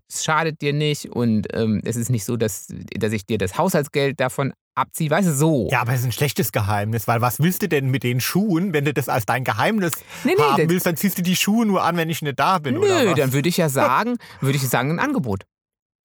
es 0.09 0.23
schadet 0.23 0.61
dir 0.61 0.73
nicht. 0.73 1.05
Und 1.07 1.47
ähm, 1.53 1.81
es 1.85 1.95
ist 1.95 2.09
nicht 2.09 2.25
so, 2.25 2.37
dass, 2.37 2.67
dass 2.97 3.11
ich 3.13 3.25
dir 3.25 3.37
das 3.37 3.57
Haushaltsgeld 3.57 4.19
davon 4.19 4.53
abziehe. 4.75 5.09
Weißt 5.09 5.27
du, 5.27 5.33
so. 5.33 5.67
Ja, 5.71 5.81
aber 5.81 5.93
es 5.93 5.99
ist 6.01 6.05
ein 6.05 6.11
schlechtes 6.11 6.51
Geheimnis, 6.51 7.07
weil 7.07 7.21
was 7.21 7.39
willst 7.39 7.61
du 7.61 7.67
denn 7.67 7.89
mit 7.89 8.03
den 8.03 8.21
Schuhen, 8.21 8.73
wenn 8.73 8.85
du 8.85 8.93
das 8.93 9.09
als 9.09 9.25
dein 9.25 9.43
Geheimnis 9.43 9.91
Nee, 10.23 10.33
nee, 10.37 10.41
haben 10.43 10.69
willst, 10.69 10.85
dann 10.85 10.95
ziehst 10.95 11.17
du 11.17 11.21
die 11.21 11.35
Schuhe 11.35 11.65
nur 11.65 11.83
an, 11.83 11.97
wenn 11.97 12.09
ich 12.09 12.21
nicht 12.21 12.39
da 12.39 12.59
bin, 12.59 12.77
oder 12.77 13.03
Nö, 13.03 13.09
was? 13.11 13.17
dann 13.17 13.33
würde 13.33 13.49
ich 13.49 13.57
ja 13.57 13.67
sagen, 13.69 14.17
würde 14.41 14.55
ich 14.57 14.67
sagen, 14.67 14.91
ein 14.91 14.99
Angebot. 14.99 15.43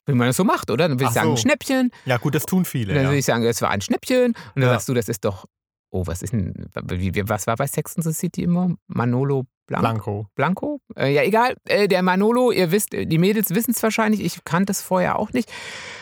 Wie 0.06 0.12
man 0.12 0.26
das 0.26 0.36
so 0.36 0.44
macht, 0.44 0.70
oder? 0.70 0.88
Dann 0.88 0.98
würde 0.98 1.04
ich 1.04 1.10
Ach 1.10 1.14
sagen, 1.14 1.30
ein 1.30 1.36
so. 1.36 1.42
Schnäppchen. 1.42 1.90
Ja, 2.04 2.18
gut, 2.18 2.34
das 2.34 2.44
tun 2.44 2.64
viele. 2.66 2.88
Und 2.90 2.96
dann 2.96 3.04
ja. 3.04 3.08
würde 3.10 3.18
ich 3.20 3.24
sagen, 3.24 3.42
das 3.44 3.62
war 3.62 3.70
ein 3.70 3.80
Schnäppchen. 3.80 4.26
Und 4.26 4.36
dann 4.56 4.64
Ja. 4.64 4.70
sagst 4.74 4.88
du, 4.88 4.94
das 4.94 5.08
ist 5.08 5.24
doch. 5.24 5.46
Oh, 5.94 6.08
was 6.08 6.22
ist 6.22 6.32
denn. 6.32 6.52
Was 6.74 7.46
war 7.46 7.54
bei 7.54 7.68
Sex 7.68 7.96
and 7.96 8.02
the 8.04 8.12
City 8.12 8.42
immer? 8.42 8.74
Manolo 8.88 9.44
Blanco? 9.68 10.26
Blanco. 10.34 10.80
Äh, 10.96 11.14
ja, 11.14 11.22
egal. 11.22 11.54
Äh, 11.68 11.86
der 11.86 12.02
Manolo, 12.02 12.50
ihr 12.50 12.72
wisst, 12.72 12.92
die 12.92 13.18
Mädels 13.18 13.50
wissen 13.50 13.70
es 13.70 13.80
wahrscheinlich. 13.80 14.20
Ich 14.24 14.42
kannte 14.42 14.72
es 14.72 14.82
vorher 14.82 15.20
auch 15.20 15.32
nicht. 15.32 15.52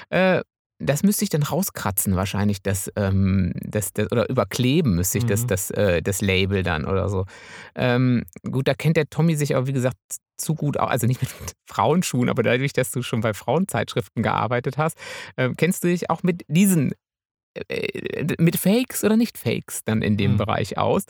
Äh, 0.09 0.41
das 0.79 1.03
müsste 1.03 1.25
ich 1.25 1.29
dann 1.29 1.43
rauskratzen, 1.43 2.17
wahrscheinlich, 2.17 2.63
das, 2.63 2.91
ähm, 2.97 3.53
das, 3.61 3.93
das 3.93 4.11
oder 4.11 4.29
überkleben 4.31 4.95
müsste 4.95 5.19
ich 5.19 5.27
das, 5.27 5.43
Mhm. 5.43 5.47
das, 5.49 5.71
äh, 5.73 6.01
das 6.03 6.23
Label 6.23 6.63
dann 6.63 6.87
oder 6.87 7.11
so. 7.11 7.27
Ähm, 7.77 8.25
gut, 8.51 8.67
da 8.69 8.75
kennt 8.75 8.97
der 8.97 9.11
Tommy 9.11 9.37
sich 9.37 9.55
aber, 9.55 9.67
wie 9.67 9.73
gesagt, 9.75 9.99
zu 10.39 10.55
gut 10.55 10.79
aus. 10.79 10.91
Also 10.91 11.07
nicht 11.07 11.21
mit 11.21 11.31
Frauenschuhen, 11.71 12.31
aber 12.31 12.43
dadurch, 12.43 12.73
dass 12.73 12.91
du 12.91 13.03
schon 13.03 13.21
bei 13.21 13.35
Frauenzeitschriften 13.35 14.23
gearbeitet 14.23 14.79
hast, 14.79 14.97
ähm, 15.37 15.55
kennst 15.57 15.85
du 15.85 15.89
dich 15.89 16.09
auch 16.09 16.23
mit 16.23 16.45
diesen 16.49 16.93
äh, 16.93 16.95
mit 18.39 18.57
Fakes 18.57 19.05
oder 19.05 19.17
nicht 19.17 19.39
Fakes 19.39 19.85
dann 19.85 20.03
in 20.03 20.17
dem 20.17 20.33
Hm. 20.33 20.39
Bereich 20.39 20.79
aus. 20.79 21.05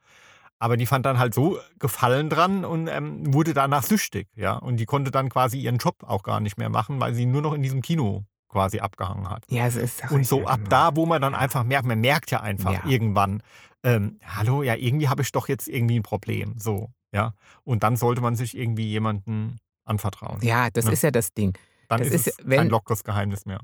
Aber 0.62 0.78
die 0.78 0.86
fand 0.86 1.08
dann 1.08 1.18
halt 1.18 1.34
so 1.34 1.58
Gefallen 1.80 2.30
dran 2.30 2.64
und 2.66 2.88
ähm, 2.88 3.34
wurde 3.34 3.56
danach 3.56 3.82
süchtig, 3.82 4.28
ja. 4.36 4.54
Und 4.54 4.78
die 4.78 4.86
konnte 4.86 5.10
dann 5.10 5.30
quasi 5.30 5.60
ihren 5.60 5.78
Job 5.78 5.96
auch 6.04 6.22
gar 6.22 6.40
nicht 6.40 6.58
mehr 6.60 6.70
machen, 6.70 7.00
weil 7.00 7.16
sie 7.16 7.26
nur 7.26 7.42
noch 7.42 7.54
in 7.54 7.64
diesem 7.64 7.82
Kino 7.82 8.26
quasi 8.48 8.80
abgehangen 8.80 9.28
hat. 9.28 9.44
Ja, 9.50 9.66
es 9.66 9.76
ist 9.76 9.98
sag 9.98 10.12
Und 10.12 10.24
so 10.26 10.46
ab 10.46 10.60
da, 10.70 10.96
wo 10.96 11.08
man 11.08 11.20
dann 11.20 11.34
einfach 11.34 11.64
merkt, 11.64 11.88
man 11.88 12.00
merkt 12.00 12.30
ja 12.30 12.42
einfach 12.42 12.74
Ja. 12.74 12.82
irgendwann, 12.86 13.42
ähm, 13.84 14.20
hallo, 14.24 14.62
ja, 14.62 14.76
irgendwie 14.76 15.10
habe 15.10 15.24
ich 15.24 15.32
doch 15.32 15.48
jetzt 15.48 15.68
irgendwie 15.68 16.00
ein 16.00 16.04
Problem. 16.04 16.54
So, 16.60 16.90
ja. 17.12 17.34
Und 17.64 17.82
dann 17.82 17.96
sollte 17.96 18.22
man 18.22 18.36
sich 18.36 18.56
irgendwie 18.56 18.86
jemanden 18.88 19.58
anvertrauen. 19.86 20.42
Ja, 20.44 20.70
das 20.70 20.86
Ja. 20.86 20.92
ist 20.92 21.02
ja 21.02 21.10
das 21.12 21.34
Ding. 21.34 21.58
dann 21.88 22.02
das 22.02 22.10
ist, 22.10 22.28
ist 22.28 22.40
wenn- 22.48 22.60
kein 22.60 22.70
lockeres 22.70 23.04
Geheimnis 23.04 23.46
mehr. 23.48 23.62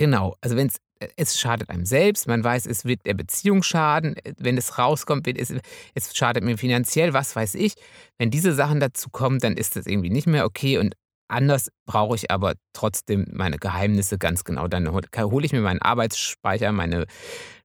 Genau. 0.00 0.34
Also 0.40 0.56
wenn 0.56 0.68
es 0.68 0.76
es 1.16 1.38
schadet 1.40 1.70
einem 1.70 1.86
selbst, 1.86 2.26
man 2.26 2.44
weiß, 2.44 2.66
es 2.66 2.84
wird 2.84 3.06
der 3.06 3.14
Beziehung 3.14 3.62
schaden, 3.62 4.16
wenn 4.38 4.58
es 4.58 4.76
rauskommt, 4.78 5.24
wird 5.24 5.38
es, 5.38 5.50
es 5.94 6.14
schadet 6.14 6.44
mir 6.44 6.58
finanziell, 6.58 7.14
was 7.14 7.34
weiß 7.34 7.54
ich. 7.54 7.74
Wenn 8.18 8.30
diese 8.30 8.52
Sachen 8.52 8.80
dazu 8.80 9.08
kommen, 9.08 9.38
dann 9.38 9.56
ist 9.56 9.76
das 9.76 9.86
irgendwie 9.86 10.10
nicht 10.10 10.26
mehr 10.26 10.44
okay 10.44 10.76
und 10.76 10.94
anders 11.28 11.70
brauche 11.86 12.16
ich 12.16 12.30
aber 12.30 12.52
trotzdem 12.74 13.26
meine 13.32 13.56
Geheimnisse 13.56 14.18
ganz 14.18 14.44
genau. 14.44 14.68
Dann 14.68 14.88
hol- 14.92 15.04
hole 15.16 15.46
ich 15.46 15.52
mir 15.52 15.60
meinen 15.62 15.80
Arbeitsspeicher, 15.80 16.70
meine 16.72 17.06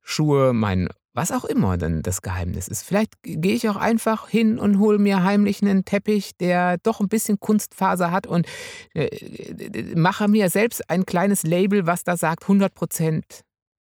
Schuhe, 0.01 0.53
mein 0.53 0.87
was 1.15 1.31
auch 1.31 1.45
immer 1.45 1.77
dann 1.77 2.01
das 2.03 2.21
Geheimnis 2.21 2.67
ist. 2.67 2.83
Vielleicht 2.83 3.13
gehe 3.23 3.55
ich 3.55 3.67
auch 3.69 3.77
einfach 3.77 4.27
hin 4.29 4.59
und 4.59 4.77
hole 4.79 4.99
mir 4.99 5.23
heimlich 5.23 5.61
einen 5.63 5.85
Teppich, 5.85 6.35
der 6.37 6.77
doch 6.79 6.99
ein 6.99 7.07
bisschen 7.07 7.39
Kunstfaser 7.39 8.11
hat 8.11 8.27
und 8.27 8.45
äh, 8.93 9.95
mache 9.95 10.27
mir 10.27 10.49
selbst 10.49 10.89
ein 10.89 11.05
kleines 11.05 11.43
Label, 11.43 11.87
was 11.87 12.03
da 12.03 12.17
sagt 12.17 12.43
100% 12.43 13.23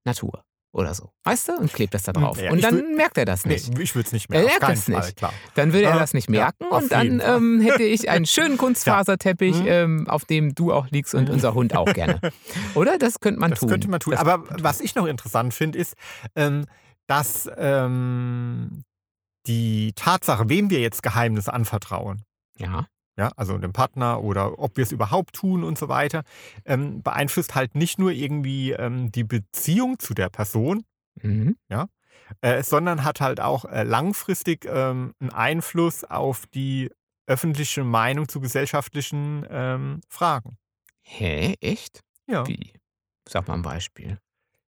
Natur 0.04 0.42
oder 0.72 0.92
so. 0.94 1.10
Weißt 1.24 1.48
du? 1.48 1.52
Und 1.56 1.72
klebt 1.72 1.94
das 1.94 2.02
da 2.02 2.12
drauf. 2.12 2.40
Ja, 2.40 2.50
und 2.50 2.62
dann 2.64 2.80
wür- 2.80 2.96
merkt 2.96 3.16
er 3.16 3.24
das 3.24 3.44
Nee, 3.44 3.54
nicht. 3.54 3.78
ich 3.78 3.94
würde 3.94 4.06
es 4.06 4.12
nicht 4.12 4.28
mehr. 4.28 4.40
Er 4.40 4.46
merkt 4.46 4.68
es 4.70 4.84
Fall, 4.84 4.96
nicht. 5.04 5.16
klar. 5.16 5.32
Dann 5.54 5.72
würde 5.72 5.86
er 5.86 5.94
Ja, 5.94 5.98
das 6.00 6.14
nicht 6.14 6.28
ja, 6.28 6.32
merken 6.32 6.64
auf 6.70 6.82
und 6.82 6.92
dann 6.92 7.20
Fall. 7.20 7.36
ähm, 7.36 7.60
hätte 7.60 7.84
ich 7.84 8.08
einen 8.10 8.26
schönen 8.26 8.58
Kunstfaserteppich, 8.58 9.60
Mhm. 9.60 9.66
ähm, 9.66 10.08
auf 10.08 10.24
dem 10.24 10.54
du 10.54 10.72
auch 10.72 10.88
liegst 10.90 11.14
und 11.14 11.30
unser 11.30 11.54
Hund 11.54 11.76
auch 11.76 11.92
gerne. 11.92 12.20
Oder? 12.74 12.98
Das 12.98 13.20
könnte 13.20 13.38
man 13.38 13.50
Das 13.50 13.60
tun. 13.60 13.68
könnte 13.68 13.88
man 13.88 14.00
tun. 14.00 14.12
Das 14.12 14.20
Aber 14.20 14.44
was 14.62 14.80
ich 14.80 14.94
noch 14.96 15.06
interessant 15.06 15.54
finde, 15.54 15.78
ist, 15.78 15.94
ähm, 16.34 16.64
dass 17.06 17.48
ähm, 17.56 18.84
die 19.46 19.92
Tatsache, 19.94 20.48
wem 20.48 20.70
wir 20.70 20.80
jetzt 20.80 21.02
Geheimnisse 21.02 21.52
anvertrauen, 21.52 22.22
Ja. 22.58 22.86
ja, 23.18 23.30
also 23.36 23.58
dem 23.58 23.72
Partner 23.72 24.22
oder 24.22 24.58
ob 24.58 24.76
wir 24.76 24.82
es 24.82 24.92
überhaupt 24.92 25.34
tun 25.34 25.64
und 25.64 25.76
so 25.78 25.88
weiter, 25.88 26.22
ähm, 26.64 27.02
beeinflusst 27.02 27.54
halt 27.54 27.74
nicht 27.74 27.98
nur 27.98 28.10
irgendwie 28.10 28.72
ähm, 28.72 29.12
die 29.12 29.24
Beziehung 29.24 29.98
zu 29.98 30.14
der 30.14 30.30
Person, 30.30 30.84
Mhm. 31.22 31.56
äh, 32.40 32.62
sondern 32.62 33.04
hat 33.04 33.20
halt 33.20 33.40
auch 33.40 33.64
äh, 33.66 33.82
langfristig 33.84 34.64
ähm, 34.66 35.14
einen 35.20 35.30
Einfluss 35.30 36.02
auf 36.04 36.46
die 36.46 36.90
öffentliche 37.26 37.84
Meinung 37.84 38.28
zu 38.28 38.40
gesellschaftlichen 38.40 39.46
ähm, 39.48 40.00
Fragen. 40.08 40.56
Hä? 41.02 41.54
Echt? 41.60 42.00
Ja. 42.26 42.46
Wie? 42.48 42.72
Sag 43.28 43.46
mal 43.46 43.54
ein 43.54 43.62
Beispiel. 43.62 44.18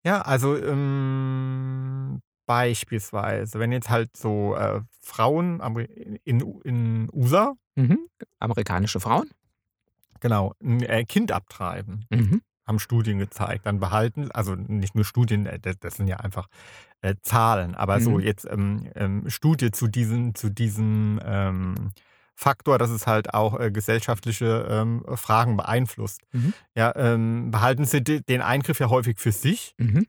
Ja, 0.04 0.20
also 0.20 0.56
ähm, 0.56 2.20
beispielsweise, 2.46 3.58
wenn 3.58 3.72
jetzt 3.72 3.88
halt 3.88 4.16
so 4.16 4.54
äh, 4.54 4.82
Frauen 5.00 5.60
in, 6.24 6.40
in 6.62 7.08
USA, 7.12 7.54
Mhm. 7.76 8.06
Amerikanische 8.38 9.00
Frauen? 9.00 9.28
genau, 10.20 10.54
ein 10.62 10.82
äh, 10.82 11.04
Kind 11.04 11.32
abtreiben, 11.32 12.06
Mhm. 12.10 12.40
haben 12.66 12.78
Studien 12.78 13.18
gezeigt. 13.18 13.66
Dann 13.66 13.80
behalten, 13.80 14.30
also 14.30 14.54
nicht 14.54 14.94
nur 14.94 15.04
Studien, 15.04 15.46
äh, 15.46 15.58
das, 15.58 15.78
das 15.80 15.96
sind 15.96 16.06
ja 16.06 16.18
einfach 16.18 16.48
äh, 17.02 17.14
Zahlen, 17.22 17.74
aber 17.74 18.00
so 18.00 18.18
Mhm. 18.18 18.20
jetzt 18.20 18.46
ähm, 18.50 18.90
ähm, 18.94 19.28
Studie 19.30 19.70
zu 19.70 19.88
diesem, 19.88 20.34
zu 20.34 20.50
diesem 20.50 21.20
ähm, 21.24 21.90
Faktor, 22.34 22.78
dass 22.78 22.90
es 22.90 23.06
halt 23.06 23.32
auch 23.32 23.58
äh, 23.60 23.70
gesellschaftliche 23.70 24.66
ähm, 24.68 25.04
Fragen 25.14 25.56
beeinflusst. 25.56 26.20
Mhm. 26.32 26.52
Ja, 26.76 26.92
ähm, 26.96 27.50
behalten 27.50 27.84
sie 27.84 28.02
de- 28.02 28.20
den 28.20 28.42
Eingriff 28.42 28.80
ja 28.80 28.88
häufig 28.90 29.18
für 29.18 29.32
sich. 29.32 29.74
Mhm. 29.78 30.06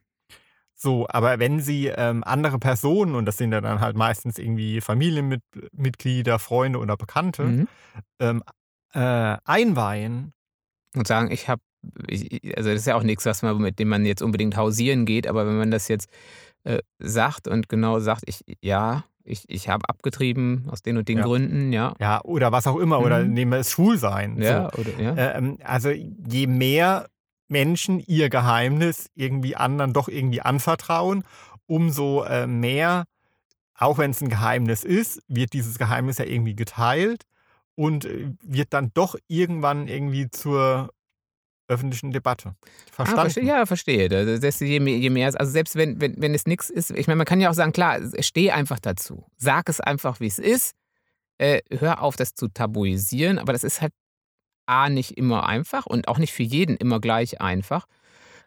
So, 0.74 1.06
aber 1.08 1.38
wenn 1.38 1.60
sie 1.60 1.86
ähm, 1.86 2.22
andere 2.24 2.58
Personen, 2.58 3.14
und 3.14 3.24
das 3.26 3.38
sind 3.38 3.52
ja 3.52 3.60
dann 3.62 3.80
halt 3.80 3.96
meistens 3.96 4.38
irgendwie 4.38 4.80
Familienmitglieder, 4.82 6.38
Freunde 6.38 6.78
oder 6.78 6.96
Bekannte, 6.96 7.44
Mhm. 7.44 7.68
ähm, 8.20 8.42
äh, 8.92 9.36
einweihen, 9.44 10.32
Und 10.94 11.06
sagen, 11.06 11.30
ich 11.30 11.48
habe, 11.50 11.60
also 12.56 12.70
das 12.70 12.80
ist 12.80 12.86
ja 12.86 12.94
auch 12.96 13.02
nichts, 13.02 13.26
was 13.26 13.42
man, 13.42 13.58
mit 13.58 13.78
dem 13.78 13.88
man 13.88 14.06
jetzt 14.06 14.22
unbedingt 14.22 14.56
hausieren 14.56 15.04
geht, 15.04 15.26
aber 15.26 15.46
wenn 15.46 15.58
man 15.58 15.70
das 15.70 15.88
jetzt 15.88 16.08
äh, 16.64 16.78
sagt 16.98 17.48
und 17.48 17.68
genau 17.68 18.00
sagt, 18.00 18.22
ich, 18.26 18.40
ja, 18.62 19.04
ich, 19.26 19.44
ich 19.48 19.68
habe 19.68 19.88
abgetrieben 19.88 20.66
aus 20.70 20.82
den 20.82 20.96
und 20.96 21.08
den 21.08 21.18
Ja. 21.18 21.24
Gründen, 21.24 21.72
ja. 21.72 21.94
ja, 22.00 22.20
oder 22.24 22.52
was 22.52 22.66
auch 22.66 22.76
immer, 22.76 23.00
oder 23.00 23.22
Mhm. 23.24 23.32
nehmen 23.34 23.50
wir 23.52 23.58
es 23.58 23.70
Schwulsein. 23.72 24.40
Ja, 24.40 24.70
So. 24.74 24.80
oder, 24.80 25.00
ja. 25.00 25.34
Ähm, 25.36 25.58
also 25.64 25.90
je 25.90 26.46
mehr 26.46 27.08
Menschen 27.48 28.00
ihr 28.00 28.28
Geheimnis 28.30 29.08
irgendwie 29.14 29.56
anderen 29.56 29.92
doch 29.92 30.08
irgendwie 30.08 30.40
anvertrauen, 30.42 31.22
umso 31.66 32.22
äh, 32.24 32.46
mehr, 32.46 33.04
auch 33.78 33.98
wenn 33.98 34.10
es 34.12 34.20
ein 34.20 34.28
Geheimnis 34.28 34.84
ist, 34.84 35.22
wird 35.28 35.52
dieses 35.52 35.78
Geheimnis 35.78 36.18
ja 36.18 36.24
irgendwie 36.24 36.56
geteilt 36.56 37.22
und 37.74 38.04
äh, 38.04 38.30
wird 38.42 38.72
dann 38.72 38.90
doch 38.94 39.16
irgendwann 39.28 39.86
irgendwie 39.88 40.30
zur 40.30 40.90
öffentlichen 41.68 42.12
Debatte. 42.12 42.54
Ah, 42.56 42.92
Verstanden? 42.92 43.20
verstehe, 43.22 43.44
ja, 43.44 43.66
verstehe. 43.66 44.08
Das, 44.38 44.60
je, 44.60 44.80
mehr, 44.80 44.96
je 44.96 45.10
mehr, 45.10 45.32
also 45.38 45.50
selbst 45.50 45.76
wenn, 45.76 46.00
wenn, 46.00 46.20
wenn 46.20 46.34
es 46.34 46.46
nichts 46.46 46.70
ist, 46.70 46.90
ich 46.90 47.06
meine, 47.06 47.18
man 47.18 47.26
kann 47.26 47.40
ja 47.40 47.50
auch 47.50 47.54
sagen, 47.54 47.72
klar, 47.72 48.00
steh 48.20 48.50
einfach 48.50 48.78
dazu. 48.78 49.24
Sag 49.36 49.68
es 49.68 49.80
einfach, 49.80 50.20
wie 50.20 50.26
es 50.26 50.38
ist. 50.38 50.74
Äh, 51.38 51.60
hör 51.70 52.02
auf, 52.02 52.16
das 52.16 52.34
zu 52.34 52.48
tabuisieren, 52.48 53.38
aber 53.38 53.52
das 53.52 53.64
ist 53.64 53.82
halt 53.82 53.92
A, 54.66 54.88
nicht 54.88 55.16
immer 55.16 55.46
einfach 55.46 55.86
und 55.86 56.08
auch 56.08 56.18
nicht 56.18 56.32
für 56.32 56.42
jeden 56.42 56.76
immer 56.76 57.00
gleich 57.00 57.40
einfach. 57.40 57.86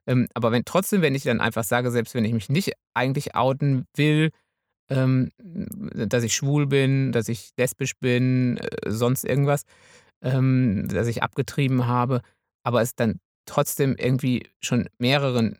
Ähm, 0.07 0.27
aber 0.33 0.51
wenn 0.51 0.65
trotzdem, 0.65 1.01
wenn 1.01 1.15
ich 1.15 1.23
dann 1.23 1.39
einfach 1.39 1.63
sage, 1.63 1.91
selbst 1.91 2.15
wenn 2.15 2.25
ich 2.25 2.33
mich 2.33 2.49
nicht 2.49 2.73
eigentlich 2.93 3.35
outen 3.35 3.85
will, 3.95 4.31
ähm, 4.89 5.29
dass 5.37 6.23
ich 6.23 6.35
schwul 6.35 6.67
bin, 6.67 7.11
dass 7.11 7.29
ich 7.29 7.51
lesbisch 7.57 7.93
bin, 7.99 8.57
äh, 8.57 8.89
sonst 8.89 9.23
irgendwas, 9.23 9.63
ähm, 10.21 10.87
dass 10.89 11.07
ich 11.07 11.23
abgetrieben 11.23 11.87
habe, 11.87 12.21
aber 12.63 12.81
es 12.81 12.95
dann 12.95 13.19
trotzdem 13.45 13.95
irgendwie 13.97 14.47
schon 14.61 14.87
mehreren, 14.97 15.57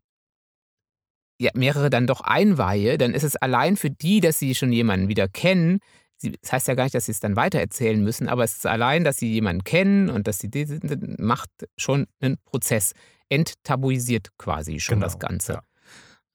ja, 1.39 1.51
mehrere 1.53 1.89
dann 1.89 2.05
doch 2.07 2.21
einweihe, 2.21 2.97
dann 2.97 3.13
ist 3.13 3.23
es 3.23 3.35
allein 3.37 3.77
für 3.77 3.89
die, 3.89 4.19
dass 4.19 4.39
sie 4.39 4.55
schon 4.55 4.71
jemanden 4.71 5.07
wieder 5.07 5.27
kennen. 5.27 5.79
Sie, 6.17 6.33
das 6.41 6.51
heißt 6.51 6.67
ja 6.67 6.75
gar 6.75 6.83
nicht, 6.83 6.95
dass 6.95 7.05
sie 7.05 7.13
es 7.13 7.21
dann 7.21 7.37
weitererzählen 7.37 8.03
müssen, 8.03 8.27
aber 8.27 8.43
es 8.43 8.57
ist 8.57 8.65
allein, 8.65 9.05
dass 9.05 9.17
sie 9.17 9.31
jemanden 9.31 9.63
kennen 9.63 10.09
und 10.09 10.27
dass 10.27 10.39
sie 10.39 10.49
diesen 10.49 11.15
macht 11.17 11.49
schon 11.77 12.07
einen 12.19 12.37
Prozess. 12.43 12.93
Enttabuisiert 13.29 14.29
quasi 14.37 14.79
schon 14.79 14.95
Genau, 14.95 15.05
das 15.05 15.19
Ganze. 15.19 15.53
ja. 15.53 15.63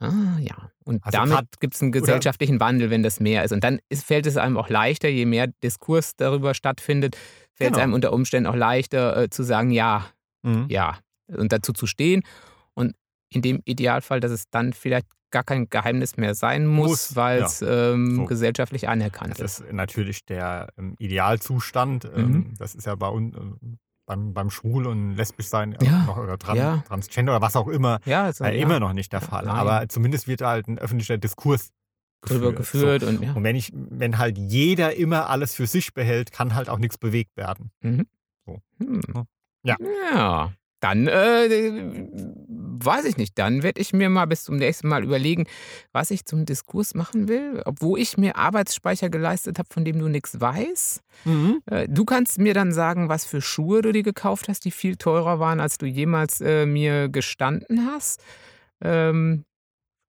Ah, 0.01 0.39
ja. 0.41 0.71
Und 0.85 1.05
Also 1.05 1.19
damit 1.19 1.61
gibt 1.61 1.75
es 1.75 1.83
einen 1.83 1.93
gesellschaftlichen 1.93 2.61
Wandel, 2.61 2.91
wenn 2.91 3.03
das 3.03 3.21
mehr 3.21 3.45
ist. 3.45 3.53
Und 3.53 3.63
dann 3.63 3.79
ist, 3.89 4.05
fällt 4.05 4.27
es 4.27 4.37
einem 4.37 4.57
auch 4.57 4.69
leichter, 4.69 5.09
je 5.09 5.25
mehr 5.27 5.49
Diskurs 5.63 6.17
darüber 6.17 6.55
stattfindet, 6.55 7.17
fällt 7.53 7.73
es 7.73 7.75
Genau. 7.77 7.83
einem 7.83 7.93
unter 7.95 8.13
Umständen 8.13 8.47
auch 8.49 8.57
leichter 8.57 9.17
äh, 9.17 9.31
zu 9.31 9.43
sagen, 9.43 9.71
ja, 9.71 10.07
Mhm. 10.45 10.67
ja, 10.69 10.99
und 11.27 11.53
dazu 11.53 11.73
zu 11.73 11.87
stehen. 11.87 12.23
Und 12.75 12.95
in 13.31 13.43
dem 13.43 13.61
Idealfall, 13.65 14.21
dass 14.21 14.31
es 14.31 14.45
dann 14.51 14.73
vielleicht 14.73 15.07
gar 15.31 15.43
kein 15.43 15.69
Geheimnis 15.69 16.17
mehr 16.17 16.35
sein 16.37 16.65
muss, 16.67 16.89
Muss, 16.89 17.17
weil 17.17 17.43
es 17.43 17.61
ähm, 17.63 18.15
So. 18.17 18.25
gesellschaftlich 18.27 18.89
anerkannt 18.89 19.41
Das 19.41 19.59
ist. 19.59 19.67
ist 19.67 19.73
natürlich 19.73 20.25
der 20.25 20.69
ähm, 20.79 20.95
Idealzustand. 20.99 22.05
Mhm. 22.15 22.21
Ähm, 22.21 22.55
das 22.59 22.75
ist 22.77 22.87
ja 22.87 22.95
bei 22.95 23.09
uns 23.09 23.35
ähm, 23.37 23.79
beim, 24.07 24.35
beim 24.35 24.51
Schwul- 24.51 24.87
und 24.87 25.17
Lesbischsein 25.17 25.73
äh, 25.75 25.85
Ja, 25.85 26.05
noch, 26.05 26.19
oder 26.19 26.39
Tran 26.39 26.57
ja. 26.57 26.85
Transgender 26.87 27.33
oder 27.33 27.41
was 27.43 27.57
auch 27.57 27.69
immer 27.69 27.99
Ja, 28.05 28.25
also, 28.25 28.45
äh, 28.45 28.55
ja, 28.57 28.63
immer 28.63 28.79
noch 28.79 28.93
nicht 28.93 29.13
der 29.13 29.21
Ja, 29.23 29.27
Fall. 29.27 29.47
nein. 29.47 29.57
Aber 29.57 29.89
zumindest 29.89 30.29
wird 30.29 30.43
halt 30.43 30.69
ein 30.69 30.79
öffentlicher 30.79 31.17
Diskurs 31.19 31.71
drüber 32.21 32.53
geführt. 32.53 33.01
geführt 33.01 33.03
und 33.03 33.23
ja. 33.23 33.33
So. 33.33 33.39
Und 33.39 33.45
wenn, 33.45 33.57
ich, 33.57 33.73
wenn 33.75 34.19
halt 34.19 34.39
jeder 34.39 34.95
immer 34.95 35.29
alles 35.31 35.55
für 35.55 35.67
sich 35.67 35.95
behält, 35.95 36.31
kann 36.33 36.55
halt 36.55 36.69
auch 36.69 36.79
nichts 36.79 36.99
bewegt 36.99 37.37
werden. 37.37 37.71
Mhm. 37.81 38.07
So. 38.47 38.61
Hm. 38.79 39.01
Ja. 39.65 39.77
Ja. 40.13 40.53
Dann 40.81 41.07
äh, 41.09 42.07
weiß 42.13 43.07
ich 43.07 43.17
nicht. 43.17 43.39
Dann 43.39 43.63
werde 43.63 43.81
ich 43.81 43.95
mir 43.95 44.11
mal 44.11 44.27
bis 44.27 44.45
zum 44.45 44.57
nächsten 44.57 44.87
Mal 44.89 45.03
überlegen, 45.03 45.47
was 45.93 46.11
ich 46.11 46.27
zum 46.27 46.45
Diskurs 46.45 46.95
machen 46.95 47.27
will, 47.27 47.63
obwohl 47.65 47.99
ich 47.99 48.19
mir 48.19 48.37
Arbeitsspeicher 48.37 49.09
geleistet 49.09 49.59
habe, 49.59 49.69
von 49.73 49.87
dem 49.87 49.99
du 49.99 50.09
nichts 50.09 50.39
weißt. 50.41 51.01
Äh, 51.71 51.89
Du 51.89 52.05
kannst 52.05 52.39
mir 52.39 52.53
dann 52.53 52.73
sagen, 52.73 53.09
was 53.09 53.25
für 53.25 53.41
Schuhe 53.41 53.81
du 53.81 53.93
dir 53.93 54.03
gekauft 54.03 54.49
hast, 54.49 54.67
die 54.67 54.71
viel 54.71 54.97
teurer 54.97 55.39
waren, 55.41 55.59
als 55.61 55.79
du 55.79 55.87
jemals 55.87 56.43
äh, 56.43 56.67
mir 56.67 57.09
gestanden 57.09 57.87
hast. 57.91 58.23
Ähm, 58.83 59.45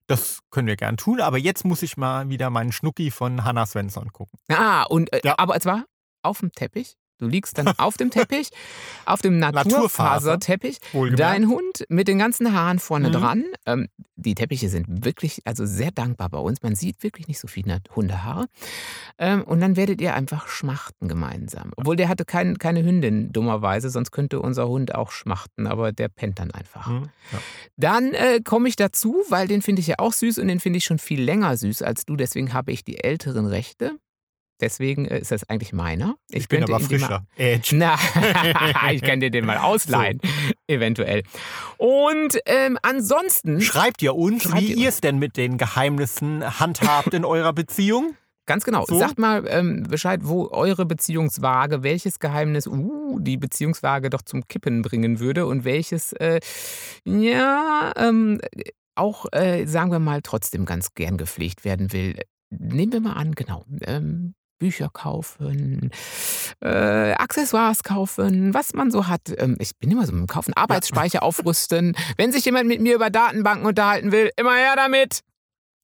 Das 0.08 0.40
können 0.52 0.68
wir 0.68 0.78
gern 0.78 0.96
tun, 0.96 1.20
aber 1.20 1.38
jetzt 1.38 1.66
muss 1.66 1.82
ich 1.84 1.98
mal 1.98 2.30
wieder 2.30 2.50
meinen 2.50 2.72
Schnucki 2.72 3.12
von 3.12 3.44
Hannah 3.44 3.66
Svensson 3.66 4.14
gucken. 4.14 4.40
ah, 4.50 4.84
und 4.84 5.12
äh, 5.12 5.20
Ja. 5.26 5.36
aber 5.38 5.60
zwar 5.60 5.84
auf 6.22 6.40
dem 6.40 6.54
Teppich. 6.54 6.96
Du 7.22 7.28
liegst 7.28 7.58
dann 7.58 7.68
auf 7.78 7.98
dem 7.98 8.10
Teppich, 8.10 8.50
auf 9.06 9.22
dem 9.22 9.38
Naturfaser. 9.40 10.32
Naturfaserteppich. 10.32 10.78
Dein 11.16 11.48
Hund 11.48 11.86
mit 11.88 12.08
den 12.08 12.18
ganzen 12.18 12.52
Haaren 12.54 12.80
vorne 12.80 13.10
Mhm. 13.10 13.14
dran. 13.14 13.44
Ähm, 13.68 13.88
die 14.16 14.36
Teppiche 14.36 14.70
sind 14.70 15.06
wirklich, 15.06 15.42
also 15.46 15.66
sehr 15.66 15.92
dankbar 15.92 16.30
bei 16.30 16.38
uns. 16.40 16.62
Man 16.64 16.76
sieht 16.76 17.02
wirklich 17.04 17.28
nicht 17.28 17.40
so 17.40 17.48
viele 17.48 17.80
Hundehaare. 17.96 18.48
Ähm, 19.18 19.44
und 19.44 19.60
dann 19.62 19.76
werdet 19.76 20.02
ihr 20.02 20.16
einfach 20.16 20.48
schmachten 20.48 21.08
gemeinsam. 21.08 21.72
Obwohl 21.78 21.96
der 21.96 22.10
hatte 22.10 22.26
kein, 22.26 22.58
keine 22.58 22.84
Hündin, 22.84 23.32
dummerweise, 23.32 23.90
sonst 23.92 24.12
könnte 24.12 24.40
unser 24.40 24.68
Hund 24.68 24.96
auch 24.96 25.12
schmachten, 25.12 25.68
aber 25.68 25.92
der 25.92 26.08
pennt 26.10 26.40
dann 26.40 26.50
einfach. 26.52 26.88
Mhm. 26.88 27.10
Ja. 27.32 27.40
Dann 27.78 28.14
äh, 28.14 28.42
komme 28.44 28.68
ich 28.68 28.76
dazu, 28.76 29.24
weil 29.30 29.48
den 29.48 29.62
finde 29.62 29.80
ich 29.82 29.88
ja 29.88 29.96
auch 30.00 30.14
süß 30.14 30.40
und 30.40 30.48
den 30.48 30.60
finde 30.60 30.78
ich 30.78 30.86
schon 30.86 30.98
viel 31.00 31.22
länger 31.22 31.56
süß 31.56 31.82
als 31.84 32.06
du. 32.06 32.16
Deswegen 32.16 32.54
habe 32.54 32.72
ich 32.72 32.84
die 32.84 33.04
älteren 33.04 33.46
Rechte. 33.46 33.98
Deswegen 34.62 35.06
äh, 35.06 35.20
ist 35.20 35.32
das 35.32 35.50
eigentlich 35.50 35.74
meiner. 35.74 36.16
Ich, 36.30 36.48
bin 36.48 36.60
könnte 36.60 36.74
aber 36.74 36.84
frischer. 36.84 37.26
Edge. 37.36 37.72
na, 37.76 37.98
ich 38.92 39.02
kann 39.02 39.20
dir 39.20 39.32
den 39.32 39.46
mal 39.46 39.58
ausleihen, 39.58 40.22
eventuell. 40.68 41.24
Und 41.78 42.38
ähm, 42.46 42.78
ansonsten, 42.82 43.62
Schreibt 43.62 44.02
ihr 44.02 44.16
uns, 44.16 44.44
Schreibt 44.44 44.62
wie 44.62 44.74
ihr 44.74 44.78
ihr 44.78 44.90
es 44.90 45.02
denn 45.02 45.20
mit 45.20 45.38
den 45.38 45.58
Geheimnissen 45.58 46.60
handhabt 46.60 47.14
in 47.14 47.26
eurer 47.26 47.54
Beziehung? 47.54 48.16
ganz 48.52 48.66
genau, 48.66 48.84
So? 48.86 49.00
sagt 49.00 49.18
mal 49.18 49.46
ähm, 49.48 49.84
Bescheid, 49.84 50.22
wo 50.24 50.50
eure 50.50 50.86
Beziehungswaage, 50.86 51.84
welches 51.84 52.20
Geheimnis 52.20 52.68
uh, 52.68 53.18
die 53.20 53.38
Beziehungswaage 53.38 54.10
doch 54.10 54.24
zum 54.24 54.46
Kippen 54.48 54.82
bringen 54.82 55.20
würde 55.20 55.46
und 55.46 55.64
welches, 55.64 56.12
äh, 56.14 56.42
ja, 57.06 57.94
ähm, 57.96 58.42
auch, 58.96 59.26
äh, 59.32 59.66
sagen 59.66 59.92
wir 59.92 60.00
mal, 60.00 60.22
trotzdem 60.22 60.66
ganz 60.66 60.94
gern 60.96 61.18
gepflegt 61.18 61.64
werden 61.64 61.94
will. 61.94 62.20
Nehmen 62.50 62.92
wir 62.92 63.00
mal 63.00 63.14
an, 63.14 63.32
genau. 63.36 63.64
Ähm, 63.86 64.34
Bücher 64.62 64.90
kaufen, 64.94 65.90
äh, 66.62 67.14
Accessoires 67.14 67.84
kaufen, 67.84 68.54
was 68.54 68.74
man 68.76 68.92
so 68.92 69.08
hat. 69.08 69.34
Ähm, 69.40 69.58
ich 69.60 69.76
bin 69.78 69.90
immer 69.90 70.06
so 70.06 70.12
mit 70.12 70.22
dem 70.22 70.28
Kaufen, 70.28 70.54
Arbeitsspeicher 70.54 71.24
aufrüsten. 71.24 71.98
Wenn 72.16 72.32
sich 72.32 72.46
jemand 72.46 72.68
mit 72.68 72.80
mir 72.80 72.94
über 72.94 73.10
Datenbanken 73.10 73.66
unterhalten 73.66 74.12
will, 74.12 74.30
immer 74.38 74.54
her 74.54 74.76
damit. 74.76 75.22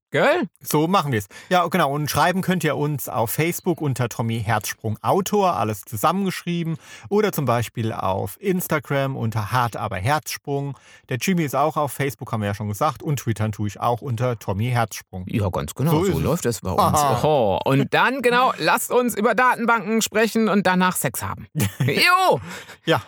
Gell? 0.10 0.47
So 0.62 0.88
machen 0.88 1.12
wir 1.12 1.20
es. 1.20 1.28
Ja, 1.49 1.68
genau. 1.68 1.91
Und 1.91 2.10
schreiben 2.10 2.41
könnt 2.41 2.64
ihr 2.64 2.78
uns 2.78 3.10
auf 3.10 3.30
Facebook 3.30 3.82
unter 3.82 4.08
Tommy 4.08 4.41
Herzsprung 4.41 4.97
Autor, 5.01 5.58
alles 5.58 5.82
zusammengeschrieben. 5.82 6.78
Oder 7.10 7.34
zum 7.34 7.43
Beispiel 7.43 7.91
auf 7.91 8.38
Instagram 8.39 9.18
unter 9.18 9.51
Hart 9.51 9.76
aber 9.76 9.97
Herzsprung. 9.97 10.78
Der 11.10 11.18
Jimmy 11.18 11.43
ist 11.43 11.55
auch 11.55 11.76
auf 11.76 11.91
Facebook, 11.91 12.32
haben 12.32 12.41
wir 12.41 12.47
ja 12.47 12.55
schon 12.55 12.70
gesagt. 12.70 13.03
Und 13.03 13.20
twittern 13.20 13.51
tue 13.51 13.68
ich 13.68 13.82
auch 13.82 14.01
unter 14.01 14.39
Tommy 14.39 14.70
Herzsprung. 14.70 15.26
Ja, 15.28 15.49
ganz 15.49 15.76
genau. 15.76 15.91
So 15.91 16.05
So, 16.05 16.20
läuft 16.20 16.45
es 16.45 16.62
bei 16.62 16.72
uns. 16.72 16.99
Oh, 17.24 17.60
und 17.66 17.93
dann, 17.93 18.22
genau, 18.22 18.53
lasst 18.60 18.91
uns 18.91 19.14
über 19.16 19.36
Datenbanken 19.36 20.01
sprechen 20.01 20.47
und 20.47 20.66
danach 20.66 20.95
Sex 20.95 21.22
haben. 21.22 21.47
Jo! 21.80 22.39
Ja. 22.86 23.01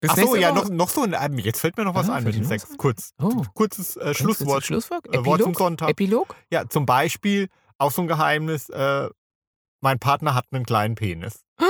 Bis 0.00 0.10
Ach 0.12 0.16
so, 0.16 0.34
ja, 0.36 0.52
noch, 0.52 0.68
noch 0.70 0.88
so 0.88 1.02
ein. 1.02 1.38
Jetzt 1.38 1.60
fällt 1.60 1.76
mir 1.76 1.84
noch 1.84 1.94
was 1.94 2.08
Ah, 2.08 2.14
ein 2.14 2.24
mit 2.24 2.34
dem 2.34 2.44
Sex. 2.44 2.66
Kurz. 2.78 3.10
Oh. 3.20 3.42
Kurzes 3.54 3.96
äh, 3.96 4.14
Schlusswort. 4.14 4.64
Schlusswort? 4.64 5.06
Äh, 5.14 5.24
Wort 5.26 5.42
zum 5.42 5.50
Epilog? 5.50 5.58
Sonntag. 5.58 5.90
Epilog? 5.90 6.34
Ja, 6.50 6.68
zum 6.68 6.86
Beispiel 6.86 7.48
auch 7.78 7.90
so 7.92 8.02
ein 8.02 8.08
Geheimnis. 8.08 8.70
Äh, 8.70 9.08
mein 9.82 9.98
Partner 9.98 10.34
hat 10.34 10.44
einen 10.52 10.64
kleinen 10.64 10.94
Penis. 10.94 11.40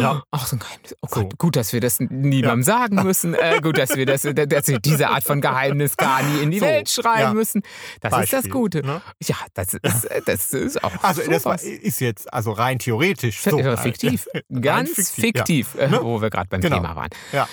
Ja. 0.00 0.22
Ach, 0.30 0.46
so 0.46 0.56
ein 0.56 0.58
Geheimnis. 0.58 0.94
Oh 1.00 1.06
So. 1.08 1.22
Gott, 1.22 1.38
gut, 1.38 1.56
dass 1.56 1.72
wir 1.72 1.80
das 1.80 2.00
niemandem 2.00 2.62
sagen 2.64 2.96
müssen. 3.02 3.32
Äh, 3.32 3.60
gut, 3.62 3.78
dass 3.78 3.96
wir, 3.96 4.04
das, 4.04 4.22
dass 4.34 4.66
wir 4.68 4.78
diese 4.78 5.08
Art 5.08 5.24
von 5.24 5.40
Geheimnis 5.40 5.96
gar 5.96 6.22
nie 6.22 6.42
in 6.42 6.50
die 6.50 6.58
So, 6.58 6.66
Welt 6.66 6.90
schreiben 6.90 7.20
ja. 7.22 7.32
müssen. 7.32 7.62
Das 8.02 8.12
ist 8.12 8.18
das 8.30 8.30
Beispiel, 8.42 8.50
Gute. 8.50 8.82
ne? 8.84 9.00
Ja, 9.22 9.36
das 9.54 9.72
ist, 9.82 10.08
das 10.26 10.52
ist 10.52 10.84
auch 10.84 10.92
Also 11.02 11.22
das 11.22 11.46
war, 11.46 11.56
sowas. 11.56 11.62
ist 11.64 12.00
jetzt 12.00 12.30
also 12.30 12.52
rein 12.52 12.78
theoretisch 12.78 13.40
so. 13.40 13.58
äh, 13.58 13.76
fiktiv. 13.78 14.26
Ganz 14.60 14.90
fiktiv, 15.10 15.14
fiktiv, 15.14 15.74
äh, 15.76 15.88
Ne? 15.88 16.00
wo 16.02 16.20
wir 16.20 16.28
gerade 16.28 16.48
beim 16.50 16.60
Genau. 16.60 16.76
Thema 16.76 16.94
waren. 16.94 17.10
Ja. 17.32 17.48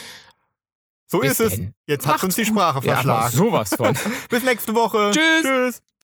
So 1.07 1.19
Bis 1.19 1.31
ist 1.31 1.39
es. 1.41 1.55
denn. 1.55 1.73
Jetzt 1.85 2.07
hat 2.07 2.23
uns 2.23 2.35
die. 2.35 2.45
Sprache 2.45 2.85
Ja, 2.85 2.93
verschlagen. 2.95 3.35
sowas 3.35 3.69
von. 3.75 3.95
Bis 4.29 4.43
nächste 4.43 4.73
Woche. 4.73 5.11
Tschüss. 5.13 5.41
Tschüss. 5.43 5.81